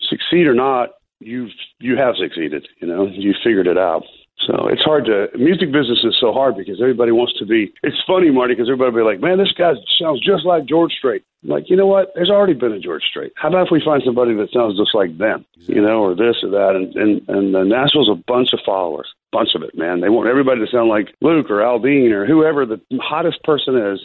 succeed 0.00 0.46
or 0.46 0.54
not, 0.54 0.90
you've 1.20 1.50
you 1.80 1.96
have 1.96 2.16
succeeded. 2.16 2.66
You 2.80 2.88
know, 2.88 3.06
you 3.06 3.34
figured 3.42 3.66
it 3.66 3.78
out. 3.78 4.04
So 4.46 4.66
it's 4.68 4.82
hard 4.82 5.06
to 5.06 5.28
music 5.38 5.72
business 5.72 6.04
is 6.04 6.16
so 6.20 6.32
hard 6.32 6.56
because 6.56 6.80
everybody 6.80 7.12
wants 7.12 7.38
to 7.38 7.46
be. 7.46 7.72
It's 7.82 7.96
funny, 8.06 8.30
Marty, 8.30 8.54
because 8.54 8.68
everybody 8.68 8.90
will 8.90 9.00
be 9.00 9.10
like, 9.10 9.20
"Man, 9.20 9.38
this 9.38 9.52
guy 9.52 9.74
sounds 9.98 10.20
just 10.20 10.44
like 10.44 10.66
George 10.66 10.92
Strait." 10.92 11.22
I'm 11.44 11.50
like, 11.50 11.70
you 11.70 11.76
know 11.76 11.86
what? 11.86 12.12
There's 12.14 12.30
already 12.30 12.54
been 12.54 12.72
a 12.72 12.80
George 12.80 13.04
Strait. 13.08 13.32
How 13.36 13.48
about 13.48 13.66
if 13.66 13.70
we 13.70 13.82
find 13.84 14.02
somebody 14.04 14.34
that 14.34 14.50
sounds 14.52 14.78
just 14.78 14.94
like 14.94 15.16
them, 15.18 15.44
you 15.56 15.80
know, 15.80 16.02
or 16.02 16.14
this 16.14 16.36
or 16.42 16.50
that? 16.50 16.74
And 16.74 16.94
and 16.96 17.28
and 17.28 17.56
uh, 17.56 17.64
Nashville's 17.64 18.10
a 18.10 18.22
bunch 18.26 18.52
of 18.52 18.60
followers, 18.66 19.08
bunch 19.30 19.50
of 19.54 19.62
it, 19.62 19.76
man. 19.76 20.00
They 20.00 20.08
want 20.08 20.28
everybody 20.28 20.64
to 20.64 20.70
sound 20.70 20.88
like 20.88 21.14
Luke 21.20 21.50
or 21.50 21.58
Aldean 21.58 22.10
or 22.12 22.26
whoever 22.26 22.66
the 22.66 22.80
hottest 23.00 23.42
person 23.44 23.76
is, 23.76 24.00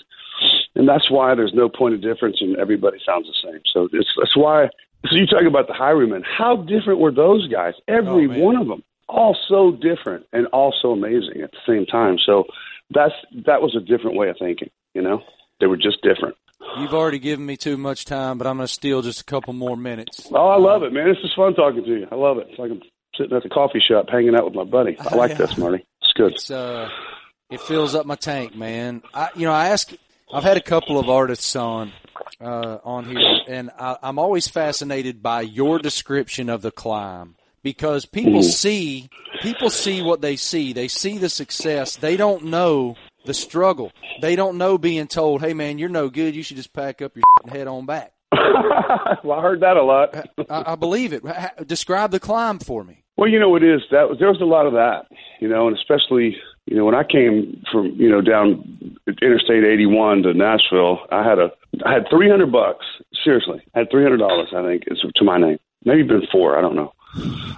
and 0.79 0.87
that's 0.87 1.11
why 1.11 1.35
there's 1.35 1.53
no 1.53 1.67
point 1.67 1.93
of 1.93 2.01
difference, 2.01 2.37
and 2.39 2.55
everybody 2.55 2.99
sounds 3.05 3.27
the 3.27 3.33
same. 3.43 3.59
So 3.73 3.89
it's 3.91 4.07
that's 4.17 4.37
why. 4.37 4.69
So 5.09 5.15
you 5.17 5.27
talk 5.27 5.43
about 5.43 5.67
the 5.67 5.73
highwaymen. 5.73 6.23
How 6.23 6.55
different 6.55 7.01
were 7.01 7.11
those 7.11 7.49
guys? 7.49 7.73
Every 7.89 8.27
Oh, 8.27 8.45
one 8.45 8.55
of 8.55 8.67
them, 8.69 8.81
all 9.09 9.37
so 9.49 9.71
different 9.71 10.25
and 10.31 10.47
all 10.47 10.73
so 10.81 10.91
amazing 10.91 11.41
at 11.43 11.51
the 11.51 11.57
same 11.67 11.85
time. 11.85 12.17
So 12.25 12.45
that's 12.91 13.13
that 13.45 13.61
was 13.61 13.75
a 13.75 13.81
different 13.81 14.15
way 14.15 14.29
of 14.29 14.37
thinking. 14.39 14.69
You 14.93 15.01
know, 15.01 15.21
they 15.59 15.67
were 15.67 15.75
just 15.75 16.01
different. 16.01 16.37
You've 16.77 16.93
already 16.93 17.19
given 17.19 17.45
me 17.45 17.57
too 17.57 17.75
much 17.75 18.05
time, 18.05 18.37
but 18.37 18.47
I'm 18.47 18.55
going 18.55 18.67
to 18.67 18.73
steal 18.73 19.01
just 19.01 19.19
a 19.21 19.25
couple 19.25 19.51
more 19.51 19.75
minutes. 19.75 20.29
Oh, 20.31 20.47
I 20.47 20.57
love 20.57 20.83
it, 20.83 20.93
man. 20.93 21.07
This 21.09 21.17
is 21.23 21.31
fun 21.35 21.55
talking 21.55 21.83
to 21.83 21.89
you. 21.89 22.07
I 22.09 22.15
love 22.15 22.37
it. 22.37 22.47
It's 22.51 22.59
like 22.59 22.71
I'm 22.71 22.81
sitting 23.17 23.35
at 23.35 23.43
the 23.43 23.49
coffee 23.49 23.81
shop 23.85 24.07
hanging 24.09 24.35
out 24.35 24.45
with 24.45 24.55
my 24.55 24.63
buddy. 24.63 24.97
I 24.97 25.15
like 25.17 25.37
this, 25.37 25.57
Marty. 25.57 25.85
It's 26.01 26.13
good. 26.13 26.33
It's 26.33 26.49
uh, 26.49 26.89
it 27.49 27.59
fills 27.59 27.95
up 27.95 28.05
my 28.05 28.15
tank, 28.15 28.55
man. 28.55 29.01
I, 29.13 29.29
you 29.35 29.45
know, 29.45 29.53
I 29.53 29.69
ask. 29.69 29.91
I've 30.31 30.43
had 30.43 30.57
a 30.57 30.61
couple 30.61 30.99
of 30.99 31.09
artists 31.09 31.55
on, 31.55 31.91
uh, 32.39 32.77
on 32.83 33.05
here, 33.05 33.39
and 33.47 33.71
I, 33.79 33.97
I'm 34.03 34.19
always 34.19 34.47
fascinated 34.47 35.23
by 35.23 35.41
your 35.41 35.79
description 35.79 36.49
of 36.49 36.61
the 36.61 36.69
climb 36.71 37.35
because 37.63 38.05
people 38.05 38.43
see, 38.43 39.09
people 39.41 39.71
see 39.71 40.03
what 40.03 40.21
they 40.21 40.35
see. 40.35 40.71
They 40.71 40.87
see 40.87 41.17
the 41.17 41.29
success. 41.29 41.95
They 41.95 42.15
don't 42.15 42.45
know 42.45 42.95
the 43.25 43.33
struggle. 43.33 43.91
They 44.21 44.35
don't 44.35 44.59
know 44.59 44.77
being 44.77 45.07
told, 45.07 45.41
"Hey, 45.41 45.55
man, 45.55 45.79
you're 45.79 45.89
no 45.89 46.09
good. 46.09 46.35
You 46.35 46.43
should 46.43 46.57
just 46.57 46.73
pack 46.73 47.01
up 47.01 47.15
your 47.15 47.23
and 47.43 47.51
head 47.51 47.67
on 47.67 47.87
back." 47.87 48.13
well, 48.31 49.39
I 49.39 49.41
heard 49.41 49.61
that 49.61 49.77
a 49.77 49.83
lot. 49.83 50.15
I, 50.49 50.73
I 50.73 50.75
believe 50.75 51.11
it. 51.11 51.23
Describe 51.65 52.11
the 52.11 52.19
climb 52.19 52.59
for 52.59 52.83
me. 52.83 53.03
Well, 53.17 53.29
you 53.29 53.39
know 53.39 53.55
it 53.55 53.63
is 53.63 53.81
that 53.91 54.15
there 54.19 54.29
was 54.29 54.41
a 54.41 54.45
lot 54.45 54.67
of 54.67 54.73
that, 54.73 55.07
you 55.41 55.49
know, 55.49 55.67
and 55.67 55.75
especially 55.75 56.37
you 56.69 56.77
know 56.77 56.85
when 56.85 56.93
I 56.93 57.03
came 57.03 57.63
from 57.71 57.87
you 57.97 58.09
know 58.09 58.21
down 58.21 58.95
Interstate 59.07 59.63
81 59.63 60.21
to 60.23 60.33
Nashville, 60.35 60.99
I 61.11 61.27
had 61.27 61.39
a 61.39 61.51
I 61.83 61.93
had 61.93 62.07
300 62.11 62.51
bucks. 62.51 62.85
Seriously, 63.23 63.61
I 63.73 63.79
had 63.79 63.89
300 63.89 64.17
dollars. 64.17 64.49
I 64.55 64.61
think 64.61 64.83
is 64.85 65.03
to 65.15 65.23
my 65.23 65.39
name. 65.39 65.57
Maybe 65.83 66.03
been 66.03 66.27
four. 66.31 66.59
I 66.59 66.61
don't 66.61 66.75
know. 66.75 66.93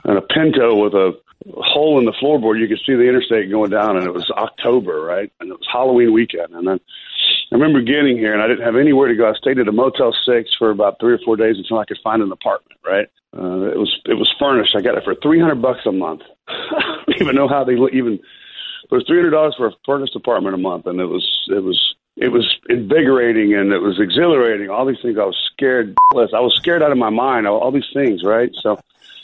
And 0.06 0.18
a 0.18 0.22
Pinto 0.22 0.82
with 0.82 0.94
a 0.94 1.12
hole 1.58 2.00
in 2.00 2.06
the 2.06 2.14
floorboard. 2.14 2.62
You 2.62 2.70
could 2.70 2.80
see 2.86 2.94
the 2.94 3.10
interstate 3.10 3.52
going 3.52 3.70
down, 3.70 3.98
and 3.98 4.06
it 4.06 4.14
was 4.14 4.32
October, 4.32 5.02
right? 5.02 5.30
And 5.42 5.50
it 5.50 5.60
was 5.60 5.68
Halloween 5.72 6.14
weekend, 6.14 6.54
and 6.54 6.68
then. 6.68 6.80
I 7.52 7.56
remember 7.56 7.82
getting 7.82 8.18
here 8.18 8.32
and 8.34 8.42
I 8.42 8.48
didn't 8.48 8.64
have 8.64 8.78
anywhere 8.78 9.10
to 9.10 9.16
go. 9.16 9.30
I 9.30 9.34
stayed 9.34 9.60
at 9.60 9.68
a 9.68 9.74
Motel 9.74 10.16
Six 10.26 10.52
for 10.58 10.70
about 10.70 11.02
three 11.02 11.14
or 11.14 11.20
four 11.26 11.36
days 11.36 11.58
until 11.58 11.80
I 11.80 11.86
could 11.86 12.00
find 12.02 12.24
an 12.24 12.32
apartment. 12.32 12.80
Right? 12.86 13.10
Uh, 13.38 13.68
it 13.68 13.78
was 13.78 13.94
it 14.06 14.14
was 14.14 14.34
furnished. 14.40 14.74
I 14.74 14.82
got 14.82 14.98
it 14.98 15.04
for 15.04 15.16
three 15.16 15.40
hundred 15.40 15.62
bucks 15.62 15.82
a 15.86 15.92
month. 15.92 16.22
I 16.48 17.04
don't 17.06 17.22
even 17.22 17.36
know 17.36 17.50
how 17.50 17.66
they 17.66 17.74
even. 17.74 18.22
Was 18.92 19.06
three 19.08 19.18
hundred 19.18 19.32
dollars 19.32 19.56
for 19.58 19.68
a 19.68 19.72
furnished 19.86 20.16
apartment 20.16 20.54
a 20.54 20.58
month, 20.58 20.86
and 20.86 21.00
it 21.00 21.06
was 21.06 21.26
it 21.48 21.64
was 21.64 21.96
it 22.18 22.28
was 22.28 22.46
invigorating 22.70 23.54
and 23.54 23.72
it 23.72 23.80
was 23.80 24.00
exhilarating. 24.00 24.70
All 24.70 24.86
these 24.86 25.02
things. 25.02 25.18
I 25.18 25.24
was 25.24 25.38
scared. 25.54 25.96
I 26.14 26.16
was 26.42 26.56
scared 26.58 26.84
out 26.84 26.92
of 26.92 26.98
my 26.98 27.10
mind. 27.10 27.48
All, 27.48 27.60
all 27.60 27.72
these 27.72 27.90
things. 27.94 28.24
Right? 28.24 28.52
So 28.62 28.80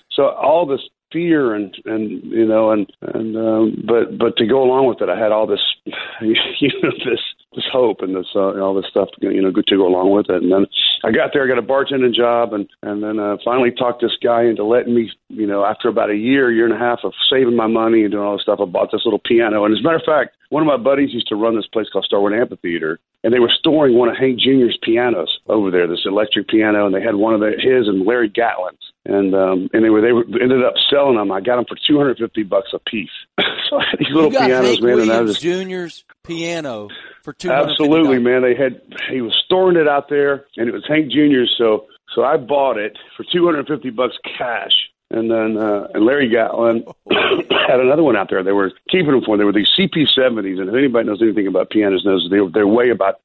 so 0.10 0.30
all 0.30 0.66
this 0.66 0.82
fear 1.12 1.54
and 1.54 1.76
and 1.86 2.24
you 2.24 2.46
know 2.46 2.72
and 2.72 2.92
and 3.02 3.36
um, 3.38 3.84
but 3.86 4.18
but 4.18 4.38
to 4.38 4.46
go 4.46 4.64
along 4.64 4.88
with 4.88 5.02
it, 5.02 5.10
I 5.10 5.20
had 5.20 5.32
all 5.32 5.48
this 5.48 5.62
you 6.22 6.72
know 6.82 6.92
this 7.06 7.22
this 7.56 7.66
hope 7.72 8.02
and 8.02 8.16
this 8.16 8.28
uh, 8.36 8.60
all 8.60 8.74
this 8.74 8.90
stuff 8.90 9.10
you 9.20 9.42
know 9.42 9.52
good 9.52 9.68
to 9.68 9.78
go 9.78 9.88
along 9.88 10.12
with 10.12 10.30
it. 10.30 10.44
And 10.44 10.52
then 10.52 10.66
I 11.04 11.12
got 11.12 11.32
there, 11.34 11.44
I 11.44 11.48
got 11.48 11.58
a 11.58 11.66
bartending 11.66 12.14
job, 12.14 12.54
and 12.54 12.68
and 12.84 13.04
then 13.04 13.20
uh, 13.20 13.38
finally 13.44 13.72
talked 13.72 14.02
this 14.02 14.18
guy 14.22 14.44
into 14.44 14.64
letting 14.64 14.96
me 14.96 15.12
you 15.30 15.48
know 15.48 15.66
after 15.66 15.90
about 15.90 16.10
a 16.10 16.16
year, 16.16 16.52
year 16.52 16.66
and 16.66 16.74
a 16.74 16.78
half 16.78 17.00
of 17.04 17.14
saving 17.30 17.56
my 17.56 17.68
money 17.68 18.04
and 18.04 18.12
doing 18.12 18.24
all 18.24 18.36
this 18.36 18.44
stuff, 18.44 18.60
I 18.62 18.66
bought 18.66 18.92
this 18.92 19.06
little 19.06 19.22
piano. 19.24 19.66
And 19.66 19.74
as 19.74 19.80
a 19.80 19.84
matter 19.84 19.98
of 19.98 20.04
fact, 20.06 20.36
one 20.50 20.62
of 20.64 20.68
my 20.68 20.78
buddies 20.78 21.14
used 21.14 21.28
to 21.28 21.36
run 21.36 21.56
this 21.56 21.68
place 21.68 21.88
called 21.92 22.06
Starwood 22.06 22.34
Amphitheater, 22.34 23.00
and 23.24 23.34
they 23.34 23.40
were 23.40 23.52
storing 23.52 23.98
one 23.98 24.10
of 24.10 24.18
Hank 24.18 24.40
Jr.'s 24.40 24.78
pianos 24.82 25.40
over 25.48 25.72
there, 25.72 25.88
this 25.88 26.06
electric 26.06 26.48
piano, 26.48 26.86
and 26.86 26.96
they 26.96 27.02
had 27.02 27.16
one 27.16 27.34
of 27.34 27.40
the, 27.40 27.52
his 27.52 27.88
and 27.88 28.06
Larry 28.06 28.30
Gatlin's, 28.30 28.87
and 29.08 29.34
um, 29.34 29.70
and 29.74 29.84
they 29.84 29.90
were 29.90 30.24
ended 30.40 30.64
up 30.64 30.74
selling 30.90 31.16
them. 31.16 31.32
I 31.32 31.40
got 31.40 31.56
them 31.56 31.66
for 31.68 31.78
two 31.88 31.98
hundred 31.98 32.18
fifty 32.18 32.44
bucks 32.44 32.70
a 32.74 32.80
piece. 32.80 33.10
so 33.70 33.80
I 33.80 33.86
had 33.90 34.00
these 34.00 34.10
little 34.10 34.30
pianos, 34.30 34.68
Hank 34.68 34.82
man, 34.82 35.00
and 35.00 35.12
I 35.12 35.22
Williams 35.22 35.30
was 35.30 35.40
Jr.'s 35.40 36.04
piano 36.24 36.90
for 37.24 37.34
two 37.34 37.50
absolutely, 37.50 38.20
man. 38.20 38.42
They 38.42 38.56
had 38.56 38.82
he 39.10 39.22
was 39.22 39.34
storing 39.46 39.78
it 39.78 39.88
out 39.88 40.10
there, 40.10 40.46
and 40.58 40.68
it 40.68 40.74
was 40.74 40.86
Hank 40.88 41.10
Jr.'s. 41.10 41.56
So 41.58 41.86
so 42.14 42.24
I 42.24 42.36
bought 42.36 42.78
it 42.78 42.98
for 43.16 43.26
two 43.32 43.46
hundred 43.46 43.68
fifty 43.68 43.92
bucks 43.92 44.16
cash. 44.38 44.74
and 45.10 45.32
then 45.32 45.58
uh, 45.58 45.88
and 45.94 46.06
Larry 46.06 46.30
Gatlin 46.30 46.84
had 47.10 47.80
another 47.80 48.04
one 48.04 48.18
out 48.18 48.28
there. 48.30 48.44
They 48.44 48.52
were 48.52 48.72
keeping 48.90 49.12
them 49.12 49.22
for. 49.26 49.38
They 49.38 49.46
were 49.46 49.54
these 49.54 49.72
CP70s, 49.80 50.60
and 50.60 50.68
if 50.68 50.76
anybody 50.76 51.08
knows 51.08 51.22
anything 51.22 51.48
about 51.48 51.70
pianos, 51.70 52.04
knows 52.04 52.28
they 52.30 52.40
they 52.54 52.66
weigh 52.66 52.90
about 52.90 53.22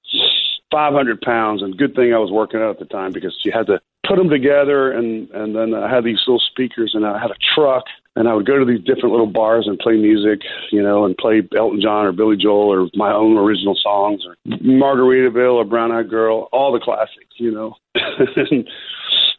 500 0.70 1.20
pounds. 1.20 1.61
And 1.61 1.76
good 1.76 1.97
thing 1.97 2.14
I 2.14 2.18
was 2.18 2.30
working 2.30 2.61
out 2.61 2.70
at 2.70 2.78
the 2.78 2.85
time 2.85 3.11
because 3.11 3.37
you 3.45 3.51
had 3.53 3.66
to 3.66 3.80
put 4.07 4.16
them 4.16 4.28
together, 4.28 4.92
and 4.92 5.30
and 5.30 5.55
then 5.55 5.74
I 5.74 5.92
had 5.92 6.05
these 6.05 6.20
little 6.26 6.42
speakers, 6.50 6.92
and 6.94 7.07
I 7.07 7.18
had 7.18 7.30
a 7.30 7.36
truck, 7.55 7.84
and 8.16 8.28
I 8.28 8.34
would 8.34 8.46
go 8.46 8.59
to 8.59 8.64
these 8.64 8.84
different 8.84 9.12
little 9.12 9.26
bars 9.26 9.66
and 9.66 9.78
play 9.78 9.96
music, 9.96 10.40
you 10.70 10.82
know, 10.82 11.05
and 11.05 11.16
play 11.16 11.42
Elton 11.57 11.80
John 11.80 12.07
or 12.07 12.12
Billy 12.12 12.36
Joel 12.36 12.72
or 12.72 12.88
my 12.94 13.12
own 13.12 13.36
original 13.38 13.76
songs 13.80 14.22
or 14.26 14.36
Margaritaville 14.46 15.55
or 15.55 15.64
Brown 15.64 15.92
Eyed 15.92 16.11
Girl, 16.11 16.48
all 16.53 16.72
the 16.72 16.80
classics, 16.80 17.36
you 17.36 17.53
know. 17.53 17.76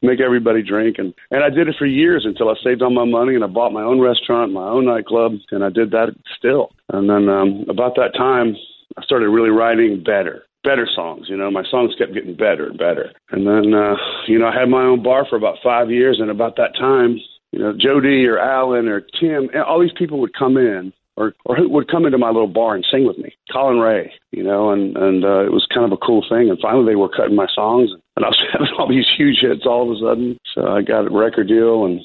Make 0.01 0.19
everybody 0.19 0.61
drink 0.61 0.97
and 0.99 1.13
and 1.31 1.45
I 1.45 1.49
did 1.49 1.69
it 1.69 1.75
for 1.79 1.85
years 1.85 2.25
until 2.25 2.49
I 2.49 2.55
saved 2.61 2.81
all 2.81 2.89
my 2.89 3.05
money 3.05 3.35
and 3.35 3.43
I 3.43 3.47
bought 3.47 3.71
my 3.71 3.83
own 3.83 4.01
restaurant, 4.01 4.51
my 4.51 4.67
own 4.67 4.85
nightclub, 4.85 5.33
and 5.51 5.63
I 5.63 5.69
did 5.69 5.91
that 5.91 6.09
still. 6.37 6.71
And 6.89 7.09
then 7.09 7.29
um 7.29 7.63
about 7.69 7.95
that 7.95 8.13
time 8.13 8.57
I 8.97 9.01
started 9.03 9.29
really 9.29 9.49
writing 9.49 10.03
better 10.03 10.43
better 10.63 10.87
songs. 10.93 11.27
You 11.29 11.37
know, 11.37 11.51
my 11.51 11.63
songs 11.69 11.93
kept 11.97 12.13
getting 12.13 12.35
better 12.35 12.67
and 12.67 12.77
better. 12.77 13.11
And 13.31 13.45
then, 13.45 13.73
uh, 13.73 13.95
you 14.27 14.39
know, 14.39 14.47
I 14.47 14.59
had 14.59 14.69
my 14.69 14.83
own 14.83 15.03
bar 15.03 15.25
for 15.29 15.35
about 15.35 15.57
five 15.63 15.91
years. 15.91 16.19
And 16.19 16.29
about 16.29 16.55
that 16.57 16.75
time, 16.75 17.19
you 17.51 17.59
know, 17.59 17.73
Jo 17.77 17.99
Dee 17.99 18.25
or 18.25 18.39
Alan 18.39 18.87
or 18.87 19.01
Tim, 19.19 19.49
all 19.67 19.81
these 19.81 19.97
people 19.97 20.19
would 20.19 20.33
come 20.37 20.57
in 20.57 20.93
or 21.15 21.33
or 21.45 21.55
who 21.55 21.69
would 21.69 21.89
come 21.89 22.05
into 22.05 22.17
my 22.17 22.29
little 22.29 22.47
bar 22.47 22.75
and 22.75 22.85
sing 22.89 23.05
with 23.05 23.17
me. 23.17 23.35
Collin 23.51 23.79
Raye, 23.79 24.11
you 24.31 24.43
know, 24.43 24.71
and 24.71 24.97
and 24.97 25.23
uh, 25.23 25.45
it 25.45 25.51
was 25.51 25.67
kind 25.73 25.85
of 25.85 25.91
a 25.91 26.05
cool 26.05 26.25
thing. 26.27 26.49
And 26.49 26.59
finally, 26.61 26.85
they 26.85 26.95
were 26.95 27.09
cutting 27.09 27.35
my 27.35 27.47
songs, 27.53 27.91
and 28.15 28.25
I 28.25 28.29
was 28.29 28.41
having 28.51 28.73
all 28.77 28.89
these 28.89 29.05
huge 29.15 29.39
hits 29.41 29.65
all 29.65 29.83
of 29.83 29.95
a 29.95 29.99
sudden. 29.99 30.39
So 30.53 30.67
I 30.67 30.81
got 30.81 31.05
a 31.05 31.09
record 31.09 31.47
deal, 31.47 31.85
and 31.85 32.01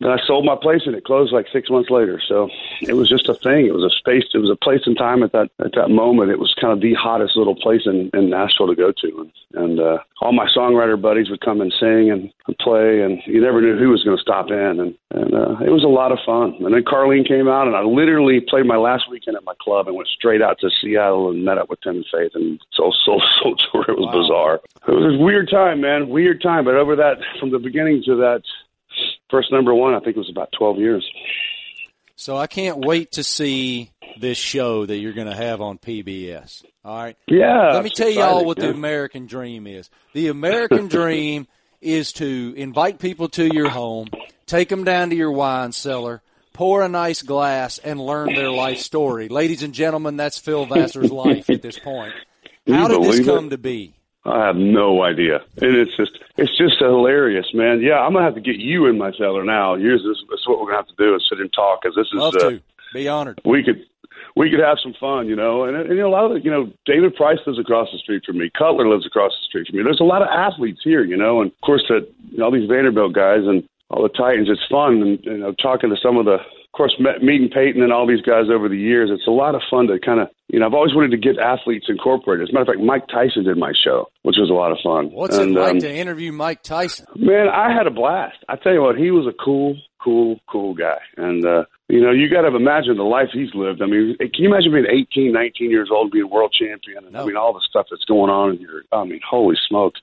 then 0.00 0.10
I 0.10 0.18
sold 0.26 0.46
my 0.46 0.56
place 0.56 0.82
and 0.86 0.94
it 0.94 1.04
closed 1.04 1.32
like 1.32 1.46
six 1.52 1.68
months 1.68 1.90
later. 1.90 2.20
So 2.26 2.48
it 2.80 2.94
was 2.94 3.08
just 3.08 3.28
a 3.28 3.34
thing. 3.34 3.66
It 3.66 3.74
was 3.74 3.84
a 3.84 3.94
space. 3.96 4.24
It 4.32 4.38
was 4.38 4.50
a 4.50 4.56
place 4.56 4.80
and 4.86 4.96
time 4.96 5.22
at 5.22 5.32
that 5.32 5.50
at 5.62 5.72
that 5.74 5.90
moment. 5.90 6.30
It 6.30 6.38
was 6.38 6.54
kind 6.58 6.72
of 6.72 6.80
the 6.80 6.94
hottest 6.94 7.36
little 7.36 7.54
place 7.54 7.82
in, 7.84 8.10
in 8.14 8.30
Nashville 8.30 8.68
to 8.68 8.74
go 8.74 8.92
to, 8.92 9.20
and, 9.20 9.62
and 9.62 9.80
uh, 9.80 9.98
all 10.22 10.32
my 10.32 10.48
songwriter 10.48 11.00
buddies 11.00 11.28
would 11.28 11.42
come 11.42 11.60
and 11.60 11.72
sing 11.78 12.10
and, 12.10 12.32
and 12.46 12.58
play, 12.58 13.02
and 13.02 13.20
you 13.26 13.40
never 13.42 13.60
knew 13.60 13.76
who 13.76 13.90
was 13.90 14.02
going 14.02 14.16
to 14.16 14.22
stop 14.22 14.50
in, 14.50 14.80
and 14.80 14.94
and 15.10 15.34
uh, 15.34 15.56
it 15.60 15.70
was 15.70 15.84
a 15.84 15.88
lot 15.88 16.12
of 16.12 16.18
fun. 16.24 16.56
And 16.60 16.74
then 16.74 16.82
Carlene 16.82 17.28
came 17.28 17.48
out, 17.48 17.66
and 17.66 17.76
I 17.76 17.82
literally 17.82 18.40
played 18.40 18.64
my 18.64 18.76
last 18.76 19.10
weekend 19.10 19.36
at 19.36 19.44
my 19.44 19.54
club 19.60 19.86
and 19.86 19.96
went 19.96 20.08
straight 20.08 20.40
out 20.40 20.58
to 20.60 20.70
Seattle 20.80 21.30
and 21.30 21.44
met 21.44 21.58
up 21.58 21.68
with 21.68 21.80
Tim 21.82 21.96
and 21.96 22.06
Faith 22.10 22.32
and 22.34 22.58
so 22.72 22.90
so 23.04 23.20
so 23.42 23.54
tour. 23.70 23.84
It 23.86 23.98
was 23.98 24.08
wow. 24.08 24.22
bizarre. 24.22 24.60
It 24.88 24.96
was 24.96 25.20
a 25.20 25.22
weird 25.22 25.50
time, 25.50 25.82
man. 25.82 26.08
Weird 26.08 26.40
time. 26.40 26.64
But 26.64 26.76
over 26.76 26.96
that, 26.96 27.18
from 27.38 27.50
the 27.50 27.58
beginning 27.58 28.02
to 28.06 28.16
that 28.16 28.42
first 29.30 29.52
number 29.52 29.74
one, 29.74 29.94
I 29.94 30.00
think 30.00 30.16
it 30.16 30.18
was 30.18 30.30
about 30.30 30.50
12 30.58 30.78
years. 30.78 31.10
So 32.16 32.36
I 32.36 32.46
can't 32.46 32.84
wait 32.84 33.12
to 33.12 33.24
see 33.24 33.92
this 34.18 34.36
show 34.36 34.84
that 34.84 34.98
you're 34.98 35.14
going 35.14 35.28
to 35.28 35.34
have 35.34 35.62
on 35.62 35.78
PBS. 35.78 36.64
All 36.84 37.02
right. 37.02 37.16
Yeah. 37.26 37.70
Let 37.72 37.84
me 37.84 37.90
tell 37.90 38.10
y'all 38.10 38.44
what 38.44 38.58
yeah. 38.58 38.66
the 38.66 38.70
American 38.72 39.26
dream 39.26 39.66
is. 39.66 39.88
The 40.12 40.28
American 40.28 40.88
dream 40.88 41.46
is 41.80 42.12
to 42.14 42.52
invite 42.56 42.98
people 42.98 43.28
to 43.30 43.46
your 43.54 43.70
home, 43.70 44.08
take 44.46 44.68
them 44.68 44.84
down 44.84 45.10
to 45.10 45.16
your 45.16 45.32
wine 45.32 45.72
cellar, 45.72 46.22
pour 46.52 46.82
a 46.82 46.88
nice 46.88 47.22
glass, 47.22 47.78
and 47.78 47.98
learn 47.98 48.34
their 48.34 48.50
life 48.50 48.78
story. 48.80 49.28
Ladies 49.28 49.62
and 49.62 49.72
gentlemen, 49.72 50.16
that's 50.16 50.36
Phil 50.38 50.66
Vassar's 50.66 51.10
life 51.10 51.48
at 51.48 51.62
this 51.62 51.78
point. 51.78 52.12
How 52.68 52.88
did 52.88 53.02
this 53.02 53.24
come 53.24 53.46
it? 53.46 53.50
to 53.50 53.58
be? 53.58 53.94
I 54.24 54.46
have 54.46 54.56
no 54.56 55.02
idea, 55.02 55.40
and 55.62 55.74
it's 55.76 55.96
just 55.96 56.18
it's 56.36 56.56
just 56.58 56.78
hilarious, 56.78 57.46
man. 57.54 57.80
Yeah, 57.80 58.00
I'm 58.00 58.12
gonna 58.12 58.24
have 58.24 58.34
to 58.34 58.40
get 58.40 58.56
you 58.56 58.86
in 58.86 58.98
my 58.98 59.12
cellar 59.12 59.44
now. 59.44 59.76
Here's 59.76 60.02
this. 60.02 60.22
That's 60.28 60.46
what 60.46 60.60
we're 60.60 60.66
gonna 60.66 60.78
have 60.78 60.88
to 60.88 60.94
do 60.98 61.14
is 61.14 61.26
sit 61.28 61.40
and 61.40 61.52
talk 61.52 61.80
because 61.82 61.96
this 61.96 62.06
is. 62.08 62.18
Love 62.18 62.34
uh, 62.36 62.50
to 62.50 62.62
be 62.92 63.08
honored. 63.08 63.40
We 63.46 63.64
could 63.64 63.86
we 64.36 64.50
could 64.50 64.60
have 64.60 64.78
some 64.82 64.94
fun, 65.00 65.26
you 65.26 65.36
know. 65.36 65.64
And, 65.64 65.76
and 65.76 65.88
you 65.88 65.96
know, 65.96 66.08
a 66.08 66.10
lot 66.10 66.24
of 66.24 66.32
the, 66.32 66.40
you 66.40 66.50
know, 66.50 66.70
David 66.84 67.14
Price 67.14 67.38
lives 67.46 67.58
across 67.58 67.88
the 67.92 67.98
street 67.98 68.24
from 68.26 68.38
me. 68.38 68.50
Cutler 68.56 68.88
lives 68.88 69.06
across 69.06 69.32
the 69.32 69.44
street 69.48 69.68
from 69.68 69.78
me. 69.78 69.84
There's 69.84 70.00
a 70.00 70.04
lot 70.04 70.22
of 70.22 70.28
athletes 70.28 70.80
here, 70.84 71.02
you 71.02 71.16
know, 71.16 71.40
and 71.40 71.50
of 71.50 71.60
course 71.62 71.84
that 71.88 72.06
you 72.30 72.38
know, 72.38 72.44
all 72.44 72.50
these 72.50 72.68
Vanderbilt 72.68 73.14
guys 73.14 73.44
and 73.44 73.66
all 73.88 74.02
the 74.02 74.10
Titans. 74.10 74.48
It's 74.50 74.64
fun, 74.70 75.02
and 75.02 75.24
you 75.24 75.38
know, 75.38 75.52
talking 75.52 75.90
to 75.90 75.96
some 75.96 76.16
of 76.16 76.26
the 76.26 76.38
of 76.72 76.76
course, 76.76 76.94
meeting 77.20 77.50
Peyton 77.52 77.82
and 77.82 77.92
all 77.92 78.06
these 78.06 78.22
guys 78.22 78.44
over 78.48 78.68
the 78.68 78.78
years, 78.78 79.10
it's 79.12 79.26
a 79.26 79.32
lot 79.32 79.56
of 79.56 79.62
fun 79.68 79.88
to 79.88 79.98
kind 79.98 80.20
of, 80.20 80.28
you 80.46 80.60
know, 80.60 80.66
I've 80.66 80.74
always 80.74 80.94
wanted 80.94 81.10
to 81.10 81.16
get 81.16 81.36
athletes 81.36 81.86
incorporated. 81.88 82.44
As 82.44 82.50
a 82.50 82.52
matter 82.52 82.70
of 82.70 82.76
fact, 82.76 82.86
Mike 82.86 83.08
Tyson 83.08 83.42
did 83.42 83.56
my 83.58 83.72
show, 83.72 84.06
which 84.22 84.36
was 84.38 84.50
a 84.50 84.54
lot 84.54 84.70
of 84.70 84.78
fun. 84.80 85.10
What's 85.10 85.36
and, 85.36 85.50
it 85.50 85.60
like 85.60 85.70
um, 85.72 85.78
to 85.80 85.92
interview 85.92 86.30
Mike 86.30 86.62
Tyson? 86.62 87.06
Man, 87.16 87.48
I 87.48 87.74
had 87.74 87.88
a 87.88 87.90
blast. 87.90 88.36
I 88.48 88.54
tell 88.54 88.72
you 88.72 88.82
what, 88.82 88.96
he 88.96 89.10
was 89.10 89.26
a 89.26 89.34
cool, 89.44 89.76
cool, 90.00 90.38
cool 90.48 90.74
guy. 90.74 90.98
And, 91.16 91.44
uh, 91.44 91.64
you 91.88 92.00
know, 92.00 92.12
you 92.12 92.30
got 92.30 92.42
to 92.42 92.54
imagine 92.54 92.96
the 92.96 93.02
life 93.02 93.30
he's 93.32 93.52
lived. 93.52 93.82
I 93.82 93.86
mean, 93.86 94.16
can 94.20 94.30
you 94.38 94.54
imagine 94.54 94.70
being 94.70 94.86
18, 95.10 95.32
19 95.32 95.70
years 95.70 95.90
old, 95.92 96.12
being 96.12 96.30
world 96.30 96.54
champion? 96.56 97.02
And, 97.02 97.14
no. 97.14 97.22
I 97.22 97.26
mean, 97.26 97.36
all 97.36 97.52
the 97.52 97.66
stuff 97.68 97.86
that's 97.90 98.04
going 98.04 98.30
on 98.30 98.54
in 98.54 98.60
your, 98.60 98.82
I 98.92 99.02
mean, 99.02 99.20
holy 99.28 99.56
smokes. 99.68 100.00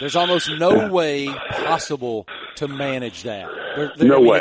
There's 0.00 0.16
almost 0.16 0.50
no 0.58 0.88
way 0.88 1.28
possible 1.28 2.26
to 2.56 2.66
manage 2.66 3.22
that. 3.22 3.48
There, 3.76 3.92
there, 3.96 4.08
no 4.08 4.16
I 4.16 4.18
mean, 4.18 4.28
way 4.28 4.40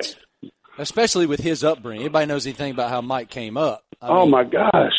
especially 0.78 1.26
with 1.26 1.40
his 1.40 1.64
upbringing. 1.64 2.04
Anybody 2.04 2.26
knows 2.26 2.46
anything 2.46 2.72
about 2.72 2.90
how 2.90 3.02
Mike 3.02 3.30
came 3.30 3.58
up? 3.58 3.84
I 4.02 4.08
oh 4.08 4.22
mean, 4.22 4.32
my 4.32 4.44
gosh. 4.44 4.94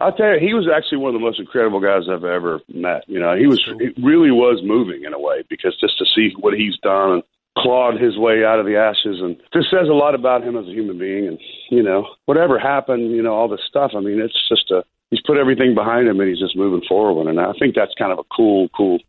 I'll 0.00 0.12
tell 0.12 0.32
you, 0.32 0.40
he 0.40 0.54
was 0.54 0.66
actually 0.74 0.98
one 0.98 1.14
of 1.14 1.20
the 1.20 1.24
most 1.24 1.38
incredible 1.38 1.80
guys 1.80 2.08
I've 2.10 2.24
ever 2.24 2.60
met. 2.72 3.04
You 3.06 3.20
know, 3.20 3.36
he 3.36 3.46
was, 3.46 3.62
he 3.78 3.92
really 4.02 4.30
was 4.30 4.62
moving 4.64 5.04
in 5.04 5.12
a 5.12 5.20
way 5.20 5.44
because 5.48 5.76
just 5.78 5.98
to 5.98 6.06
see 6.06 6.32
what 6.40 6.54
he's 6.54 6.78
done 6.78 7.12
and 7.12 7.22
clawed 7.58 8.00
his 8.00 8.16
way 8.16 8.44
out 8.44 8.58
of 8.58 8.64
the 8.64 8.76
ashes 8.76 9.20
and 9.20 9.36
just 9.52 9.68
says 9.70 9.88
a 9.88 9.92
lot 9.92 10.14
about 10.14 10.42
him 10.42 10.56
as 10.56 10.66
a 10.66 10.72
human 10.72 10.98
being. 10.98 11.28
And, 11.28 11.38
you 11.70 11.82
know, 11.82 12.06
whatever 12.24 12.58
happened, 12.58 13.10
you 13.10 13.22
know, 13.22 13.34
all 13.34 13.48
this 13.48 13.60
stuff, 13.68 13.92
I 13.94 14.00
mean, 14.00 14.20
it's 14.20 14.48
just 14.48 14.70
a, 14.70 14.82
he's 15.10 15.20
put 15.26 15.36
everything 15.36 15.74
behind 15.74 16.08
him 16.08 16.18
and 16.18 16.30
he's 16.30 16.40
just 16.40 16.56
moving 16.56 16.86
forward. 16.88 17.28
And 17.28 17.38
I 17.38 17.52
think 17.58 17.74
that's 17.74 17.92
kind 17.98 18.12
of 18.12 18.18
a 18.18 18.34
cool, 18.34 18.70
cool 18.74 19.00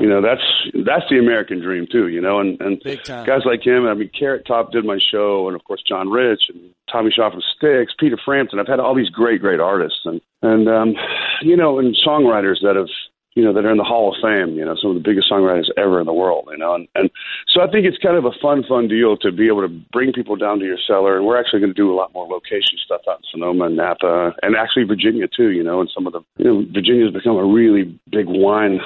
you 0.00 0.08
know 0.08 0.20
that's 0.20 0.42
that's 0.84 1.04
the 1.08 1.18
American 1.18 1.60
dream 1.60 1.86
too, 1.90 2.08
you 2.08 2.20
know, 2.20 2.40
and 2.40 2.60
and 2.60 2.82
guys 2.82 3.42
like 3.44 3.64
him. 3.64 3.86
I 3.86 3.94
mean, 3.94 4.10
Carrot 4.18 4.46
Top 4.46 4.72
did 4.72 4.84
my 4.84 4.98
show, 4.98 5.46
and 5.46 5.54
of 5.54 5.62
course 5.64 5.82
John 5.86 6.10
Rich 6.10 6.42
and 6.48 6.74
Tommy 6.90 7.10
Shaw 7.14 7.30
from 7.30 7.42
Styx, 7.56 7.92
Peter 7.98 8.18
Frampton. 8.24 8.58
I've 8.58 8.66
had 8.66 8.80
all 8.80 8.94
these 8.94 9.10
great, 9.10 9.40
great 9.40 9.60
artists, 9.60 10.00
and 10.04 10.20
and 10.42 10.68
um, 10.68 10.94
you 11.42 11.56
know, 11.56 11.78
and 11.78 11.96
songwriters 12.06 12.60
that 12.62 12.74
have 12.74 12.88
you 13.34 13.44
know 13.44 13.52
that 13.52 13.64
are 13.64 13.70
in 13.70 13.76
the 13.76 13.84
Hall 13.84 14.12
of 14.12 14.16
Fame. 14.20 14.58
You 14.58 14.64
know, 14.64 14.74
some 14.80 14.90
of 14.90 14.96
the 14.96 15.08
biggest 15.08 15.30
songwriters 15.30 15.70
ever 15.76 16.00
in 16.00 16.06
the 16.06 16.12
world. 16.12 16.48
You 16.50 16.58
know, 16.58 16.74
and 16.74 16.88
and 16.96 17.08
so 17.46 17.62
I 17.62 17.70
think 17.70 17.86
it's 17.86 17.98
kind 17.98 18.16
of 18.16 18.24
a 18.24 18.34
fun, 18.42 18.64
fun 18.68 18.88
deal 18.88 19.16
to 19.18 19.30
be 19.30 19.46
able 19.46 19.62
to 19.62 19.72
bring 19.92 20.12
people 20.12 20.34
down 20.34 20.58
to 20.58 20.64
your 20.64 20.78
cellar, 20.86 21.16
and 21.16 21.24
we're 21.24 21.38
actually 21.38 21.60
going 21.60 21.74
to 21.74 21.80
do 21.80 21.92
a 21.92 21.94
lot 21.94 22.12
more 22.12 22.26
location 22.26 22.78
stuff 22.84 23.02
out 23.08 23.18
in 23.18 23.24
Sonoma 23.30 23.66
and 23.66 23.76
Napa, 23.76 24.34
and 24.42 24.56
actually 24.56 24.84
Virginia 24.84 25.28
too. 25.28 25.50
You 25.50 25.62
know, 25.62 25.80
and 25.80 25.90
some 25.94 26.08
of 26.08 26.12
the 26.12 26.20
you 26.38 26.44
know 26.46 26.66
Virginia's 26.74 27.12
become 27.12 27.36
a 27.36 27.46
really 27.46 27.96
big 28.10 28.26
wine 28.26 28.80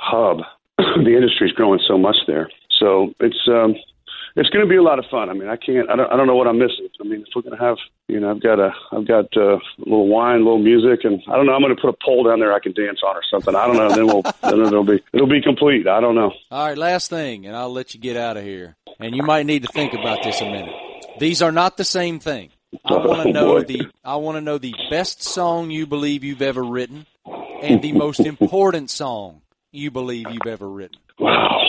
hub. 0.00 0.38
the 0.78 1.14
industry's 1.14 1.52
growing 1.52 1.80
so 1.86 1.98
much 1.98 2.16
there. 2.26 2.48
So 2.78 3.12
it's 3.20 3.36
um, 3.48 3.74
it's 4.36 4.48
going 4.50 4.64
to 4.64 4.68
be 4.68 4.76
a 4.76 4.82
lot 4.82 4.98
of 4.98 5.04
fun. 5.10 5.28
I 5.28 5.34
mean, 5.34 5.48
I 5.48 5.56
can't. 5.56 5.90
I 5.90 5.96
don't. 5.96 6.10
I 6.12 6.16
don't 6.16 6.26
know 6.26 6.36
what 6.36 6.46
I'm 6.46 6.58
missing. 6.58 6.88
I 7.00 7.04
mean, 7.04 7.24
if 7.26 7.28
we're 7.34 7.42
going 7.42 7.56
to 7.56 7.62
have, 7.62 7.76
you 8.08 8.20
know, 8.20 8.30
I've 8.30 8.42
got 8.42 8.58
a, 8.58 8.72
I've 8.92 9.06
got 9.06 9.26
uh, 9.36 9.56
a 9.56 9.60
little 9.78 10.08
wine, 10.08 10.36
a 10.36 10.44
little 10.44 10.58
music, 10.58 11.04
and 11.04 11.20
I 11.28 11.36
don't 11.36 11.46
know. 11.46 11.52
I'm 11.52 11.60
going 11.60 11.74
to 11.74 11.80
put 11.80 11.90
a 11.90 11.96
pole 12.04 12.24
down 12.24 12.40
there 12.40 12.52
I 12.52 12.60
can 12.60 12.72
dance 12.72 13.00
on 13.04 13.16
or 13.16 13.22
something. 13.30 13.54
I 13.54 13.66
don't 13.66 13.76
know. 13.76 13.90
then 13.90 14.06
we'll, 14.06 14.22
then 14.42 14.60
it'll 14.60 14.84
be, 14.84 15.02
it'll 15.12 15.28
be 15.28 15.42
complete. 15.42 15.86
I 15.88 16.00
don't 16.00 16.14
know. 16.14 16.32
All 16.50 16.66
right, 16.66 16.78
last 16.78 17.10
thing, 17.10 17.46
and 17.46 17.56
I'll 17.56 17.72
let 17.72 17.94
you 17.94 18.00
get 18.00 18.16
out 18.16 18.36
of 18.36 18.44
here. 18.44 18.76
And 18.98 19.14
you 19.14 19.22
might 19.22 19.46
need 19.46 19.62
to 19.62 19.68
think 19.68 19.94
about 19.94 20.22
this 20.22 20.40
a 20.40 20.44
minute. 20.44 20.74
These 21.18 21.42
are 21.42 21.52
not 21.52 21.76
the 21.76 21.84
same 21.84 22.20
thing. 22.20 22.50
I 22.84 22.94
want 22.94 23.22
to 23.22 23.28
oh, 23.28 23.32
know 23.32 23.62
the. 23.62 23.88
I 24.04 24.16
want 24.16 24.36
to 24.36 24.40
know 24.40 24.58
the 24.58 24.74
best 24.90 25.22
song 25.22 25.70
you 25.70 25.86
believe 25.86 26.22
you've 26.22 26.42
ever 26.42 26.62
written, 26.62 27.06
and 27.62 27.82
the 27.82 27.92
most 27.92 28.20
important 28.20 28.90
song 28.90 29.42
you 29.72 29.90
believe 29.90 30.26
you've 30.30 30.46
ever 30.46 30.68
written? 30.68 30.98
Wow. 31.18 31.60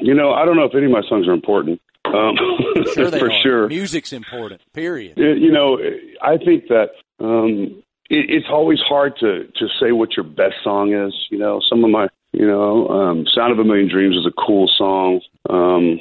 You 0.00 0.14
know, 0.14 0.32
I 0.32 0.44
don't 0.44 0.56
know 0.56 0.64
if 0.64 0.74
any 0.74 0.86
of 0.86 0.92
my 0.92 1.02
songs 1.08 1.26
are 1.26 1.32
important. 1.32 1.80
Um, 2.04 2.36
sure 2.94 3.10
for 3.18 3.30
are. 3.30 3.42
sure. 3.42 3.68
Music's 3.68 4.12
important, 4.12 4.60
period. 4.72 5.18
It, 5.18 5.38
you 5.38 5.50
know, 5.50 5.78
I 6.22 6.36
think 6.36 6.68
that 6.68 6.90
um, 7.20 7.82
it, 8.10 8.30
it's 8.30 8.46
always 8.50 8.78
hard 8.80 9.14
to, 9.20 9.46
to 9.46 9.68
say 9.80 9.92
what 9.92 10.16
your 10.16 10.24
best 10.24 10.54
song 10.62 10.92
is. 10.92 11.14
You 11.30 11.38
know, 11.38 11.60
some 11.68 11.84
of 11.84 11.90
my, 11.90 12.08
you 12.32 12.46
know, 12.46 12.88
um, 12.88 13.26
Sound 13.34 13.52
of 13.52 13.58
a 13.58 13.64
Million 13.64 13.88
Dreams 13.88 14.16
is 14.16 14.26
a 14.26 14.46
cool 14.46 14.70
song. 14.76 15.20
Um, 15.48 15.98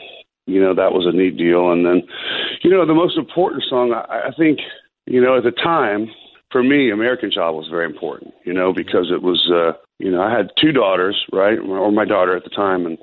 you 0.48 0.62
know, 0.62 0.76
that 0.76 0.92
was 0.92 1.08
a 1.08 1.16
neat 1.16 1.38
deal. 1.38 1.72
And 1.72 1.86
then, 1.86 2.04
you 2.62 2.70
know, 2.70 2.86
the 2.86 2.94
most 2.94 3.18
important 3.18 3.64
song, 3.68 3.94
I, 3.94 4.28
I 4.28 4.32
think, 4.38 4.60
you 5.08 5.22
know, 5.22 5.38
at 5.38 5.44
the 5.44 5.52
time, 5.52 6.10
for 6.52 6.62
me, 6.62 6.92
American 6.92 7.32
Child 7.32 7.56
was 7.56 7.68
very 7.68 7.86
important, 7.86 8.34
you 8.44 8.54
know, 8.54 8.72
because 8.72 9.12
it 9.12 9.24
was, 9.24 9.50
uh, 9.52 9.74
you 10.00 10.12
know, 10.12 10.22
I 10.22 10.36
had 10.36 10.52
two 10.60 10.72
daughters, 10.72 11.24
right, 11.32 11.58
or 11.60 11.92
my 11.92 12.06
daughter 12.06 12.36
at 12.36 12.44
the 12.44 12.50
time, 12.50 12.86
and 12.86 12.98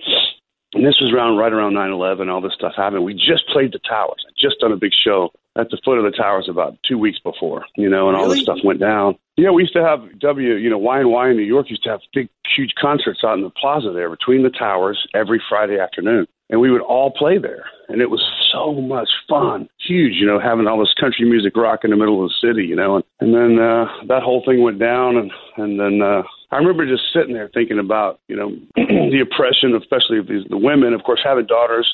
and 0.75 0.87
this 0.87 0.99
was 1.01 1.13
around 1.13 1.37
right 1.37 1.53
around 1.53 1.75
nine 1.75 1.91
eleven. 1.91 2.29
All 2.29 2.41
this 2.41 2.55
stuff 2.55 2.73
happened. 2.77 3.05
We 3.05 3.15
just 3.15 3.47
played 3.53 3.73
the 3.73 3.81
towers. 3.81 4.25
I 4.27 4.33
just 4.39 4.59
done 4.61 4.73
a 4.73 4.77
big 4.77 4.93
show 5.05 5.31
at 5.57 5.69
the 5.71 5.79
foot 5.85 5.99
of 5.99 6.05
the 6.05 6.17
towers 6.17 6.49
about 6.49 6.79
two 6.89 6.97
weeks 6.97 7.19
before, 7.19 7.67
you 7.77 7.89
know, 7.91 8.09
and 8.09 8.17
really? 8.17 8.25
all 8.25 8.31
this 8.31 8.43
stuff 8.43 8.59
went 8.65 8.81
down. 8.81 9.17
Yeah, 9.37 9.51
we 9.51 9.63
used 9.63 9.75
to 9.75 9.85
have 9.85 10.19
W, 10.19 10.55
you 10.55 10.71
know, 10.71 10.79
Y 10.79 11.01
and 11.01 11.11
Y 11.11 11.31
in 11.31 11.37
New 11.37 11.43
York 11.43 11.69
used 11.69 11.83
to 11.85 11.91
have 11.91 12.01
big, 12.15 12.29
huge 12.57 12.73
concerts 12.81 13.21
out 13.23 13.37
in 13.37 13.43
the 13.43 13.51
plaza 13.51 13.93
there 13.93 14.09
between 14.09 14.43
the 14.45 14.51
towers 14.51 15.07
every 15.15 15.43
Friday 15.49 15.79
afternoon. 15.79 16.27
and 16.53 16.61
we 16.61 16.71
would 16.71 16.83
all 16.83 17.11
play 17.11 17.39
there. 17.39 17.65
And 17.89 18.01
it 18.01 18.11
was 18.11 18.23
so 18.53 18.75
much 18.75 19.09
fun, 19.29 19.69
huge, 19.81 20.15
you 20.15 20.27
know, 20.27 20.39
having 20.39 20.67
all 20.67 20.79
this 20.79 20.95
country 21.01 21.29
music 21.29 21.57
rock 21.57 21.81
in 21.83 21.91
the 21.91 21.97
middle 21.97 22.23
of 22.23 22.31
the 22.31 22.47
city, 22.47 22.67
you 22.67 22.77
know. 22.77 22.97
And, 22.97 23.05
and 23.21 23.35
then 23.35 23.59
uh, 23.59 23.87
that 24.09 24.23
whole 24.23 24.45
thing 24.47 24.63
went 24.63 24.79
down, 24.79 25.17
and 25.17 25.31
and 25.57 25.81
then 25.81 26.03
uh, 26.03 26.23
I 26.53 26.57
remember 26.59 26.87
just 26.87 27.13
sitting 27.15 27.33
there 27.33 27.51
thinking 27.53 27.79
about, 27.79 28.21
you 28.29 28.37
know, 28.37 28.51
the 28.77 29.21
oppression, 29.25 29.75
especially 29.75 30.19
of 30.19 30.29
these 30.29 30.45
the 30.51 30.59
women. 30.59 30.93
Of 30.93 31.03
course, 31.03 31.21
having 31.25 31.47
daughters, 31.47 31.93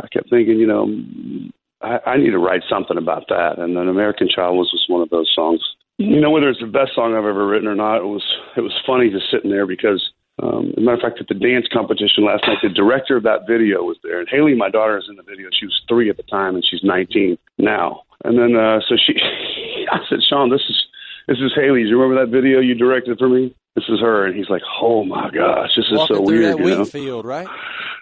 I 0.00 0.06
kept 0.08 0.30
thinking, 0.30 0.58
you 0.58 0.66
know, 0.66 0.88
I, 1.82 2.12
I 2.12 2.16
need 2.16 2.30
to 2.30 2.38
write 2.38 2.62
something 2.70 2.96
about 2.96 3.26
that. 3.28 3.58
And 3.58 3.76
then 3.76 3.88
American 3.88 4.28
Child 4.28 4.56
was 4.56 4.70
just 4.70 4.88
one 4.88 5.02
of 5.02 5.10
those 5.10 5.30
songs. 5.34 5.60
You 5.98 6.20
know, 6.20 6.30
whether 6.30 6.48
it's 6.48 6.60
the 6.60 6.66
best 6.66 6.94
song 6.94 7.12
I've 7.12 7.26
ever 7.26 7.46
written 7.46 7.68
or 7.68 7.74
not, 7.74 7.98
it 7.98 8.06
was 8.06 8.24
it 8.56 8.60
was 8.60 8.72
funny 8.86 9.10
just 9.10 9.30
sitting 9.30 9.50
there 9.50 9.66
because 9.66 10.00
um, 10.42 10.70
as 10.70 10.78
a 10.78 10.80
matter 10.80 10.96
of 10.96 11.02
fact, 11.02 11.20
at 11.20 11.28
the 11.28 11.34
dance 11.34 11.66
competition 11.70 12.24
last 12.24 12.44
night, 12.46 12.58
the 12.62 12.70
director 12.70 13.16
of 13.16 13.24
that 13.24 13.46
video 13.46 13.82
was 13.82 13.98
there. 14.02 14.20
And 14.20 14.28
Haley, 14.30 14.54
my 14.54 14.70
daughter, 14.70 14.96
is 14.96 15.06
in 15.10 15.16
the 15.16 15.22
video. 15.22 15.48
She 15.52 15.66
was 15.66 15.82
three 15.88 16.08
at 16.08 16.16
the 16.16 16.22
time, 16.22 16.54
and 16.54 16.64
she's 16.64 16.82
19 16.82 17.36
now. 17.58 18.02
And 18.24 18.38
then, 18.38 18.56
uh, 18.56 18.80
so 18.88 18.96
she, 18.96 19.14
I 19.92 19.98
said, 20.08 20.20
Sean, 20.26 20.48
this 20.48 20.62
is 20.68 20.86
this 21.26 21.38
is 21.38 21.52
Haley. 21.54 21.82
Do 21.82 21.88
you 21.88 22.00
remember 22.00 22.24
that 22.24 22.32
video 22.32 22.60
you 22.60 22.74
directed 22.74 23.18
for 23.18 23.28
me? 23.28 23.54
This 23.76 23.84
is 23.88 24.00
her. 24.00 24.26
And 24.26 24.36
he's 24.36 24.48
like, 24.48 24.62
oh 24.80 25.04
my 25.04 25.30
gosh, 25.30 25.70
this 25.76 25.86
is 25.90 26.00
so 26.08 26.20
weird. 26.20 26.58
you 26.58 26.64
know? 26.66 26.84
field, 26.84 27.24
right? 27.24 27.48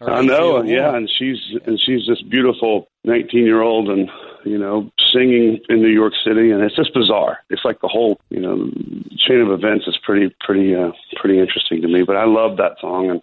Or 0.01 0.11
I 0.11 0.23
know, 0.23 0.63
yeah, 0.63 0.95
and 0.95 1.11
she's 1.19 1.39
and 1.67 1.79
she's 1.85 2.07
this 2.07 2.23
beautiful 2.23 2.89
19 3.05 3.45
year 3.45 3.61
old, 3.61 3.89
and 3.89 4.09
you 4.45 4.57
know, 4.57 4.91
singing 5.13 5.59
in 5.69 5.83
New 5.83 5.89
York 5.89 6.13
City, 6.25 6.51
and 6.53 6.63
it's 6.63 6.77
just 6.77 6.95
bizarre. 6.95 7.39
It's 7.51 7.65
like 7.65 7.81
the 7.81 7.89
whole 7.89 8.21
you 8.31 8.41
know 8.41 8.71
chain 9.19 9.41
of 9.41 9.51
events 9.51 9.87
is 9.87 9.99
pretty 10.05 10.35
pretty 10.41 10.75
uh, 10.75 10.93
pretty 11.17 11.39
interesting 11.39 11.83
to 11.83 11.89
me. 11.89 12.03
But 12.05 12.17
I 12.17 12.25
love 12.25 12.57
that 12.59 12.77
song, 12.81 13.11
and 13.11 13.23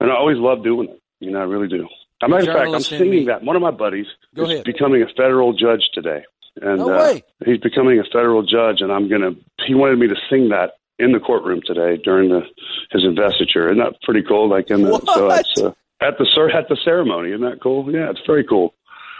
and 0.00 0.10
I 0.10 0.14
always 0.14 0.38
love 0.38 0.62
doing 0.62 0.90
it. 0.90 1.02
You 1.20 1.30
know, 1.30 1.40
I 1.40 1.44
really 1.44 1.68
do. 1.68 1.88
As 2.22 2.26
a 2.26 2.28
matter 2.28 2.50
of 2.50 2.56
fact, 2.56 2.74
I'm 2.74 2.80
singing 2.80 3.26
that. 3.26 3.42
One 3.42 3.56
of 3.56 3.62
my 3.62 3.70
buddies 3.70 4.06
Go 4.34 4.42
is 4.42 4.50
ahead. 4.50 4.64
becoming 4.64 5.02
a 5.02 5.06
federal 5.16 5.54
judge 5.54 5.88
today, 5.94 6.22
and 6.60 6.78
No 6.78 6.90
uh, 6.90 7.18
he's 7.46 7.58
becoming 7.58 7.98
a 7.98 8.04
federal 8.04 8.42
judge, 8.42 8.82
and 8.82 8.92
I'm 8.92 9.08
gonna. 9.08 9.32
He 9.66 9.74
wanted 9.74 9.98
me 9.98 10.08
to 10.08 10.16
sing 10.28 10.50
that 10.50 10.74
in 11.00 11.12
the 11.12 11.20
courtroom 11.20 11.60
today 11.66 11.96
during 12.02 12.28
the 12.28 12.42
his 12.90 13.04
investiture. 13.04 13.66
Isn't 13.66 13.78
that 13.78 14.00
pretty 14.02 14.22
cool? 14.22 14.48
Like, 14.48 14.70
in 14.70 14.82
the, 14.82 15.00
so 15.14 15.26
What? 15.26 15.40
it's 15.40 15.60
uh, 15.60 15.72
at 16.00 16.18
the 16.18 16.50
at 16.54 16.68
the 16.68 16.76
ceremony. 16.84 17.30
Isn't 17.30 17.42
that 17.48 17.60
cool? 17.62 17.92
Yeah, 17.92 18.10
it's 18.10 18.20
very 18.26 18.44
cool. 18.44 18.74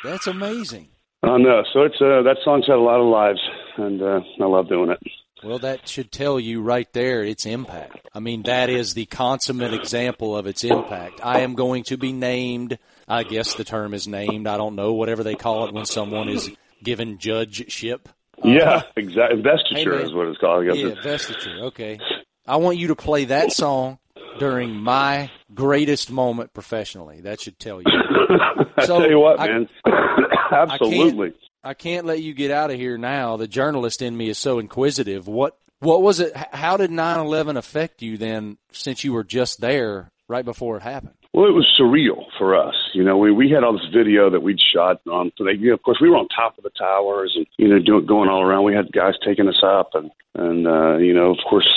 That's 0.05 0.27
amazing. 0.27 0.89
I 1.23 1.37
know. 1.37 1.63
So 1.73 1.83
it's 1.83 1.97
uh, 2.01 2.23
that 2.23 2.39
song's 2.45 2.67
had 2.67 2.77
a 2.77 2.81
lot 2.81 3.01
of 3.01 3.07
lives, 3.07 3.41
and 3.77 4.01
uh, 4.03 4.21
I 4.41 4.45
love 4.47 4.69
doing 4.69 4.91
it. 4.91 4.99
Well, 5.43 5.59
that 5.61 5.89
should 5.89 6.13
tell 6.13 6.39
you 6.39 6.61
right 6.61 6.91
there 6.93 7.23
its 7.23 7.47
impact. 7.47 8.09
I 8.15 8.21
mean, 8.21 8.43
that 8.43 8.69
is 8.69 8.93
the 8.93 9.07
consummate 9.07 9.73
example 9.73 10.37
of 10.37 10.47
its 10.47 10.65
impact. 10.65 11.21
I 11.25 11.41
am 11.41 11.55
going 11.55 11.85
to 11.85 11.97
be 11.97 12.13
named, 12.13 12.79
I 13.09 13.23
guess 13.23 13.55
the 13.55 13.65
term 13.65 13.95
is 13.95 14.07
named, 14.07 14.47
I 14.47 14.59
don't 14.59 14.75
know, 14.75 14.93
whatever 14.93 15.25
they 15.25 15.37
call 15.37 15.67
it 15.67 15.73
when 15.73 15.87
someone 15.87 16.29
is 16.29 16.51
given 16.83 17.17
judgeship. 17.19 18.11
Yeah, 18.45 18.61
uh-huh. 18.77 18.87
exactly. 18.97 19.39
Investiture 19.39 19.99
hey, 19.99 20.05
is 20.05 20.13
what 20.13 20.27
it's 20.29 20.39
called. 20.39 20.63
I 20.69 20.73
Yeah, 20.75 20.87
it's- 20.89 21.05
vestiture. 21.07 21.63
Okay. 21.69 21.99
I 22.47 22.57
want 22.57 22.79
you 22.79 22.89
to 22.89 22.97
play 22.97 23.27
that 23.27 23.53
song 23.53 23.99
during 24.39 24.75
my 24.75 25.31
greatest 25.55 26.11
moment 26.11 26.53
professionally. 26.53 27.21
That 27.21 27.41
should 27.41 27.59
tell 27.59 27.81
you. 27.81 27.87
I 28.77 28.85
So, 28.87 29.01
tell 29.01 29.11
you 29.11 29.19
what, 29.21 29.39
I- 29.41 29.47
man. 29.47 29.69
Absolutely. 30.53 31.33
I 31.63 31.75
can't 31.75 32.07
let 32.07 32.23
you 32.23 32.33
get 32.35 32.51
out 32.51 32.71
of 32.71 32.77
here 32.79 32.97
now. 32.97 33.37
The 33.37 33.47
journalist 33.47 34.01
in 34.03 34.17
me 34.17 34.31
is 34.31 34.39
so 34.39 34.59
inquisitive. 34.59 35.29
What 35.29 35.57
what 35.81 36.03
was 36.03 36.21
it? 36.21 36.35
How 36.37 36.77
did 36.77 36.91
9/11 36.91 37.57
affect 37.57 38.03
you 38.03 38.17
then 38.17 38.57
since 38.73 39.05
you 39.05 39.13
were 39.13 39.25
just 39.25 39.61
there 39.61 40.11
right 40.29 40.45
before 40.45 40.77
it 40.77 40.83
happened? 40.83 41.15
Well, 41.33 41.47
it 41.47 41.55
was 41.55 41.67
surreal 41.79 42.27
for 42.39 42.57
us. 42.57 42.75
You 42.93 43.05
know, 43.05 43.17
we 43.17 43.31
we 43.31 43.51
had 43.51 43.63
all 43.63 43.73
this 43.73 43.87
video 43.95 44.31
that 44.31 44.43
we'd 44.43 44.59
shot 44.75 45.01
on. 45.07 45.31
So 45.39 45.45
they, 45.45 45.53
you 45.53 45.69
know, 45.69 45.75
of 45.75 45.83
course, 45.83 45.99
we 46.01 46.11
were 46.11 46.17
on 46.17 46.27
top 46.29 46.59
of 46.59 46.65
the 46.65 46.71
towers 46.71 47.35
and 47.37 47.47
you 47.57 47.69
know 47.69 47.79
doing 47.79 48.05
going 48.05 48.29
all 48.29 48.43
around. 48.43 48.65
We 48.65 48.75
had 48.75 48.91
guys 48.91 49.15
taking 49.25 49.47
us 49.47 49.63
up, 49.63 49.91
and 49.95 50.11
and 50.35 50.67
uh, 50.67 50.97
you 50.97 51.15
know, 51.15 51.31
of 51.31 51.39
course, 51.49 51.69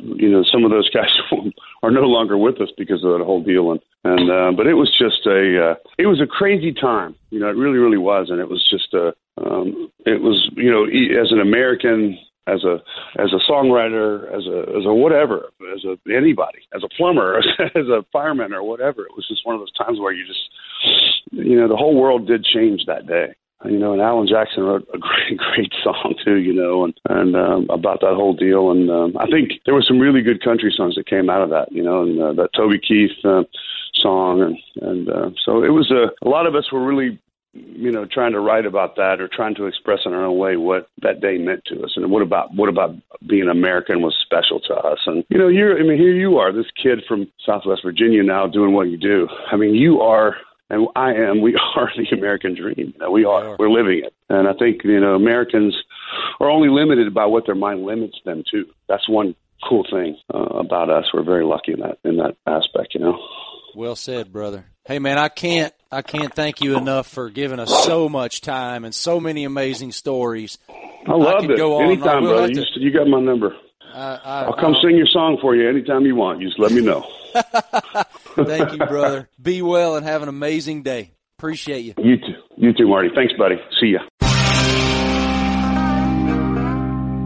you 0.00 0.30
know, 0.30 0.42
some 0.50 0.64
of 0.64 0.70
those 0.70 0.88
guys 0.94 1.12
are 1.82 1.90
no 1.90 2.08
longer 2.08 2.38
with 2.38 2.60
us 2.62 2.70
because 2.78 3.04
of 3.04 3.18
that 3.18 3.24
whole 3.24 3.42
deal. 3.42 3.72
And 3.72 3.80
and 4.04 4.30
uh, 4.30 4.52
but 4.56 4.66
it 4.66 4.74
was 4.74 4.90
just 4.98 5.26
a 5.26 5.72
uh, 5.72 5.74
it 5.98 6.06
was 6.06 6.22
a 6.22 6.26
crazy 6.26 6.72
time. 6.72 7.14
You 7.28 7.40
know, 7.40 7.48
it 7.48 7.56
really 7.56 7.78
really 7.78 7.98
was, 7.98 8.28
and 8.30 8.40
it 8.40 8.48
was 8.48 8.66
just 8.70 8.94
a 8.94 9.12
um, 9.36 9.90
it 10.06 10.22
was 10.22 10.48
you 10.56 10.70
know 10.70 10.84
as 11.20 11.30
an 11.30 11.40
American 11.40 12.18
as 12.46 12.64
a 12.64 12.82
as 13.18 13.32
a 13.32 13.50
songwriter, 13.50 14.26
as 14.28 14.46
a 14.46 14.78
as 14.78 14.84
a 14.84 14.92
whatever, 14.94 15.50
as 15.74 15.84
a 15.84 15.96
anybody, 16.12 16.60
as 16.74 16.82
a 16.84 16.88
plumber, 16.96 17.38
as 17.58 17.88
a 17.88 18.04
fireman 18.12 18.52
or 18.52 18.62
whatever. 18.62 19.02
It 19.02 19.16
was 19.16 19.26
just 19.28 19.46
one 19.46 19.54
of 19.54 19.60
those 19.60 19.72
times 19.72 19.98
where 19.98 20.12
you 20.12 20.26
just 20.26 20.50
you 21.30 21.58
know 21.58 21.68
the 21.68 21.76
whole 21.76 21.94
world 21.94 22.26
did 22.26 22.44
change 22.44 22.82
that 22.86 23.06
day. 23.06 23.34
You 23.64 23.78
know, 23.78 23.94
and 23.94 24.02
Alan 24.02 24.28
Jackson 24.28 24.62
wrote 24.62 24.86
a 24.92 24.98
great 24.98 25.38
great 25.38 25.72
song 25.82 26.14
too. 26.24 26.36
You 26.36 26.52
know, 26.52 26.84
and 26.84 26.94
and 27.08 27.34
um, 27.34 27.66
about 27.70 28.00
that 28.00 28.14
whole 28.14 28.34
deal. 28.34 28.70
And 28.70 28.90
um, 28.90 29.16
I 29.18 29.26
think 29.26 29.52
there 29.64 29.74
were 29.74 29.84
some 29.86 29.98
really 29.98 30.20
good 30.20 30.42
country 30.42 30.72
songs 30.76 30.96
that 30.96 31.06
came 31.06 31.30
out 31.30 31.42
of 31.42 31.50
that. 31.50 31.72
You 31.72 31.82
know, 31.82 32.02
and 32.02 32.20
uh, 32.20 32.32
that 32.34 32.50
Toby 32.54 32.78
Keith 32.78 33.24
uh, 33.24 33.44
song, 33.94 34.42
and 34.42 34.58
and 34.86 35.08
uh, 35.08 35.30
so 35.44 35.62
it 35.62 35.70
was 35.70 35.90
a 35.90 36.12
a 36.24 36.28
lot 36.28 36.46
of 36.46 36.54
us 36.54 36.70
were 36.70 36.84
really 36.84 37.18
you 37.54 37.90
know, 37.90 38.04
trying 38.04 38.32
to 38.32 38.40
write 38.40 38.66
about 38.66 38.96
that 38.96 39.20
or 39.20 39.28
trying 39.28 39.54
to 39.54 39.66
express 39.66 40.00
in 40.04 40.12
our 40.12 40.24
own 40.24 40.38
way 40.38 40.56
what 40.56 40.88
that 41.02 41.20
day 41.20 41.38
meant 41.38 41.64
to 41.66 41.82
us, 41.82 41.92
and 41.96 42.10
what 42.10 42.22
about 42.22 42.54
what 42.54 42.68
about 42.68 42.94
being 43.26 43.48
American 43.48 44.02
was 44.02 44.16
special 44.20 44.60
to 44.60 44.74
us. 44.74 44.98
And 45.06 45.24
you 45.28 45.38
know, 45.38 45.48
you're 45.48 45.78
I 45.78 45.82
mean, 45.82 45.98
here 45.98 46.14
you 46.14 46.38
are, 46.38 46.52
this 46.52 46.70
kid 46.80 47.04
from 47.06 47.30
Southwest 47.44 47.82
Virginia 47.84 48.22
now 48.22 48.46
doing 48.46 48.72
what 48.72 48.88
you 48.88 48.96
do. 48.96 49.28
I 49.50 49.56
mean, 49.56 49.74
you 49.74 50.00
are. 50.00 50.36
And 50.70 50.88
I 50.96 51.12
am. 51.12 51.42
We 51.42 51.54
are 51.76 51.90
the 51.94 52.16
American 52.16 52.54
dream. 52.54 52.94
We 53.10 53.26
are. 53.26 53.50
are. 53.50 53.56
We're 53.58 53.70
living 53.70 54.02
it. 54.04 54.14
And 54.30 54.48
I 54.48 54.54
think 54.54 54.82
you 54.82 54.98
know 54.98 55.14
Americans 55.14 55.76
are 56.40 56.50
only 56.50 56.68
limited 56.70 57.12
by 57.12 57.26
what 57.26 57.46
their 57.46 57.54
mind 57.54 57.84
limits 57.84 58.16
them 58.24 58.42
to. 58.50 58.64
That's 58.88 59.06
one 59.08 59.36
cool 59.68 59.84
thing 59.90 60.16
uh, 60.32 60.38
about 60.38 60.90
us. 60.90 61.04
We're 61.12 61.22
very 61.22 61.44
lucky 61.44 61.72
in 61.72 61.80
that 61.80 61.98
in 62.02 62.16
that 62.16 62.36
aspect. 62.46 62.94
You 62.94 63.00
know. 63.00 63.18
Well 63.74 63.96
said, 63.96 64.32
brother. 64.32 64.66
Hey 64.86 64.98
man, 64.98 65.18
I 65.18 65.28
can't 65.28 65.74
I 65.94 66.02
can't 66.02 66.34
thank 66.34 66.60
you 66.60 66.76
enough 66.76 67.06
for 67.06 67.30
giving 67.30 67.60
us 67.60 67.84
so 67.84 68.08
much 68.08 68.40
time 68.40 68.84
and 68.84 68.92
so 68.92 69.20
many 69.20 69.44
amazing 69.44 69.92
stories. 69.92 70.58
I 71.06 71.12
love 71.12 71.42
could 71.42 71.52
it. 71.52 71.56
go 71.56 71.76
on. 71.76 71.84
Anytime, 71.84 72.24
We'll 72.24 72.32
brother. 72.32 72.48
You, 72.48 72.64
to- 72.64 72.80
you 72.80 72.90
got 72.90 73.06
my 73.06 73.20
number. 73.20 73.54
I, 73.94 74.18
I, 74.24 74.42
I'll 74.42 74.56
come 74.56 74.74
sing 74.82 74.96
your 74.96 75.06
song 75.06 75.38
for 75.40 75.54
you 75.54 75.68
anytime 75.68 76.04
you 76.04 76.16
want. 76.16 76.40
You 76.40 76.48
just 76.48 76.58
let 76.58 76.72
me 76.72 76.80
know. 76.80 77.06
Thank 78.34 78.72
you, 78.72 78.78
brother. 78.78 79.28
Be 79.40 79.62
well 79.62 79.94
and 79.94 80.04
have 80.04 80.22
an 80.22 80.28
amazing 80.28 80.82
day. 80.82 81.12
Appreciate 81.38 81.84
you. 81.84 81.94
You 81.98 82.16
too. 82.16 82.34
You 82.56 82.72
too, 82.72 82.88
Marty. 82.88 83.10
Thanks, 83.14 83.32
buddy. 83.38 83.56
See 83.80 83.94
ya. 83.94 84.00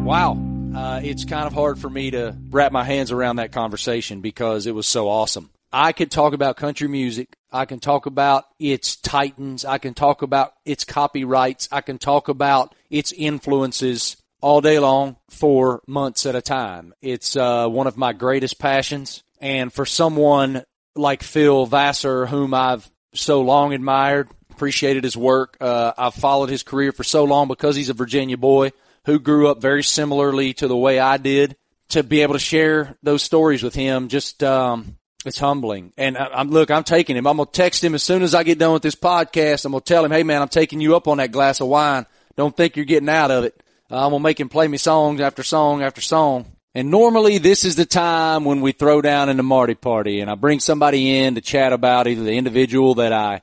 Wow. 0.04 0.38
Uh, 0.74 1.00
it's 1.02 1.24
kind 1.24 1.46
of 1.46 1.54
hard 1.54 1.78
for 1.78 1.88
me 1.88 2.10
to 2.10 2.36
wrap 2.50 2.72
my 2.72 2.84
hands 2.84 3.12
around 3.12 3.36
that 3.36 3.52
conversation 3.52 4.20
because 4.20 4.66
it 4.66 4.74
was 4.74 4.86
so 4.86 5.08
awesome. 5.08 5.48
I 5.72 5.92
could 5.92 6.10
talk 6.10 6.32
about 6.32 6.56
country 6.56 6.88
music. 6.88 7.36
I 7.52 7.64
can 7.64 7.78
talk 7.78 8.06
about 8.06 8.44
its 8.58 8.96
titans. 8.96 9.64
I 9.64 9.78
can 9.78 9.94
talk 9.94 10.22
about 10.22 10.54
its 10.64 10.84
copyrights. 10.84 11.68
I 11.70 11.80
can 11.80 11.98
talk 11.98 12.28
about 12.28 12.74
its 12.90 13.12
influences 13.12 14.16
all 14.40 14.60
day 14.60 14.78
long 14.78 15.16
for 15.28 15.82
months 15.86 16.26
at 16.26 16.34
a 16.34 16.42
time. 16.42 16.94
It's 17.02 17.36
uh, 17.36 17.68
one 17.68 17.86
of 17.86 17.96
my 17.96 18.12
greatest 18.12 18.58
passions. 18.58 19.22
And 19.40 19.72
for 19.72 19.84
someone 19.84 20.64
like 20.94 21.22
Phil 21.22 21.66
Vassar, 21.66 22.26
whom 22.26 22.54
I've 22.54 22.90
so 23.14 23.40
long 23.40 23.72
admired, 23.72 24.28
appreciated 24.50 25.04
his 25.04 25.16
work, 25.16 25.56
uh, 25.60 25.92
I've 25.96 26.14
followed 26.14 26.50
his 26.50 26.62
career 26.62 26.92
for 26.92 27.04
so 27.04 27.24
long 27.24 27.48
because 27.48 27.76
he's 27.76 27.90
a 27.90 27.94
Virginia 27.94 28.36
boy 28.36 28.72
who 29.04 29.18
grew 29.18 29.48
up 29.48 29.60
very 29.60 29.82
similarly 29.82 30.54
to 30.54 30.68
the 30.68 30.76
way 30.76 30.98
I 30.98 31.16
did. 31.16 31.56
To 31.90 32.02
be 32.02 32.20
able 32.20 32.34
to 32.34 32.38
share 32.38 32.98
those 33.02 33.22
stories 33.22 33.62
with 33.62 33.74
him, 33.74 34.08
just 34.08 34.42
um, 34.42 34.97
it's 35.24 35.38
humbling. 35.38 35.92
And 35.96 36.16
I, 36.16 36.26
I'm 36.26 36.50
look, 36.50 36.70
I'm 36.70 36.84
taking 36.84 37.16
him. 37.16 37.26
I'm 37.26 37.36
gonna 37.36 37.50
text 37.50 37.82
him 37.82 37.94
as 37.94 38.02
soon 38.02 38.22
as 38.22 38.34
I 38.34 38.42
get 38.42 38.58
done 38.58 38.72
with 38.72 38.82
this 38.82 38.94
podcast. 38.94 39.64
I'm 39.64 39.72
gonna 39.72 39.80
tell 39.80 40.04
him, 40.04 40.12
hey 40.12 40.22
man, 40.22 40.42
I'm 40.42 40.48
taking 40.48 40.80
you 40.80 40.96
up 40.96 41.08
on 41.08 41.18
that 41.18 41.32
glass 41.32 41.60
of 41.60 41.68
wine. 41.68 42.06
Don't 42.36 42.56
think 42.56 42.76
you're 42.76 42.84
getting 42.84 43.08
out 43.08 43.30
of 43.30 43.44
it. 43.44 43.60
Uh, 43.90 44.04
I'm 44.04 44.12
gonna 44.12 44.20
make 44.20 44.38
him 44.38 44.48
play 44.48 44.68
me 44.68 44.78
songs 44.78 45.20
after 45.20 45.42
song 45.42 45.82
after 45.82 46.00
song. 46.00 46.46
And 46.74 46.90
normally 46.90 47.38
this 47.38 47.64
is 47.64 47.76
the 47.76 47.86
time 47.86 48.44
when 48.44 48.60
we 48.60 48.72
throw 48.72 49.02
down 49.02 49.28
in 49.28 49.36
the 49.36 49.42
Marty 49.42 49.74
party 49.74 50.20
and 50.20 50.30
I 50.30 50.34
bring 50.34 50.60
somebody 50.60 51.18
in 51.18 51.34
to 51.34 51.40
chat 51.40 51.72
about 51.72 52.06
either 52.06 52.22
the 52.22 52.34
individual 52.34 52.94
that 52.96 53.12
I 53.12 53.42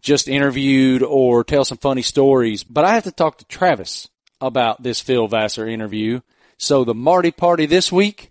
just 0.00 0.28
interviewed 0.28 1.02
or 1.02 1.42
tell 1.42 1.64
some 1.64 1.78
funny 1.78 2.02
stories. 2.02 2.62
But 2.62 2.84
I 2.84 2.94
have 2.94 3.04
to 3.04 3.12
talk 3.12 3.38
to 3.38 3.44
Travis 3.46 4.08
about 4.40 4.82
this 4.82 5.00
Phil 5.00 5.26
Vassar 5.26 5.66
interview. 5.66 6.20
So 6.58 6.84
the 6.84 6.94
Marty 6.94 7.32
party 7.32 7.66
this 7.66 7.90
week 7.90 8.30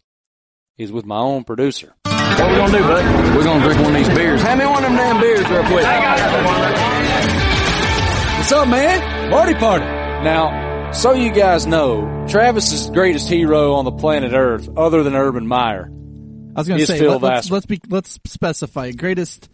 is 0.77 0.91
with 0.91 1.05
my 1.05 1.19
own 1.19 1.43
producer. 1.43 1.93
What 2.35 2.49
we 2.49 2.55
gonna 2.55 2.77
do, 2.77 2.83
bud? 2.83 3.35
We're 3.35 3.43
gonna 3.43 3.63
drink 3.63 3.81
one 3.81 3.95
of 3.95 4.05
these 4.05 4.15
beers. 4.15 4.41
Hand 4.41 4.59
me 4.59 4.65
one 4.65 4.83
of 4.83 4.89
them 4.89 4.95
damn 4.97 5.19
beers 5.21 5.47
real 5.49 5.63
quick. 5.63 5.85
I 5.85 5.99
got 5.99 6.17
What's 8.37 8.51
up, 8.51 8.67
man? 8.69 9.31
Party 9.31 9.53
party. 9.55 9.85
Now, 10.23 10.91
so 10.93 11.13
you 11.13 11.31
guys 11.31 11.65
know, 11.67 12.25
Travis's 12.29 12.89
greatest 12.89 13.27
hero 13.29 13.73
on 13.73 13.85
the 13.85 13.91
planet 13.91 14.31
Earth, 14.33 14.69
other 14.77 15.03
than 15.03 15.15
Urban 15.15 15.45
Meyer, 15.47 15.89
I 16.55 16.59
was 16.59 16.67
going 16.67 16.77
to 16.77 16.83
Is 16.83 16.87
say 16.87 16.99
Phil 16.99 17.11
let, 17.13 17.21
let's 17.21 17.47
Vassar. 17.47 17.53
let's 17.53 17.65
be 17.65 17.79
let's 17.89 18.19
specify 18.25 18.91
greatest 18.91 19.49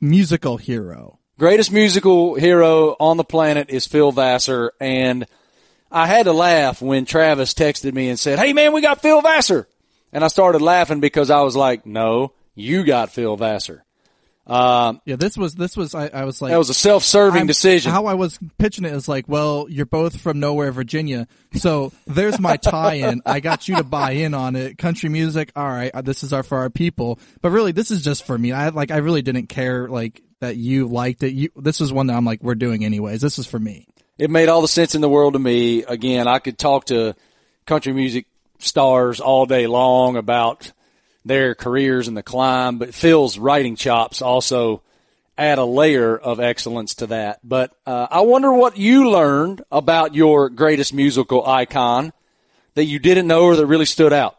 musical 0.00 0.56
hero. 0.56 1.18
Greatest 1.38 1.72
musical 1.72 2.34
hero 2.34 2.96
on 3.00 3.16
the 3.16 3.24
planet 3.24 3.70
is 3.70 3.86
Phil 3.86 4.12
Vassar, 4.12 4.72
and 4.80 5.24
I 5.90 6.06
had 6.06 6.24
to 6.24 6.32
laugh 6.32 6.82
when 6.82 7.04
Travis 7.06 7.54
texted 7.54 7.94
me 7.94 8.08
and 8.08 8.18
said, 8.18 8.38
"Hey 8.38 8.52
man, 8.52 8.72
we 8.72 8.82
got 8.82 9.00
Phil 9.00 9.20
Vassar," 9.22 9.66
and 10.12 10.24
I 10.24 10.28
started 10.28 10.62
laughing 10.62 11.00
because 11.00 11.30
I 11.30 11.40
was 11.42 11.56
like, 11.56 11.86
"No, 11.86 12.32
you 12.54 12.84
got 12.84 13.10
Phil 13.10 13.36
Vassar." 13.36 13.84
Um, 14.46 15.02
Yeah, 15.04 15.16
this 15.16 15.36
was 15.36 15.54
this 15.54 15.76
was 15.76 15.94
I, 15.94 16.06
I 16.08 16.24
was 16.24 16.40
like 16.40 16.52
that 16.52 16.58
was 16.58 16.70
a 16.70 16.74
self-serving 16.74 17.40
I'm- 17.40 17.46
decision. 17.46 17.92
How 17.92 18.06
I 18.06 18.14
was 18.14 18.38
pitching 18.56 18.86
it 18.86 18.92
is 18.94 19.06
like, 19.06 19.28
well, 19.28 19.66
you're 19.68 19.84
both 19.84 20.18
from 20.20 20.40
nowhere, 20.40 20.72
Virginia. 20.72 21.28
So 21.56 21.92
there's 22.06 22.40
my 22.40 22.56
tie-in. 22.56 23.20
I 23.26 23.40
got 23.40 23.68
you 23.68 23.76
to 23.76 23.82
buy 23.84 24.12
in 24.12 24.32
on 24.32 24.56
it. 24.56 24.78
Country 24.78 25.10
music, 25.10 25.52
all 25.54 25.68
right. 25.68 25.90
uh, 25.92 26.00
This 26.00 26.22
is 26.22 26.32
our 26.32 26.42
for 26.42 26.58
our 26.58 26.70
people. 26.70 27.18
But 27.42 27.50
really, 27.50 27.72
this 27.72 27.90
is 27.90 28.02
just 28.02 28.24
for 28.26 28.38
me. 28.38 28.52
I 28.52 28.70
like. 28.70 28.90
I 28.90 28.98
really 28.98 29.20
didn't 29.20 29.48
care 29.48 29.86
like 29.86 30.22
that 30.40 30.56
you 30.56 30.86
liked 30.88 31.22
it. 31.22 31.34
You. 31.34 31.50
This 31.54 31.82
is 31.82 31.92
one 31.92 32.06
that 32.06 32.16
I'm 32.16 32.24
like, 32.24 32.42
we're 32.42 32.54
doing 32.54 32.86
anyways. 32.86 33.20
This 33.20 33.38
is 33.38 33.46
for 33.46 33.58
me. 33.58 33.86
it 34.18 34.30
made 34.30 34.48
all 34.48 34.62
the 34.62 34.68
sense 34.68 34.94
in 34.94 35.02
the 35.02 35.10
world 35.10 35.34
to 35.34 35.38
me. 35.38 35.82
Again, 35.84 36.26
I 36.26 36.38
could 36.38 36.56
talk 36.56 36.86
to 36.86 37.14
country 37.66 37.92
music 37.92 38.24
stars 38.58 39.20
all 39.20 39.46
day 39.46 39.66
long 39.66 40.16
about 40.16 40.72
their 41.24 41.54
careers 41.54 42.08
and 42.08 42.16
the 42.16 42.22
climb, 42.22 42.78
but 42.78 42.94
Phil's 42.94 43.38
writing 43.38 43.76
chops 43.76 44.22
also 44.22 44.82
add 45.36 45.58
a 45.58 45.64
layer 45.64 46.16
of 46.16 46.40
excellence 46.40 46.96
to 46.96 47.06
that. 47.08 47.38
But 47.44 47.72
uh, 47.86 48.08
I 48.10 48.22
wonder 48.22 48.52
what 48.52 48.76
you 48.76 49.10
learned 49.10 49.62
about 49.70 50.14
your 50.14 50.48
greatest 50.48 50.92
musical 50.92 51.46
icon 51.46 52.12
that 52.74 52.84
you 52.84 52.98
didn't 52.98 53.26
know 53.26 53.44
or 53.44 53.56
that 53.56 53.66
really 53.66 53.84
stood 53.84 54.12
out. 54.12 54.36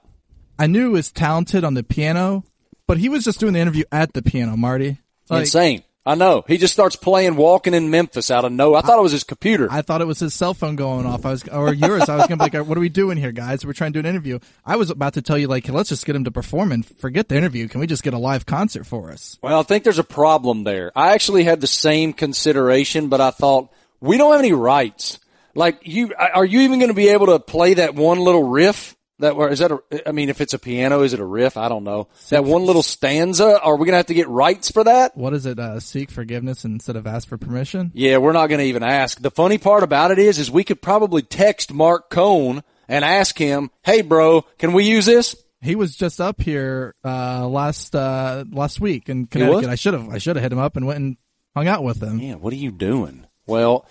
I 0.57 0.67
knew 0.67 0.87
he 0.87 0.93
was 0.93 1.11
talented 1.11 1.63
on 1.63 1.73
the 1.73 1.83
piano, 1.83 2.43
but 2.85 2.97
he 2.97 3.07
was 3.07 3.23
just 3.23 3.39
doing 3.39 3.53
the 3.53 3.59
interview 3.59 3.85
at 3.91 4.13
the 4.13 4.21
piano, 4.21 4.57
Marty. 4.57 4.97
Like, 5.29 5.41
Insane. 5.41 5.83
I 6.05 6.15
know. 6.15 6.43
He 6.47 6.57
just 6.57 6.73
starts 6.73 6.95
playing 6.95 7.35
Walking 7.35 7.73
in 7.73 7.91
Memphis 7.91 8.31
out 8.31 8.45
of 8.45 8.51
no. 8.51 8.73
I 8.73 8.81
thought 8.81 8.97
it 8.97 9.01
was 9.01 9.11
his 9.11 9.23
computer. 9.23 9.67
I 9.69 9.81
thought 9.81 10.01
it 10.01 10.07
was 10.07 10.19
his 10.19 10.33
cell 10.33 10.53
phone 10.53 10.75
going 10.75 11.05
off. 11.05 11.25
I 11.25 11.31
was, 11.31 11.47
or 11.47 11.73
yours. 11.73 12.07
I 12.07 12.15
was 12.15 12.27
gonna 12.27 12.37
be 12.37 12.57
like, 12.57 12.67
"What 12.67 12.77
are 12.77 12.81
we 12.81 12.89
doing 12.89 13.17
here, 13.17 13.31
guys? 13.31 13.65
We're 13.65 13.73
trying 13.73 13.93
to 13.93 14.01
do 14.01 14.07
an 14.07 14.09
interview." 14.09 14.39
I 14.65 14.77
was 14.77 14.89
about 14.89 15.13
to 15.15 15.21
tell 15.21 15.37
you, 15.37 15.47
like, 15.47 15.67
let's 15.69 15.89
just 15.89 16.05
get 16.05 16.15
him 16.15 16.23
to 16.23 16.31
perform 16.31 16.71
and 16.71 16.85
forget 16.85 17.27
the 17.27 17.35
interview. 17.35 17.67
Can 17.67 17.79
we 17.81 17.87
just 17.87 18.03
get 18.03 18.13
a 18.13 18.17
live 18.17 18.45
concert 18.45 18.85
for 18.85 19.11
us? 19.11 19.37
Well, 19.41 19.59
I 19.59 19.63
think 19.63 19.83
there's 19.83 19.99
a 19.99 20.03
problem 20.03 20.63
there. 20.63 20.91
I 20.95 21.13
actually 21.13 21.43
had 21.43 21.61
the 21.61 21.67
same 21.67 22.13
consideration, 22.13 23.09
but 23.09 23.21
I 23.21 23.31
thought 23.31 23.71
we 23.99 24.17
don't 24.17 24.31
have 24.31 24.41
any 24.41 24.53
rights. 24.53 25.19
Like 25.53 25.81
you, 25.83 26.13
are 26.17 26.45
you 26.45 26.61
even 26.61 26.79
going 26.79 26.89
to 26.89 26.95
be 26.95 27.09
able 27.09 27.27
to 27.27 27.39
play 27.39 27.75
that 27.75 27.93
one 27.93 28.19
little 28.19 28.43
riff? 28.43 28.95
That 29.19 29.33
or 29.33 29.49
is 29.49 29.59
that 29.59 29.71
a? 29.71 30.07
I 30.07 30.11
mean, 30.11 30.29
if 30.29 30.39
it's 30.41 30.53
a 30.53 30.59
piano, 30.59 31.01
is 31.01 31.13
it 31.13 31.19
a 31.19 31.25
riff? 31.25 31.57
I 31.57 31.67
don't 31.69 31.83
know. 31.83 32.07
That 32.29 32.45
one 32.45 32.65
little 32.65 32.83
stanza. 32.83 33.61
Are 33.61 33.75
we 33.75 33.85
going 33.85 33.91
to 33.91 33.97
have 33.97 34.05
to 34.07 34.13
get 34.13 34.29
rights 34.29 34.71
for 34.71 34.83
that? 34.85 35.15
What 35.15 35.33
is 35.33 35.45
it? 35.45 35.59
Uh, 35.59 35.79
seek 35.79 36.09
forgiveness 36.09 36.63
instead 36.63 36.95
of 36.95 37.05
ask 37.05 37.27
for 37.27 37.37
permission. 37.37 37.91
Yeah, 37.93 38.17
we're 38.17 38.31
not 38.31 38.47
going 38.47 38.59
to 38.59 38.65
even 38.65 38.83
ask. 38.83 39.21
The 39.21 39.31
funny 39.31 39.57
part 39.57 39.83
about 39.83 40.11
it 40.11 40.19
is, 40.19 40.39
is 40.39 40.49
we 40.49 40.63
could 40.63 40.81
probably 40.81 41.21
text 41.21 41.73
Marc 41.73 42.09
Cohn 42.09 42.63
and 42.87 43.03
ask 43.03 43.37
him, 43.37 43.71
"Hey, 43.83 44.01
bro, 44.01 44.43
can 44.57 44.73
we 44.73 44.85
use 44.85 45.05
this?" 45.05 45.35
He 45.61 45.75
was 45.75 45.95
just 45.95 46.21
up 46.21 46.41
here 46.41 46.95
uh, 47.03 47.45
last 47.47 47.93
uh, 47.93 48.45
last 48.49 48.79
week 48.79 49.09
in? 49.09 49.27
Connecticut. 49.27 49.69
I 49.69 49.75
should 49.75 49.93
have 49.93 50.09
I 50.09 50.17
should 50.17 50.37
have 50.37 50.43
hit 50.43 50.53
him 50.53 50.59
up 50.59 50.77
and 50.77 50.87
went 50.87 50.99
and 50.99 51.17
hung 51.53 51.67
out 51.67 51.83
with 51.83 52.01
him. 52.01 52.19
Yeah, 52.19 52.35
what 52.35 52.53
are 52.53 52.57
you 52.57 52.71
doing? 52.71 53.27
Well, 53.45 53.85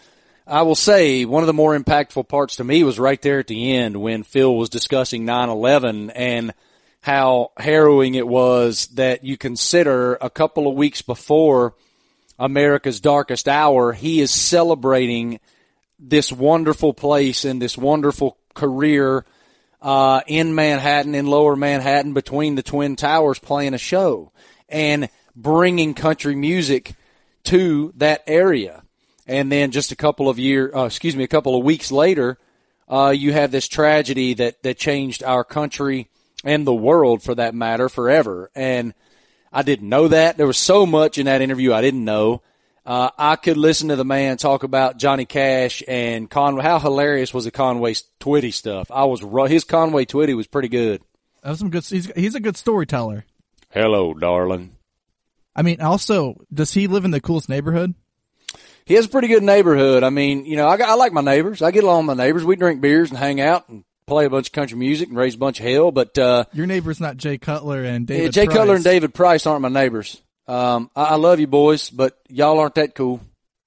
I 0.50 0.62
will 0.62 0.74
say 0.74 1.26
one 1.26 1.42
of 1.42 1.46
the 1.46 1.52
more 1.52 1.78
impactful 1.78 2.26
parts 2.26 2.56
to 2.56 2.64
me 2.64 2.82
was 2.82 2.98
right 2.98 3.20
there 3.20 3.38
at 3.38 3.48
the 3.48 3.76
end 3.76 4.00
when 4.00 4.22
Phil 4.22 4.56
was 4.56 4.70
discussing 4.70 5.26
9-11 5.26 6.10
and 6.14 6.54
how 7.02 7.52
harrowing 7.58 8.14
it 8.14 8.26
was 8.26 8.86
that 8.94 9.24
you 9.24 9.36
consider 9.36 10.14
a 10.14 10.30
couple 10.30 10.66
of 10.66 10.74
weeks 10.74 11.02
before 11.02 11.74
America's 12.38 12.98
darkest 12.98 13.46
hour, 13.46 13.92
he 13.92 14.22
is 14.22 14.30
celebrating 14.30 15.38
this 15.98 16.32
wonderful 16.32 16.94
place 16.94 17.44
and 17.44 17.60
this 17.60 17.76
wonderful 17.76 18.38
career 18.54 19.26
uh, 19.82 20.22
in 20.26 20.54
Manhattan, 20.54 21.14
in 21.14 21.26
Lower 21.26 21.56
Manhattan, 21.56 22.14
between 22.14 22.54
the 22.54 22.62
Twin 22.62 22.96
Towers, 22.96 23.38
playing 23.38 23.74
a 23.74 23.78
show 23.78 24.32
and 24.66 25.10
bringing 25.36 25.92
country 25.92 26.34
music 26.34 26.94
to 27.44 27.92
that 27.96 28.22
area. 28.26 28.82
And 29.28 29.52
then 29.52 29.70
just 29.70 29.92
a 29.92 29.96
couple 29.96 30.28
of 30.28 30.38
year, 30.38 30.74
uh, 30.74 30.86
excuse 30.86 31.14
me, 31.14 31.22
a 31.22 31.28
couple 31.28 31.56
of 31.56 31.62
weeks 31.62 31.92
later, 31.92 32.38
uh, 32.88 33.14
you 33.14 33.32
have 33.32 33.50
this 33.50 33.68
tragedy 33.68 34.34
that 34.34 34.62
that 34.62 34.78
changed 34.78 35.22
our 35.22 35.44
country 35.44 36.08
and 36.44 36.66
the 36.66 36.74
world, 36.74 37.22
for 37.22 37.34
that 37.34 37.54
matter, 37.54 37.88
forever. 37.88 38.50
And 38.54 38.94
I 39.52 39.62
didn't 39.62 39.88
know 39.88 40.08
that. 40.08 40.36
There 40.36 40.46
was 40.46 40.56
so 40.56 40.86
much 40.86 41.18
in 41.18 41.26
that 41.26 41.42
interview 41.42 41.72
I 41.72 41.82
didn't 41.82 42.04
know. 42.04 42.42
Uh, 42.86 43.10
I 43.18 43.36
could 43.36 43.58
listen 43.58 43.88
to 43.88 43.96
the 43.96 44.04
man 44.04 44.38
talk 44.38 44.62
about 44.62 44.96
Johnny 44.96 45.26
Cash 45.26 45.82
and 45.86 46.30
Conway. 46.30 46.62
How 46.62 46.78
hilarious 46.78 47.34
was 47.34 47.44
the 47.44 47.50
Conway 47.50 47.94
Twitty 48.18 48.52
stuff? 48.52 48.90
I 48.90 49.04
was 49.04 49.22
ru- 49.22 49.44
his 49.44 49.64
Conway 49.64 50.06
Twitty 50.06 50.34
was 50.34 50.46
pretty 50.46 50.68
good. 50.68 51.02
That 51.42 51.50
was 51.50 51.58
some 51.58 51.68
good. 51.68 51.84
He's 51.84 52.10
he's 52.12 52.34
a 52.34 52.40
good 52.40 52.56
storyteller. 52.56 53.26
Hello, 53.70 54.14
darling. 54.14 54.76
I 55.54 55.60
mean, 55.60 55.82
also, 55.82 56.40
does 56.50 56.72
he 56.72 56.86
live 56.86 57.04
in 57.04 57.10
the 57.10 57.20
coolest 57.20 57.50
neighborhood? 57.50 57.94
He 58.88 58.94
has 58.94 59.04
a 59.04 59.08
pretty 59.10 59.28
good 59.28 59.42
neighborhood. 59.42 60.02
I 60.02 60.08
mean, 60.10 60.46
you 60.46 60.56
know, 60.56 60.66
I, 60.66 60.76
I 60.80 60.94
like 60.94 61.12
my 61.12 61.20
neighbors. 61.20 61.60
I 61.60 61.70
get 61.70 61.84
along 61.84 62.06
with 62.06 62.16
my 62.16 62.24
neighbors. 62.24 62.42
We 62.42 62.56
drink 62.56 62.80
beers 62.80 63.10
and 63.10 63.18
hang 63.18 63.38
out 63.38 63.68
and 63.68 63.84
play 64.06 64.24
a 64.24 64.30
bunch 64.30 64.48
of 64.48 64.52
country 64.52 64.78
music 64.78 65.08
and 65.08 65.16
raise 65.16 65.34
a 65.34 65.38
bunch 65.38 65.60
of 65.60 65.66
hell. 65.66 65.92
But 65.92 66.16
uh, 66.18 66.44
Your 66.54 66.66
neighbor's 66.66 66.98
not 66.98 67.18
Jay 67.18 67.36
Cutler 67.36 67.84
and 67.84 68.06
David. 68.06 68.24
yeah, 68.24 68.30
Jay 68.30 68.46
Price. 68.46 68.56
Cutler 68.56 68.74
and 68.76 68.84
David 68.84 69.12
Price 69.12 69.46
aren't 69.46 69.60
my 69.60 69.68
neighbors. 69.68 70.20
Um, 70.46 70.90
I, 70.96 71.04
I 71.04 71.14
love 71.16 71.38
you 71.38 71.46
boys, 71.46 71.90
but 71.90 72.18
y'all 72.28 72.58
aren't 72.58 72.76
that 72.76 72.94
cool. 72.94 73.20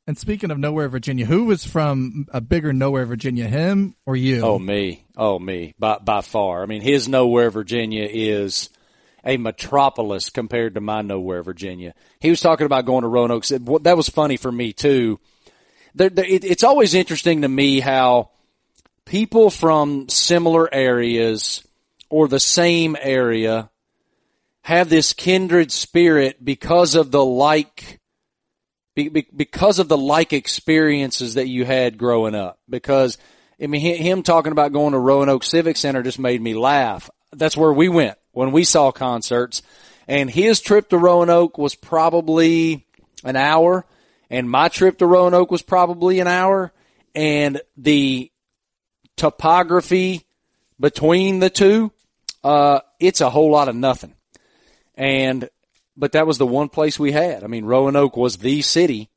And 0.08 0.18
speaking 0.18 0.50
of 0.50 0.58
nowhere, 0.58 0.90
Virginia, 0.90 1.28
who 1.28 1.46
was 1.46 1.64
from 1.64 2.26
a 2.34 2.42
bigger 2.42 2.74
nowhere, 2.74 3.06
Virginia, 3.06 3.48
him 3.48 3.96
or 4.08 4.16
you? 4.16 4.42
Oh 4.42 4.58
me, 4.58 5.06
oh 5.16 5.38
me, 5.38 5.76
by 5.78 6.00
by 6.00 6.22
far. 6.22 6.64
I 6.64 6.66
mean, 6.66 6.82
his 6.82 7.08
nowhere 7.08 7.52
Virginia 7.52 8.10
is 8.12 8.70
a 9.24 9.38
metropolis 9.38 10.30
compared 10.30 10.76
to 10.76 10.82
my 10.82 11.02
nowhere 11.02 11.44
Virginia. 11.44 11.94
He 12.20 12.30
was 12.30 12.42
talking 12.42 12.66
about 12.66 12.86
going 12.86 13.04
to 13.04 13.08
Roanoke. 13.08 13.46
That 13.46 13.98
was 13.98 14.10
funny 14.10 14.38
for 14.38 14.52
me 14.52 14.74
too. 14.74 15.20
It's 15.96 16.64
always 16.64 16.94
interesting 16.94 17.42
to 17.42 17.48
me 17.48 17.80
how 17.80 18.32
people 19.06 19.50
from 19.50 20.10
similar 20.10 20.74
areas 20.74 21.66
or 22.10 22.28
the 22.28 22.40
same 22.40 22.96
area 23.00 23.70
have 24.62 24.90
this 24.90 25.14
kindred 25.14 25.72
spirit 25.72 26.44
because 26.44 26.96
of 26.96 27.12
the 27.12 27.24
like 27.24 28.00
be, 28.94 29.10
be, 29.10 29.28
because 29.36 29.80
of 29.80 29.88
the 29.88 29.98
like 29.98 30.34
experiences 30.34 31.36
that 31.36 31.48
you 31.48 31.66
had 31.66 31.98
growing 31.98 32.36
up. 32.36 32.60
Because 32.70 33.18
I 33.62 33.68
mean, 33.68 33.82
him 33.82 34.24
talking 34.24 34.52
about 34.52 34.72
going 34.72 34.94
to 34.94 35.00
Roanoke 35.00 35.44
Civic 35.44 35.78
Center 35.78 36.04
just 36.04 36.20
made 36.20 36.42
me 36.42 36.54
laugh. 36.54 37.10
That's 37.32 37.56
where 37.56 37.72
we 37.72 37.90
went 37.90 38.18
when 38.32 38.52
we 38.52 38.64
saw 38.64 38.92
concerts, 38.92 39.62
and 40.08 40.30
his 40.30 40.62
trip 40.62 40.90
to 40.90 40.98
Roanoke 40.98 41.58
was 41.58 41.76
probably 41.76 42.86
an 43.24 43.36
hour, 43.36 43.86
and 44.30 44.50
my 44.50 44.70
trip 44.70 44.98
to 45.00 45.06
Roanoke 45.06 45.52
was 45.52 45.62
probably 45.62 46.20
an 46.20 46.28
hour, 46.28 46.72
and 47.14 47.62
the 47.78 48.32
topography 49.18 50.26
between 50.80 51.40
the 51.40 51.50
two, 51.50 51.92
uh, 52.44 52.80
it's 53.00 53.22
a 53.22 53.30
whole 53.30 53.52
lot 53.52 53.70
of 53.70 53.76
nothing. 53.76 54.16
And 54.96 55.50
but 55.96 56.14
that 56.14 56.26
was 56.26 56.38
the 56.38 56.48
one 56.48 56.70
place 56.70 56.98
we 56.98 57.12
had. 57.12 57.44
I 57.44 57.48
mean, 57.48 57.66
Roanoke 57.66 58.18
was 58.18 58.38
the 58.38 58.62
city 58.62 59.10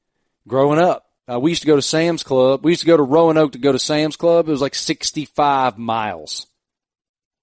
growing 0.47 0.79
up. 0.79 1.07
Uh, 1.31 1.41
we 1.41 1.53
used 1.53 1.63
to 1.63 1.67
go 1.67 1.77
to 1.77 1.83
Sam's 1.83 2.23
Club. 2.23 2.65
We 2.65 2.73
used 2.73 2.83
to 2.83 2.87
go 2.87 2.97
to 2.97 3.03
Roanoke 3.03 3.53
to 3.53 3.59
go 3.59 3.73
to 3.73 3.79
Sam's 3.79 4.17
Club. 4.17 4.49
It 4.49 4.51
was 4.51 4.61
like 4.61 4.75
65 4.75 5.79
miles 5.79 6.47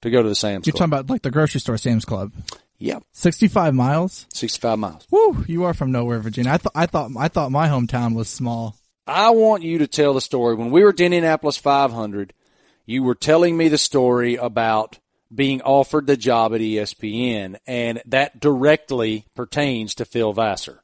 to 0.01 0.09
go 0.09 0.21
to 0.21 0.29
the 0.29 0.35
Sam's 0.35 0.65
You're 0.67 0.73
Club. 0.73 0.89
talking 0.91 0.99
about 0.99 1.09
like 1.09 1.21
the 1.21 1.31
grocery 1.31 1.59
store, 1.61 1.77
Sam's 1.77 2.05
Club. 2.05 2.31
yeah, 2.77 2.99
65 3.13 3.73
miles. 3.73 4.25
65 4.33 4.79
miles. 4.79 5.07
Woo! 5.11 5.43
You 5.47 5.63
are 5.65 5.73
from 5.73 5.91
nowhere, 5.91 6.19
Virginia. 6.19 6.51
I 6.51 6.57
thought 6.57 6.73
I 6.75 6.85
thought 6.85 7.11
I 7.17 7.27
thought 7.27 7.51
my 7.51 7.67
hometown 7.67 8.15
was 8.15 8.27
small. 8.29 8.75
I 9.07 9.31
want 9.31 9.63
you 9.63 9.79
to 9.79 9.87
tell 9.87 10.13
the 10.13 10.21
story. 10.21 10.55
When 10.55 10.71
we 10.71 10.83
were 10.83 10.89
at 10.89 10.99
Indianapolis 10.99 11.57
500, 11.57 12.33
you 12.85 13.03
were 13.03 13.15
telling 13.15 13.57
me 13.57 13.67
the 13.67 13.77
story 13.77 14.35
about 14.35 14.99
being 15.33 15.61
offered 15.61 16.07
the 16.07 16.17
job 16.17 16.53
at 16.53 16.61
ESPN, 16.61 17.57
and 17.65 18.01
that 18.05 18.39
directly 18.39 19.25
pertains 19.35 19.95
to 19.95 20.05
Phil 20.05 20.33
Vassar. 20.33 20.81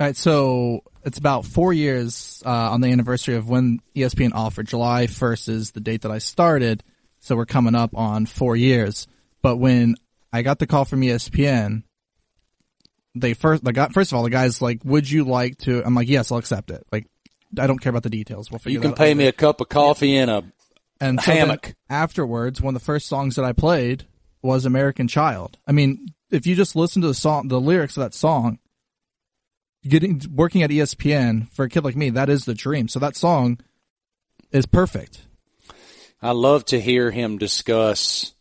All 0.00 0.06
right, 0.06 0.16
so 0.16 0.82
it's 1.04 1.18
about 1.18 1.44
four 1.44 1.72
years 1.72 2.42
uh, 2.44 2.50
on 2.50 2.80
the 2.80 2.88
anniversary 2.88 3.36
of 3.36 3.48
when 3.48 3.80
ESPN 3.94 4.32
offered. 4.34 4.66
July 4.66 5.06
1st 5.06 5.48
is 5.50 5.70
the 5.72 5.80
date 5.80 6.02
that 6.02 6.10
I 6.10 6.18
started, 6.18 6.82
so 7.22 7.36
we're 7.36 7.46
coming 7.46 7.74
up 7.74 7.96
on 7.96 8.26
four 8.26 8.56
years. 8.56 9.06
But 9.42 9.56
when 9.56 9.94
I 10.32 10.42
got 10.42 10.58
the 10.58 10.66
call 10.66 10.84
from 10.84 11.00
ESPN, 11.00 11.84
they 13.14 13.32
first, 13.32 13.64
the 13.64 13.72
guy, 13.72 13.88
first 13.88 14.12
of 14.12 14.16
all, 14.16 14.24
the 14.24 14.30
guy's 14.30 14.60
like, 14.60 14.84
"Would 14.84 15.08
you 15.08 15.24
like 15.24 15.58
to?" 15.58 15.84
I'm 15.86 15.94
like, 15.94 16.08
"Yes, 16.08 16.32
I'll 16.32 16.38
accept 16.38 16.70
it." 16.70 16.84
Like, 16.90 17.06
I 17.58 17.66
don't 17.66 17.78
care 17.78 17.90
about 17.90 18.02
the 18.02 18.10
details. 18.10 18.50
We'll 18.50 18.58
figure 18.58 18.78
You 18.78 18.80
can 18.80 18.94
pay 18.94 19.12
out 19.12 19.16
me 19.16 19.26
a 19.26 19.32
cup 19.32 19.60
of 19.60 19.68
coffee 19.68 20.16
and 20.16 20.30
a 20.30 20.44
and 21.00 21.20
so 21.20 21.32
hammock. 21.32 21.74
afterwards, 21.88 22.60
one 22.60 22.74
of 22.74 22.80
the 22.80 22.84
first 22.84 23.06
songs 23.06 23.36
that 23.36 23.44
I 23.44 23.52
played 23.52 24.04
was 24.42 24.64
American 24.64 25.06
Child. 25.06 25.58
I 25.66 25.72
mean, 25.72 26.08
if 26.30 26.46
you 26.46 26.56
just 26.56 26.74
listen 26.74 27.02
to 27.02 27.08
the 27.08 27.14
song, 27.14 27.48
the 27.48 27.60
lyrics 27.60 27.96
of 27.96 28.02
that 28.02 28.14
song, 28.14 28.58
getting 29.84 30.20
working 30.34 30.62
at 30.62 30.70
ESPN 30.70 31.52
for 31.52 31.66
a 31.66 31.68
kid 31.68 31.84
like 31.84 31.96
me, 31.96 32.10
that 32.10 32.28
is 32.28 32.46
the 32.46 32.54
dream. 32.54 32.88
So 32.88 32.98
that 32.98 33.14
song 33.14 33.60
is 34.50 34.66
perfect. 34.66 35.22
I 36.24 36.30
love 36.30 36.64
to 36.66 36.80
hear 36.80 37.10
him 37.10 37.38
discuss 37.38 38.32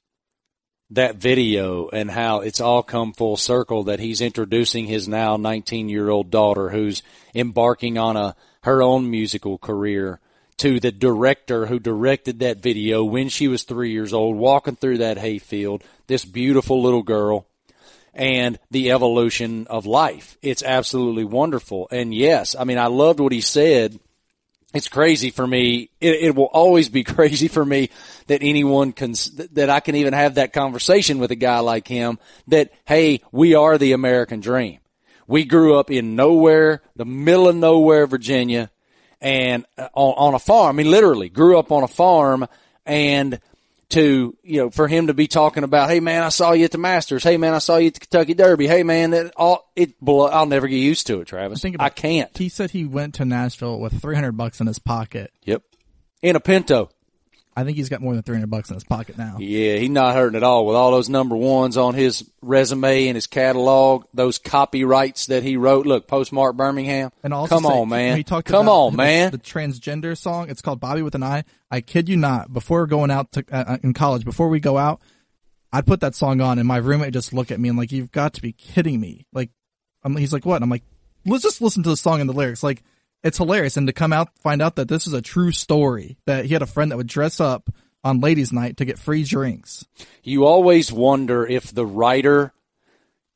that 0.92 1.16
video 1.16 1.90
and 1.90 2.12
how 2.12 2.42
it's 2.42 2.62
all 2.62 2.84
come 2.84 3.12
full 3.12 3.38
circle 3.38 3.86
that 3.86 4.00
he's 4.00 4.22
introducing 4.22 4.86
his 4.86 5.08
now 5.08 5.36
19 5.36 5.90
year 5.90 6.10
old 6.10 6.30
daughter 6.30 6.70
who's 6.70 7.02
embarking 7.34 7.98
on 7.98 8.18
a 8.18 8.36
her 8.64 8.84
own 8.84 9.10
musical 9.10 9.58
career 9.58 10.20
to 10.58 10.80
the 10.80 10.92
director 10.92 11.66
who 11.66 11.80
directed 11.80 12.40
that 12.40 12.60
video 12.62 13.04
when 13.04 13.30
she 13.30 13.48
was 13.48 13.64
three 13.64 13.92
years 13.92 14.14
old, 14.14 14.36
walking 14.36 14.76
through 14.76 15.00
that 15.00 15.18
hayfield, 15.18 15.84
this 16.06 16.24
beautiful 16.24 16.84
little 16.84 17.02
girl, 17.02 17.48
and 18.14 18.60
the 18.70 18.92
evolution 18.92 19.66
of 19.68 19.88
life. 19.88 20.38
It's 20.44 20.62
absolutely 20.62 21.24
wonderful. 21.24 21.88
And 21.90 22.14
yes, 22.14 22.56
I 22.56 22.64
mean, 22.64 22.78
I 22.78 22.88
loved 22.88 23.20
what 23.20 23.32
he 23.32 23.42
said. 23.42 24.00
It's 24.74 24.88
crazy 24.88 25.32
for 25.32 25.46
me. 25.46 25.90
It, 26.00 26.22
it 26.22 26.36
will 26.36 26.46
always 26.46 26.90
be 26.90 27.04
crazy 27.06 27.48
for 27.48 27.64
me 27.66 27.90
that 28.28 28.42
anyone 28.42 28.94
can, 28.94 29.14
that 29.54 29.70
I 29.70 29.80
can 29.80 29.96
even 29.96 30.14
have 30.14 30.36
that 30.36 30.54
conversation 30.54 31.20
with 31.20 31.32
a 31.32 31.36
guy 31.36 31.60
like 31.60 31.88
him 31.88 32.20
that, 32.48 32.72
hey, 32.86 33.22
we 33.32 33.56
are 33.56 33.78
the 33.78 33.94
American 33.94 34.40
dream. 34.40 34.80
We 35.28 35.46
grew 35.46 35.78
up 35.78 35.92
in 35.92 36.16
nowhere, 36.16 36.82
the 36.96 37.06
middle 37.06 37.48
of 37.48 37.56
nowhere, 37.56 38.08
Virginia, 38.08 38.70
and 39.22 39.66
uh, 39.78 39.88
on, 39.94 40.30
on 40.30 40.34
a 40.34 40.40
farm. 40.40 40.76
I 40.76 40.84
mean, 40.84 40.92
literally 40.92 41.30
grew 41.30 41.58
up 41.58 41.72
on 41.72 41.84
a 41.84 41.88
farm 41.88 42.48
and 42.86 43.40
to, 43.92 44.36
you 44.44 44.58
know, 44.58 44.70
for 44.70 44.88
him 44.88 45.08
to 45.08 45.14
be 45.14 45.28
talking 45.28 45.64
about, 45.64 45.90
hey 45.90 46.00
man, 46.00 46.24
I 46.24 46.30
saw 46.30 46.52
you 46.52 46.66
at 46.66 46.72
the 46.72 46.78
Masters. 46.78 47.24
Hey 47.24 47.38
man, 47.38 47.54
I 47.54 47.60
saw 47.60 47.78
you 47.78 47.88
at 47.88 47.94
the 47.94 48.00
Kentucky 48.02 48.34
Derby. 48.34 48.68
Hey 48.68 48.84
man, 48.84 49.12
that 49.12 49.34
all, 49.38 49.72
it, 49.76 49.94
I'll 50.06 50.46
never 50.46 50.68
get 50.68 50.78
used 50.78 51.08
to 51.08 51.22
it, 51.22 51.28
Travis. 51.28 51.62
Think 51.62 51.76
about, 51.76 51.86
I 51.86 51.90
can't. 51.90 52.36
He 52.38 52.50
said 52.50 52.72
he 52.72 52.86
went 52.86 53.16
to 53.16 53.26
Nashville 53.26 53.80
with 53.80 54.02
300 54.02 54.34
bucks 54.34 54.60
in 54.60 54.68
his 54.68 54.80
pocket. 54.80 55.32
Yep. 55.44 55.64
In 56.22 56.36
a 56.36 56.40
Pinto. 56.40 56.90
I 57.62 57.64
think 57.64 57.78
he's 57.78 57.90
got 57.90 58.02
more 58.02 58.14
than 58.14 58.24
300 58.24 58.50
bucks 58.50 58.70
in 58.70 58.74
his 58.74 58.84
pocket 58.84 59.18
now. 59.18 59.38
Yeah, 59.40 59.76
he's 59.76 59.90
not 59.90 60.16
hurting 60.16 60.36
at 60.36 60.44
all 60.44 60.66
with 60.66 60.76
all 60.76 60.92
those 60.92 61.10
number 61.10 61.36
ones 61.36 61.78
on 61.78 61.94
his 61.94 62.28
resume 62.42 63.08
and 63.08 63.16
his 63.16 63.28
catalog, 63.28 64.06
those 64.14 64.40
copyrights 64.40 65.28
that 65.28 65.44
he 65.44 65.58
wrote. 65.58 65.86
Look, 65.86 66.08
postmark 66.08 66.58
Birmingham. 66.58 67.12
And 67.24 67.34
also 67.34 67.56
come 67.56 67.64
say, 67.64 67.70
on, 67.70 67.90
man. 67.90 68.18
He 68.18 68.24
talked 68.24 68.48
come 68.48 68.68
on, 68.68 68.96
man. 68.96 69.32
The 69.32 69.38
transgender 69.38 70.18
song. 70.18 70.50
It's 70.50 70.62
called 70.62 70.80
Bobby 70.80 71.04
with 71.04 71.16
an 71.16 71.24
I. 71.24 71.44
I 71.70 71.82
kid 71.82 72.10
you 72.10 72.18
not. 72.18 72.52
Before 72.52 72.88
going 72.88 73.12
out 73.12 73.32
to, 73.34 73.46
uh, 73.52 73.64
uh, 73.68 73.78
in 73.84 73.94
college, 73.94 74.26
before 74.26 74.50
we 74.50 74.60
go 74.60 74.78
out, 74.78 75.00
I'd 75.72 75.86
put 75.86 76.02
that 76.02 76.16
song 76.16 76.42
on 76.42 76.58
and 76.58 76.68
my 76.68 76.78
roommate 76.78 77.14
just 77.14 77.32
look 77.32 77.52
at 77.52 77.60
me 77.60 77.70
and 77.70 77.78
like, 77.78 77.92
you've 77.92 78.12
got 78.12 78.34
to 78.34 78.42
be 78.42 78.52
kidding 78.52 79.00
me. 79.00 79.28
Like, 79.32 79.52
I'm, 80.04 80.18
he's 80.18 80.34
like, 80.34 80.46
what? 80.46 80.56
And 80.56 80.64
I'm 80.64 80.70
like, 80.70 80.84
let's 81.26 81.44
just 81.44 81.62
listen 81.62 81.84
to 81.84 81.90
the 81.90 81.98
song 81.98 82.20
and 82.20 82.30
the 82.30 82.34
lyrics. 82.34 82.64
Like, 82.64 82.84
it's 83.24 83.38
hilarious. 83.38 83.78
And 83.78 83.88
to 83.88 83.94
come 83.94 84.14
out, 84.14 84.30
find 84.40 84.62
out 84.62 84.76
that 84.78 84.88
this 84.88 85.08
is 85.08 85.14
a 85.14 85.22
true 85.22 85.52
story, 85.52 86.18
that 86.26 86.46
he 86.46 86.54
had 86.54 86.62
a 86.62 86.68
friend 86.68 86.92
that 86.92 86.98
would 86.98 87.08
dress 87.08 87.40
up 87.40 87.70
on 88.04 88.20
ladies' 88.20 88.52
night 88.52 88.78
to 88.78 88.86
get 88.86 88.98
free 89.00 89.24
drinks. 89.24 89.86
You 90.24 90.46
always 90.46 90.92
wonder 90.92 91.46
if 91.46 91.74
the 91.74 91.86
writer, 91.86 92.54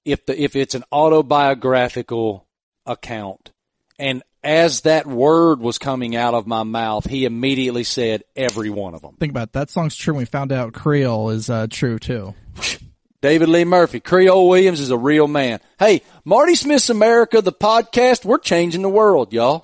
if 0.04 0.26
the, 0.26 0.42
if 0.42 0.56
it's 0.56 0.76
an 0.76 0.84
autobiographical 0.92 2.46
account 2.86 3.52
and 3.98 4.24
as 4.44 4.82
that 4.82 5.08
word 5.08 5.60
was 5.60 5.80
coming 5.80 6.16
out 6.16 6.36
of 6.36 6.46
my 6.46 6.64
mouth, 6.64 7.06
he 7.06 7.26
immediately 7.26 7.84
said 7.84 8.24
every 8.36 8.70
one 8.70 8.94
of 8.94 9.02
them. 9.02 9.16
Think 9.20 9.32
about 9.32 9.50
it. 9.50 9.54
that 9.54 9.70
song's 9.72 9.96
true. 9.96 10.14
We 10.14 10.26
found 10.26 10.52
out 10.52 10.74
Creole 10.74 11.32
is 11.32 11.50
uh, 11.50 11.68
true 11.70 11.98
too. 11.98 12.36
David 13.22 13.50
Lee 13.50 13.66
Murphy, 13.66 14.00
Creole 14.00 14.48
Williams 14.48 14.80
is 14.80 14.92
a 14.92 14.98
real 14.98 15.28
man. 15.28 15.60
Hey, 15.80 16.04
Marty 16.24 16.54
Smith's 16.54 16.92
America, 16.92 17.42
the 17.42 17.52
podcast, 17.52 18.24
we're 18.24 18.38
changing 18.38 18.84
the 18.84 18.90
world, 18.90 19.34
y'all. 19.34 19.62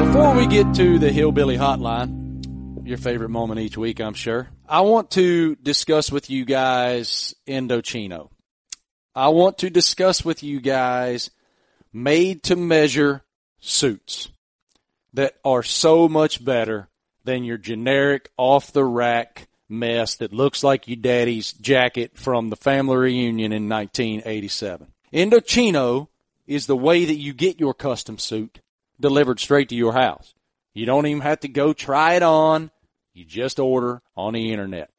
Before 0.00 0.34
we 0.34 0.46
get 0.46 0.74
to 0.76 0.98
the 0.98 1.12
Hillbilly 1.12 1.58
Hotline, 1.58 2.86
your 2.88 2.96
favorite 2.96 3.28
moment 3.28 3.60
each 3.60 3.76
week, 3.76 4.00
I'm 4.00 4.14
sure, 4.14 4.48
I 4.66 4.80
want 4.80 5.10
to 5.10 5.56
discuss 5.56 6.10
with 6.10 6.30
you 6.30 6.46
guys 6.46 7.34
Indochino. 7.46 8.30
I 9.14 9.28
want 9.28 9.58
to 9.58 9.68
discuss 9.68 10.24
with 10.24 10.42
you 10.42 10.62
guys 10.62 11.30
made 11.92 12.42
to 12.44 12.56
measure 12.56 13.22
suits 13.60 14.30
that 15.12 15.34
are 15.44 15.62
so 15.62 16.08
much 16.08 16.42
better 16.42 16.88
than 17.24 17.44
your 17.44 17.58
generic 17.58 18.30
off 18.38 18.72
the 18.72 18.86
rack 18.86 19.48
mess 19.68 20.16
that 20.16 20.32
looks 20.32 20.64
like 20.64 20.88
your 20.88 20.96
daddy's 20.96 21.52
jacket 21.52 22.16
from 22.16 22.48
the 22.48 22.56
family 22.56 22.96
reunion 22.96 23.52
in 23.52 23.68
1987. 23.68 24.86
Indochino 25.12 26.08
is 26.46 26.66
the 26.66 26.76
way 26.76 27.04
that 27.04 27.18
you 27.18 27.34
get 27.34 27.60
your 27.60 27.74
custom 27.74 28.16
suit 28.16 28.60
delivered 29.00 29.40
straight 29.40 29.68
to 29.70 29.74
your 29.74 29.92
house. 29.92 30.34
You 30.74 30.86
don't 30.86 31.06
even 31.06 31.22
have 31.22 31.40
to 31.40 31.48
go 31.48 31.72
try 31.72 32.14
it 32.14 32.22
on. 32.22 32.70
You 33.12 33.24
just 33.24 33.58
order 33.58 34.02
on 34.16 34.34
the 34.34 34.52
internet. 34.52 34.90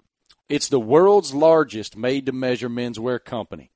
It's 0.49 0.67
the 0.67 0.79
world's 0.79 1.33
largest 1.33 1.95
made 1.95 2.25
to 2.25 2.33
measure 2.33 2.69
menswear 2.69 3.23
company. 3.23 3.71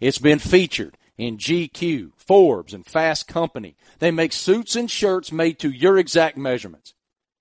It's 0.00 0.18
been 0.18 0.38
featured 0.38 0.98
in 1.16 1.38
GQ, 1.38 2.12
Forbes, 2.16 2.74
and 2.74 2.86
Fast 2.86 3.26
Company. 3.26 3.76
They 3.98 4.10
make 4.10 4.32
suits 4.32 4.76
and 4.76 4.90
shirts 4.90 5.32
made 5.32 5.58
to 5.60 5.70
your 5.70 5.98
exact 5.98 6.36
measurements. 6.36 6.94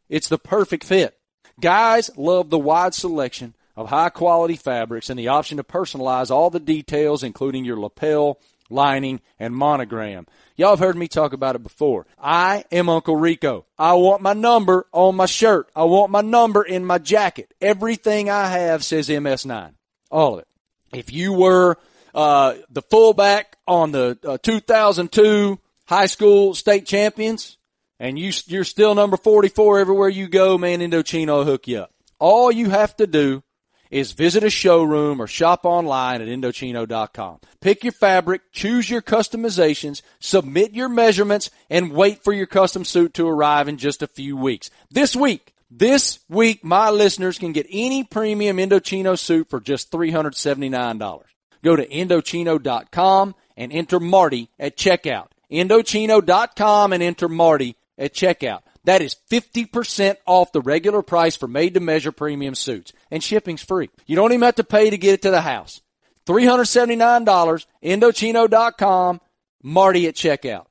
It's 0.10 0.30
the 0.30 0.38
perfect 0.38 0.84
fit. 0.84 1.18
Guys 1.60 2.10
love 2.16 2.50
the 2.50 2.58
wide 2.58 2.94
selection 2.94 3.56
of 3.76 3.90
high 3.90 4.10
quality 4.10 4.56
fabrics 4.56 5.10
and 5.10 5.20
the 5.20 5.28
option 5.28 5.58
to 5.58 5.64
personalize 5.64 6.32
all 6.32 6.50
the 6.50 6.60
details, 6.60 7.24
including 7.24 7.66
your 7.66 7.80
lapel, 7.80 8.40
lining, 8.70 9.22
and 9.40 9.56
monogram. 9.56 10.28
Y'all 10.56 10.72
have 10.72 10.80
heard 10.80 10.98
me 10.98 11.08
talk 11.08 11.34
about 11.34 11.56
it 11.56 11.64
before. 11.64 12.06
I 12.20 12.66
am 12.72 12.90
Uncle 12.90 13.16
Rico. 13.16 13.66
I 13.78 13.94
want 13.94 14.22
my 14.22 14.34
number 14.34 14.88
on 14.92 15.16
my 15.16 15.26
shirt. 15.28 15.70
I 15.76 15.84
want 15.84 16.12
my 16.12 16.22
number 16.22 16.64
in 16.64 16.86
my 16.86 16.98
jacket. 16.98 17.54
Everything 17.62 18.30
I 18.30 18.48
have 18.48 18.84
says 18.84 19.10
MS9. 19.10 19.74
All 20.10 20.36
of 20.36 20.40
it. 20.40 20.48
If 20.94 21.14
you 21.14 21.34
were 21.34 21.78
uh, 22.16 22.56
the 22.70 22.82
fullback 22.82 23.58
on 23.68 23.92
the 23.92 24.18
uh, 24.24 24.38
2002 24.42 25.60
high 25.86 26.06
school 26.08 26.54
state 26.56 26.86
champions, 26.86 27.58
and 28.00 28.18
you 28.18 28.32
you're 28.46 28.64
still 28.64 28.96
number 28.96 29.18
44 29.18 29.80
everywhere 29.80 30.10
you 30.10 30.28
go, 30.28 30.58
man, 30.58 30.80
Indochino 30.80 31.28
will 31.28 31.46
hook 31.46 31.68
you 31.68 31.80
up. 31.80 31.94
All 32.20 32.52
you 32.52 32.70
have 32.70 32.96
to 32.98 33.08
do 33.08 33.44
is 33.92 34.12
visit 34.12 34.44
a 34.44 34.50
showroom 34.50 35.22
or 35.22 35.28
shop 35.28 35.66
online 35.66 36.22
at 36.22 36.28
Indochino.com. 36.28 37.40
Pick 37.62 37.84
your 37.84 37.94
fabric, 37.94 38.42
choose 38.52 38.90
your 38.90 39.02
customizations, 39.02 40.02
submit 40.20 40.74
your 40.74 40.90
measurements, 40.90 41.50
and 41.70 41.92
wait 41.92 42.24
for 42.24 42.34
your 42.34 42.48
custom 42.48 42.86
suit 42.86 43.14
to 43.16 43.28
arrive 43.28 43.68
in 43.68 43.78
just 43.78 44.02
a 44.02 44.08
few 44.08 44.38
weeks. 44.38 44.70
This 44.90 45.16
week, 45.16 45.54
this 45.70 46.20
week, 46.30 46.64
my 46.64 46.90
listeners 46.90 47.38
can 47.38 47.52
get 47.52 47.68
any 47.70 48.04
premium 48.04 48.58
Indochino 48.58 49.18
suit 49.18 49.50
for 49.50 49.60
just 49.60 49.92
$379. 49.92 51.22
Go 51.64 51.76
to 51.76 51.86
Indochino.com 51.86 53.36
and 53.58 53.74
enter 53.74 54.00
Marty 54.00 54.50
at 54.60 54.78
checkout. 54.78 55.28
Indochino.com 55.52 56.94
and 56.94 57.04
enter 57.04 57.28
Marty 57.28 57.76
at 57.98 58.14
checkout. 58.14 58.62
That 58.88 59.02
is 59.02 59.18
50% 59.30 60.16
off 60.26 60.54
the 60.54 60.62
regular 60.62 61.02
price 61.02 61.36
for 61.36 61.50
made 61.50 61.74
to 61.74 61.82
measure 61.82 62.14
premium 62.14 62.56
suits. 62.56 62.94
And 63.12 63.22
shipping's 63.22 63.62
free. 63.62 63.90
You 64.06 64.16
don't 64.16 64.32
even 64.32 64.46
have 64.46 64.56
to 64.56 64.64
pay 64.64 64.90
to 64.90 64.98
get 64.98 65.16
it 65.16 65.22
to 65.24 65.30
the 65.30 65.42
house. 65.42 65.82
$379, 66.26 67.66
Indochino.com, 67.84 69.22
Marty 69.62 70.08
at 70.08 70.16
checkout. 70.16 70.68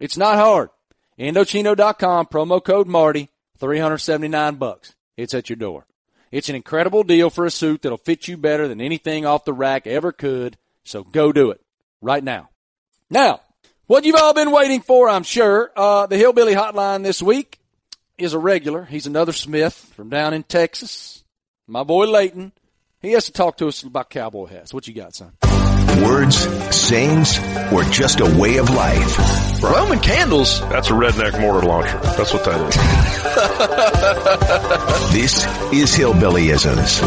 It's 0.00 0.16
not 0.16 0.34
hard. 0.34 0.70
Indochino.com, 1.16 2.26
promo 2.26 2.64
code 2.64 2.88
Marty, 2.88 3.28
379 3.60 4.56
bucks. 4.56 4.96
It's 5.16 5.32
at 5.32 5.48
your 5.48 5.56
door. 5.56 5.86
It's 6.32 6.48
an 6.48 6.56
incredible 6.56 7.04
deal 7.04 7.30
for 7.30 7.46
a 7.46 7.52
suit 7.52 7.82
that'll 7.82 7.98
fit 7.98 8.26
you 8.26 8.36
better 8.36 8.66
than 8.66 8.80
anything 8.80 9.26
off 9.26 9.44
the 9.44 9.52
rack 9.52 9.86
ever 9.86 10.10
could. 10.10 10.56
So 10.82 11.04
go 11.04 11.30
do 11.30 11.52
it 11.52 11.60
right 12.00 12.24
now. 12.24 12.50
Now, 13.08 13.42
what 13.86 14.04
you've 14.04 14.16
all 14.16 14.34
been 14.34 14.50
waiting 14.50 14.80
for, 14.80 15.08
I'm 15.08 15.22
sure, 15.22 15.70
uh, 15.76 16.06
the 16.06 16.16
Hillbilly 16.16 16.54
Hotline 16.54 17.04
this 17.04 17.22
week 17.22 17.59
is 18.20 18.34
a 18.34 18.38
regular. 18.38 18.84
He's 18.84 19.06
another 19.06 19.32
Smith 19.32 19.74
from 19.96 20.10
down 20.10 20.34
in 20.34 20.42
Texas. 20.42 21.24
My 21.66 21.82
boy 21.84 22.06
Layton. 22.06 22.52
He 23.00 23.12
has 23.12 23.24
to 23.26 23.32
talk 23.32 23.56
to 23.58 23.66
us 23.66 23.82
about 23.82 24.10
cowboy 24.10 24.46
hats. 24.46 24.74
What 24.74 24.86
you 24.86 24.92
got, 24.92 25.14
son? 25.14 25.32
Words, 26.04 26.36
sayings, 26.74 27.38
or 27.72 27.82
just 27.84 28.20
a 28.20 28.26
way 28.38 28.58
of 28.58 28.68
life. 28.68 29.62
Roman 29.62 30.00
candles. 30.00 30.60
That's 30.68 30.90
a 30.90 30.92
redneck 30.92 31.40
mortar 31.40 31.66
launcher. 31.66 31.98
That's 31.98 32.34
what 32.34 32.44
that 32.44 32.60
is. 32.68 32.76
this 35.12 35.46
is 35.72 35.96
Hillbillyisms. 35.96 37.00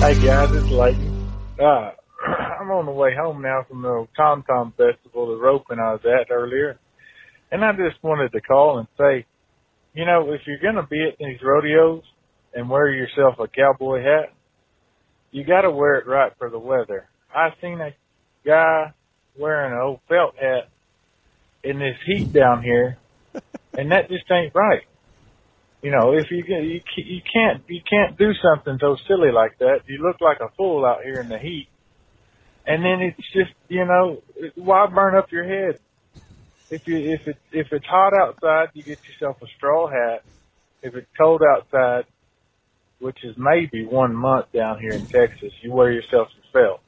Hey 0.00 0.24
guys, 0.24 0.50
it's 0.52 0.70
Layton. 0.70 1.32
Uh, 1.60 1.90
I'm 2.60 2.70
on 2.70 2.86
the 2.86 2.92
way 2.92 3.14
home 3.14 3.42
now 3.42 3.66
from 3.68 3.82
the 3.82 4.08
Tom 4.16 4.42
Tom 4.46 4.72
Festival, 4.76 5.26
the 5.26 5.36
roping 5.36 5.78
I 5.78 5.92
was 5.92 6.00
at 6.04 6.30
earlier. 6.30 6.78
And 7.50 7.64
I 7.64 7.72
just 7.72 8.02
wanted 8.02 8.32
to 8.32 8.40
call 8.40 8.78
and 8.78 8.88
say, 8.96 9.26
you 9.94 10.04
know, 10.04 10.32
if 10.32 10.42
you're 10.46 10.58
going 10.58 10.76
to 10.76 10.86
be 10.88 11.02
at 11.06 11.18
these 11.18 11.38
rodeos 11.42 12.02
and 12.54 12.68
wear 12.68 12.90
yourself 12.90 13.38
a 13.38 13.48
cowboy 13.48 14.02
hat, 14.02 14.32
you 15.30 15.44
got 15.44 15.62
to 15.62 15.70
wear 15.70 15.96
it 15.96 16.06
right 16.06 16.32
for 16.38 16.50
the 16.50 16.58
weather. 16.58 17.08
I 17.34 17.50
seen 17.60 17.80
a 17.80 17.94
guy 18.44 18.92
wearing 19.38 19.72
an 19.72 19.78
old 19.78 20.00
felt 20.08 20.36
hat 20.36 20.68
in 21.62 21.78
this 21.78 21.96
heat 22.06 22.32
down 22.32 22.62
here, 22.62 22.98
and 23.76 23.92
that 23.92 24.08
just 24.08 24.30
ain't 24.30 24.54
right. 24.54 24.82
You 25.82 25.92
know, 25.92 26.12
if 26.12 26.30
you 26.30 26.42
you 26.44 26.80
you 26.96 27.20
can't 27.32 27.62
you 27.68 27.80
can't 27.88 28.18
do 28.18 28.32
something 28.42 28.78
so 28.80 28.96
silly 29.06 29.30
like 29.30 29.58
that. 29.58 29.82
You 29.86 30.02
look 30.02 30.20
like 30.20 30.40
a 30.40 30.52
fool 30.56 30.84
out 30.84 31.04
here 31.04 31.20
in 31.20 31.28
the 31.28 31.38
heat, 31.38 31.68
and 32.66 32.84
then 32.84 33.00
it's 33.00 33.32
just 33.32 33.52
you 33.68 33.84
know 33.84 34.20
why 34.56 34.86
burn 34.86 35.16
up 35.16 35.30
your 35.30 35.44
head? 35.44 35.78
If 36.70 36.86
you 36.86 36.98
if 36.98 37.26
it 37.26 37.36
if 37.52 37.68
it's 37.72 37.86
hot 37.86 38.12
outside, 38.14 38.68
you 38.74 38.82
get 38.82 38.98
yourself 39.08 39.40
a 39.42 39.46
straw 39.56 39.88
hat. 39.88 40.22
If 40.82 40.94
it's 40.94 41.06
cold 41.16 41.42
outside, 41.42 42.04
which 42.98 43.24
is 43.24 43.36
maybe 43.38 43.86
one 43.86 44.14
month 44.14 44.52
down 44.52 44.78
here 44.78 44.92
in 44.92 45.06
Texas, 45.06 45.52
you 45.62 45.72
wear 45.72 45.90
yourself 45.90 46.28
some 46.32 46.42
felt. 46.52 46.80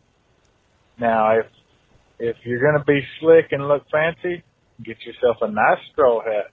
Now, 0.98 1.38
if 1.38 1.46
if 2.18 2.36
you're 2.44 2.60
to 2.72 2.84
be 2.84 3.00
slick 3.18 3.46
and 3.52 3.66
look 3.66 3.84
fancy, 3.90 4.42
get 4.84 4.98
yourself 5.04 5.38
a 5.40 5.50
nice 5.50 5.78
straw 5.92 6.22
hat. 6.22 6.50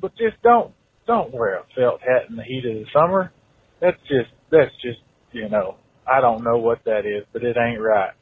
But 0.00 0.16
just 0.16 0.40
don't 0.42 0.72
don't 1.06 1.32
wear 1.32 1.58
a 1.58 1.64
felt 1.76 2.00
hat 2.00 2.30
in 2.30 2.36
the 2.36 2.42
heat 2.42 2.64
of 2.64 2.74
the 2.74 2.86
summer. 2.92 3.32
That's 3.80 4.00
just 4.08 4.30
that's 4.50 4.72
just 4.82 5.00
you 5.32 5.48
know 5.50 5.76
I 6.06 6.22
don't 6.22 6.42
know 6.42 6.56
what 6.56 6.84
that 6.84 7.04
is, 7.04 7.24
but 7.32 7.44
it 7.44 7.56
ain't 7.58 7.80
right. 7.80 8.12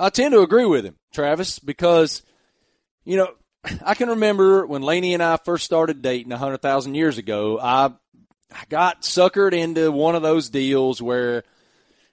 I 0.00 0.10
tend 0.10 0.32
to 0.32 0.42
agree 0.42 0.64
with 0.64 0.84
him, 0.84 0.96
Travis, 1.12 1.58
because 1.58 2.22
you 3.08 3.16
know 3.16 3.30
I 3.84 3.94
can 3.94 4.10
remember 4.10 4.66
when 4.66 4.82
Laney 4.82 5.14
and 5.14 5.22
I 5.22 5.38
first 5.38 5.64
started 5.64 6.02
dating 6.02 6.30
a 6.30 6.36
hundred 6.38 6.60
thousand 6.62 6.94
years 6.94 7.16
ago. 7.16 7.58
I 7.60 7.92
I 8.52 8.64
got 8.68 9.02
suckered 9.02 9.52
into 9.52 9.90
one 9.90 10.14
of 10.14 10.22
those 10.22 10.50
deals 10.50 11.00
where 11.00 11.42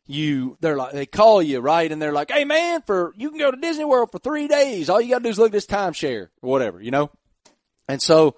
you 0.07 0.57
they're 0.61 0.77
like 0.77 0.93
they 0.93 1.05
call 1.05 1.41
you 1.41 1.59
right 1.59 1.91
and 1.91 2.01
they're 2.01 2.13
like, 2.13 2.31
hey 2.31 2.45
man, 2.45 2.81
for 2.83 3.13
you 3.17 3.29
can 3.29 3.39
go 3.39 3.51
to 3.51 3.57
Disney 3.57 3.83
World 3.83 4.09
for 4.11 4.19
three 4.19 4.47
days. 4.47 4.89
All 4.89 5.01
you 5.01 5.09
got 5.09 5.19
to 5.19 5.23
do 5.23 5.29
is 5.29 5.37
look 5.37 5.47
at 5.47 5.51
this 5.51 5.65
timeshare 5.65 6.29
or 6.41 6.49
whatever, 6.49 6.81
you 6.81 6.91
know. 6.91 7.11
And 7.89 8.01
so 8.01 8.35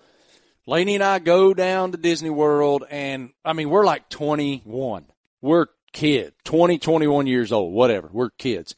Laney 0.65 0.95
and 0.95 1.03
I 1.03 1.19
go 1.19 1.53
down 1.53 1.91
to 1.91 1.97
Disney 1.97 2.31
World 2.31 2.85
and 2.89 3.31
I 3.45 3.53
mean 3.53 3.69
we're 3.69 3.85
like 3.85 4.09
21. 4.09 5.05
We're 5.41 5.67
kid, 5.93 6.33
20, 6.45 6.79
21 6.79 7.27
years 7.27 7.51
old, 7.51 7.71
whatever. 7.71 8.09
We're 8.11 8.31
kids. 8.31 8.73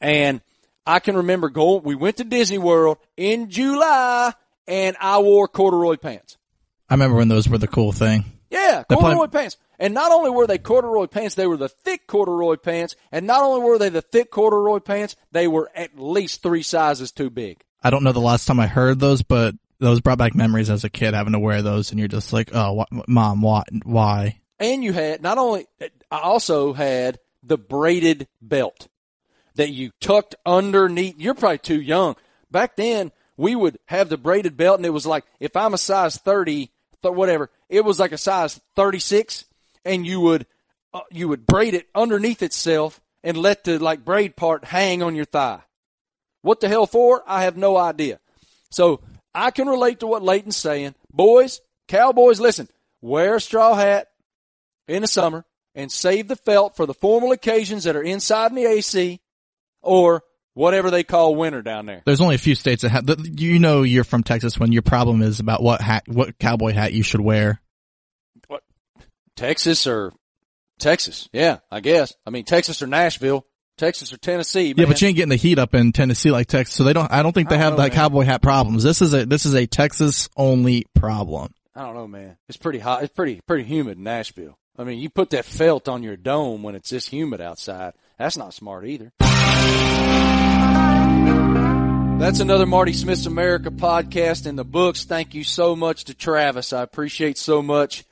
And 0.00 0.40
I 0.86 0.98
can 0.98 1.16
remember 1.16 1.48
going, 1.48 1.82
we 1.84 1.94
went 1.94 2.16
to 2.16 2.24
Disney 2.24 2.58
World 2.58 2.98
in 3.16 3.50
July 3.50 4.32
and 4.66 4.96
I 5.00 5.18
wore 5.18 5.48
corduroy 5.48 5.96
pants. 5.96 6.36
I 6.88 6.94
remember 6.94 7.16
when 7.16 7.28
those 7.28 7.48
were 7.48 7.58
the 7.58 7.68
cool 7.68 7.92
thing. 7.92 8.24
Yeah, 8.50 8.82
corduroy 8.88 9.14
playing- 9.14 9.30
pants. 9.30 9.56
And 9.78 9.94
not 9.94 10.12
only 10.12 10.30
were 10.30 10.46
they 10.46 10.58
corduroy 10.58 11.06
pants, 11.06 11.34
they 11.34 11.46
were 11.46 11.56
the 11.56 11.68
thick 11.68 12.06
corduroy 12.06 12.56
pants. 12.56 12.94
And 13.10 13.26
not 13.26 13.42
only 13.42 13.62
were 13.62 13.78
they 13.78 13.88
the 13.88 14.02
thick 14.02 14.30
corduroy 14.30 14.78
pants, 14.78 15.16
they 15.32 15.48
were 15.48 15.70
at 15.74 15.98
least 15.98 16.42
three 16.42 16.62
sizes 16.62 17.10
too 17.10 17.30
big. 17.30 17.64
I 17.82 17.90
don't 17.90 18.04
know 18.04 18.12
the 18.12 18.20
last 18.20 18.46
time 18.46 18.60
I 18.60 18.68
heard 18.68 19.00
those, 19.00 19.22
but 19.22 19.56
those 19.80 20.00
brought 20.00 20.18
back 20.18 20.36
memories 20.36 20.70
as 20.70 20.84
a 20.84 20.90
kid 20.90 21.14
having 21.14 21.32
to 21.32 21.40
wear 21.40 21.62
those, 21.62 21.90
and 21.90 21.98
you're 21.98 22.06
just 22.06 22.32
like, 22.32 22.50
oh, 22.54 22.74
what, 22.74 22.88
mom, 23.08 23.42
what, 23.42 23.66
why? 23.82 24.40
And 24.60 24.84
you 24.84 24.92
had 24.92 25.20
not 25.20 25.38
only, 25.38 25.66
I 26.10 26.18
also 26.20 26.72
had 26.72 27.18
the 27.42 27.58
braided 27.58 28.28
belt 28.40 28.86
that 29.54 29.70
you 29.70 29.90
tucked 30.00 30.34
underneath. 30.46 31.16
You're 31.18 31.34
probably 31.34 31.58
too 31.58 31.80
young. 31.80 32.16
Back 32.50 32.76
then, 32.76 33.12
we 33.36 33.56
would 33.56 33.78
have 33.86 34.08
the 34.08 34.18
braided 34.18 34.56
belt 34.56 34.78
and 34.78 34.86
it 34.86 34.90
was 34.90 35.06
like, 35.06 35.24
if 35.40 35.56
I'm 35.56 35.74
a 35.74 35.78
size 35.78 36.16
30, 36.16 36.70
th- 37.02 37.14
whatever, 37.14 37.50
it 37.68 37.84
was 37.84 37.98
like 37.98 38.12
a 38.12 38.18
size 38.18 38.60
36 38.76 39.44
and 39.84 40.06
you 40.06 40.20
would, 40.20 40.46
uh, 40.94 41.00
you 41.10 41.28
would 41.28 41.46
braid 41.46 41.74
it 41.74 41.88
underneath 41.94 42.42
itself 42.42 43.00
and 43.24 43.36
let 43.36 43.64
the 43.64 43.78
like 43.78 44.04
braid 44.04 44.36
part 44.36 44.64
hang 44.64 45.02
on 45.02 45.14
your 45.14 45.24
thigh. 45.24 45.60
What 46.42 46.60
the 46.60 46.68
hell 46.68 46.86
for? 46.86 47.22
I 47.26 47.44
have 47.44 47.56
no 47.56 47.76
idea. 47.76 48.18
So 48.70 49.00
I 49.34 49.50
can 49.50 49.68
relate 49.68 50.00
to 50.00 50.06
what 50.06 50.22
Leighton's 50.22 50.56
saying. 50.56 50.94
Boys, 51.12 51.60
cowboys, 51.88 52.40
listen, 52.40 52.68
wear 53.00 53.36
a 53.36 53.40
straw 53.40 53.74
hat 53.74 54.08
in 54.88 55.02
the 55.02 55.08
summer 55.08 55.44
and 55.74 55.90
save 55.90 56.28
the 56.28 56.36
felt 56.36 56.76
for 56.76 56.84
the 56.84 56.94
formal 56.94 57.32
occasions 57.32 57.84
that 57.84 57.96
are 57.96 58.02
inside 58.02 58.50
in 58.50 58.56
the 58.56 58.66
AC 58.66 59.20
or 59.82 60.22
whatever 60.54 60.90
they 60.90 61.02
call 61.04 61.34
winter 61.34 61.62
down 61.62 61.86
there. 61.86 62.02
There's 62.06 62.20
only 62.20 62.34
a 62.34 62.38
few 62.38 62.54
states 62.54 62.82
that 62.82 62.90
have. 62.90 63.06
that- 63.06 63.40
You 63.40 63.58
know, 63.58 63.82
you're 63.82 64.04
from 64.04 64.22
Texas 64.22 64.58
when 64.58 64.72
your 64.72 64.82
problem 64.82 65.22
is 65.22 65.40
about 65.40 65.62
what 65.62 65.80
hat, 65.80 66.04
what 66.06 66.38
cowboy 66.38 66.72
hat 66.72 66.92
you 66.92 67.02
should 67.02 67.20
wear. 67.20 67.60
Texas 69.36 69.86
or 69.86 70.12
Texas. 70.78 71.28
Yeah, 71.32 71.58
I 71.70 71.80
guess. 71.80 72.14
I 72.26 72.30
mean, 72.30 72.44
Texas 72.44 72.82
or 72.82 72.86
Nashville, 72.86 73.46
Texas 73.78 74.12
or 74.12 74.18
Tennessee. 74.18 74.74
Yeah, 74.76 74.84
but 74.86 75.00
you 75.00 75.08
ain't 75.08 75.16
getting 75.16 75.30
the 75.30 75.36
heat 75.36 75.58
up 75.58 75.74
in 75.74 75.92
Tennessee 75.92 76.30
like 76.30 76.48
Texas, 76.48 76.76
so 76.76 76.84
they 76.84 76.92
don't. 76.92 77.10
I 77.10 77.22
don't 77.22 77.32
think 77.32 77.48
they 77.48 77.54
don't 77.56 77.62
have 77.62 77.72
know, 77.74 77.78
like 77.78 77.92
man. 77.92 77.96
cowboy 77.96 78.24
hat 78.24 78.42
problems. 78.42 78.82
This 78.82 79.00
is 79.00 79.14
a 79.14 79.24
this 79.24 79.46
is 79.46 79.54
a 79.54 79.66
Texas 79.66 80.28
only 80.36 80.84
problem. 80.94 81.52
I 81.74 81.82
don't 81.82 81.94
know, 81.94 82.06
man. 82.06 82.36
It's 82.48 82.58
pretty 82.58 82.78
hot. 82.78 83.02
It's 83.02 83.12
pretty 83.14 83.40
pretty 83.46 83.64
humid 83.64 83.96
in 83.96 84.04
Nashville. 84.04 84.58
I 84.78 84.84
mean, 84.84 84.98
you 85.00 85.08
put 85.10 85.30
that 85.30 85.44
felt 85.44 85.88
on 85.88 86.02
your 86.02 86.16
dome 86.16 86.62
when 86.62 86.74
it's 86.74 86.90
this 86.90 87.06
humid 87.08 87.40
outside. 87.40 87.94
That's 88.18 88.36
not 88.36 88.52
smart 88.54 88.86
either. 88.86 89.12
That's 92.22 92.38
another 92.38 92.66
Marty 92.66 92.92
Smith's 92.92 93.26
America 93.26 93.72
podcast 93.72 94.46
in 94.46 94.54
the 94.54 94.64
books. 94.64 95.02
Thank 95.02 95.34
you 95.34 95.42
so 95.42 95.74
much 95.74 96.04
to 96.04 96.14
Travis. 96.14 96.72
I 96.72 96.82
appreciate 96.82 97.36
so 97.36 97.62
much 97.62 98.04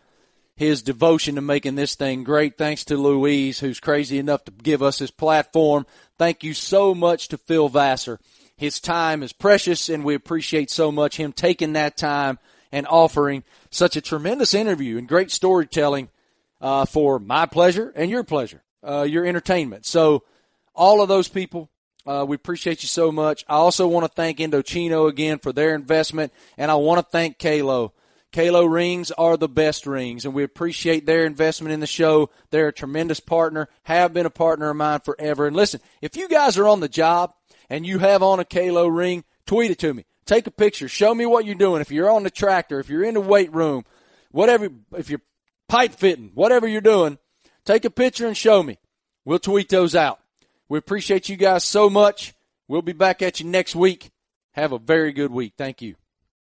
his 0.57 0.83
devotion 0.83 1.37
to 1.37 1.41
making 1.41 1.77
this 1.77 1.95
thing 1.95 2.25
great. 2.25 2.59
Thanks 2.59 2.85
to 2.87 2.97
Louise, 2.97 3.61
who's 3.61 3.79
crazy 3.79 4.19
enough 4.19 4.43
to 4.47 4.51
give 4.51 4.83
us 4.83 4.99
his 4.99 5.13
platform. 5.13 5.87
Thank 6.19 6.43
you 6.43 6.55
so 6.55 6.93
much 6.93 7.29
to 7.29 7.39
Phil 7.39 7.69
Vassar. 7.69 8.19
His 8.57 8.81
time 8.81 9.23
is 9.23 9.33
precious 9.33 9.89
and 9.89 10.05
we 10.05 10.17
appreciate 10.17 10.73
so 10.73 10.91
much 10.91 11.17
him 11.17 11.33
taking 11.33 11.75
that 11.75 11.97
time 11.97 12.41
and 12.73 12.89
offering 12.89 13.45
such 13.71 13.95
a 13.95 14.01
tremendous 14.01 14.55
interview 14.55 14.99
and 14.99 15.07
great 15.07 15.31
storytelling 15.31 16.09
uh, 16.61 16.85
for 16.85 17.21
my 17.21 17.47
pleasure 17.47 17.93
and 17.95 18.11
your 18.11 18.25
pleasure, 18.25 18.65
uh, 18.83 19.03
your 19.03 19.25
entertainment. 19.25 19.87
So 19.87 20.25
all 20.75 21.01
of 21.01 21.09
those 21.09 21.29
people, 21.29 21.71
uh, 22.07 22.25
we 22.27 22.37
appreciate 22.37 22.83
you 22.83 22.89
so 22.89 23.13
much. 23.13 23.45
I 23.49 23.55
also 23.55 23.87
want 23.87 24.05
to 24.05 24.13
thank 24.13 24.39
Indochino 24.39 25.09
again 25.09 25.39
for 25.39 25.53
their 25.53 25.75
investment, 25.75 26.33
and 26.57 26.71
I 26.71 26.77
want 26.77 26.99
to 26.99 27.11
thank 27.11 27.39
QALO. 27.39 27.93
QALO 28.33 28.71
rings 28.71 29.11
are 29.11 29.37
the 29.37 29.49
best 29.49 29.87
rings, 29.87 30.25
and 30.25 30.33
we 30.33 30.45
appreciate 30.45 31.05
their 31.05 31.27
investment 31.27 31.73
in 31.73 31.81
the 31.81 31.87
show. 31.87 32.31
They're 32.51 32.69
a 32.69 32.73
tremendous 32.73 33.21
partner, 33.21 33.69
have 33.83 34.13
been 34.13 34.27
a 34.27 34.31
partner 34.31 34.71
of 34.71 34.77
mine 34.77 35.01
forever. 35.01 35.47
And 35.47 35.57
listen, 35.57 35.81
if 36.01 36.17
you 36.17 36.29
guys 36.29 36.57
are 36.57 36.69
on 36.69 36.81
the 36.81 36.89
job 36.89 37.35
and 37.69 37.85
you 37.85 37.99
have 37.99 38.23
on 38.23 38.41
a 38.41 38.45
QALO 38.45 38.95
ring, 38.95 39.25
tweet 39.47 39.73
it 39.73 39.79
to 39.81 39.93
me. 39.93 40.05
Take 40.27 40.47
a 40.47 40.53
picture. 40.53 40.89
Show 40.89 41.13
me 41.13 41.27
what 41.27 41.45
you're 41.45 41.57
doing. 41.57 41.81
If 41.81 41.91
you're 41.91 42.11
on 42.11 42.23
the 42.23 42.31
tractor, 42.31 42.79
if 42.79 42.89
you're 42.89 43.03
in 43.03 43.15
the 43.15 43.21
weight 43.21 43.53
room, 43.53 43.85
whatever, 44.31 44.69
if 44.97 45.11
you're 45.11 45.23
pipe 45.69 45.93
fitting, 45.93 46.31
whatever 46.35 46.69
you're 46.69 46.81
doing, 46.81 47.19
take 47.65 47.85
a 47.85 47.91
picture 47.91 48.29
and 48.29 48.37
show 48.37 48.63
me. 48.63 48.79
We'll 49.25 49.41
tweet 49.41 49.69
those 49.69 49.97
out. 49.97 50.21
We 50.71 50.79
appreciate 50.79 51.29
you 51.29 51.37
guys 51.37 51.65
so 51.65 51.91
much. 51.91 52.33
We'll 52.69 52.81
be 52.81 52.93
back 52.93 53.23
at 53.23 53.41
you 53.41 53.47
next 53.47 53.75
week. 53.75 54.13
Have 54.53 54.71
a 54.71 54.79
very 54.79 55.13
good 55.13 55.33
week. 55.33 55.55
Thank 55.59 55.83
you. 55.83 55.97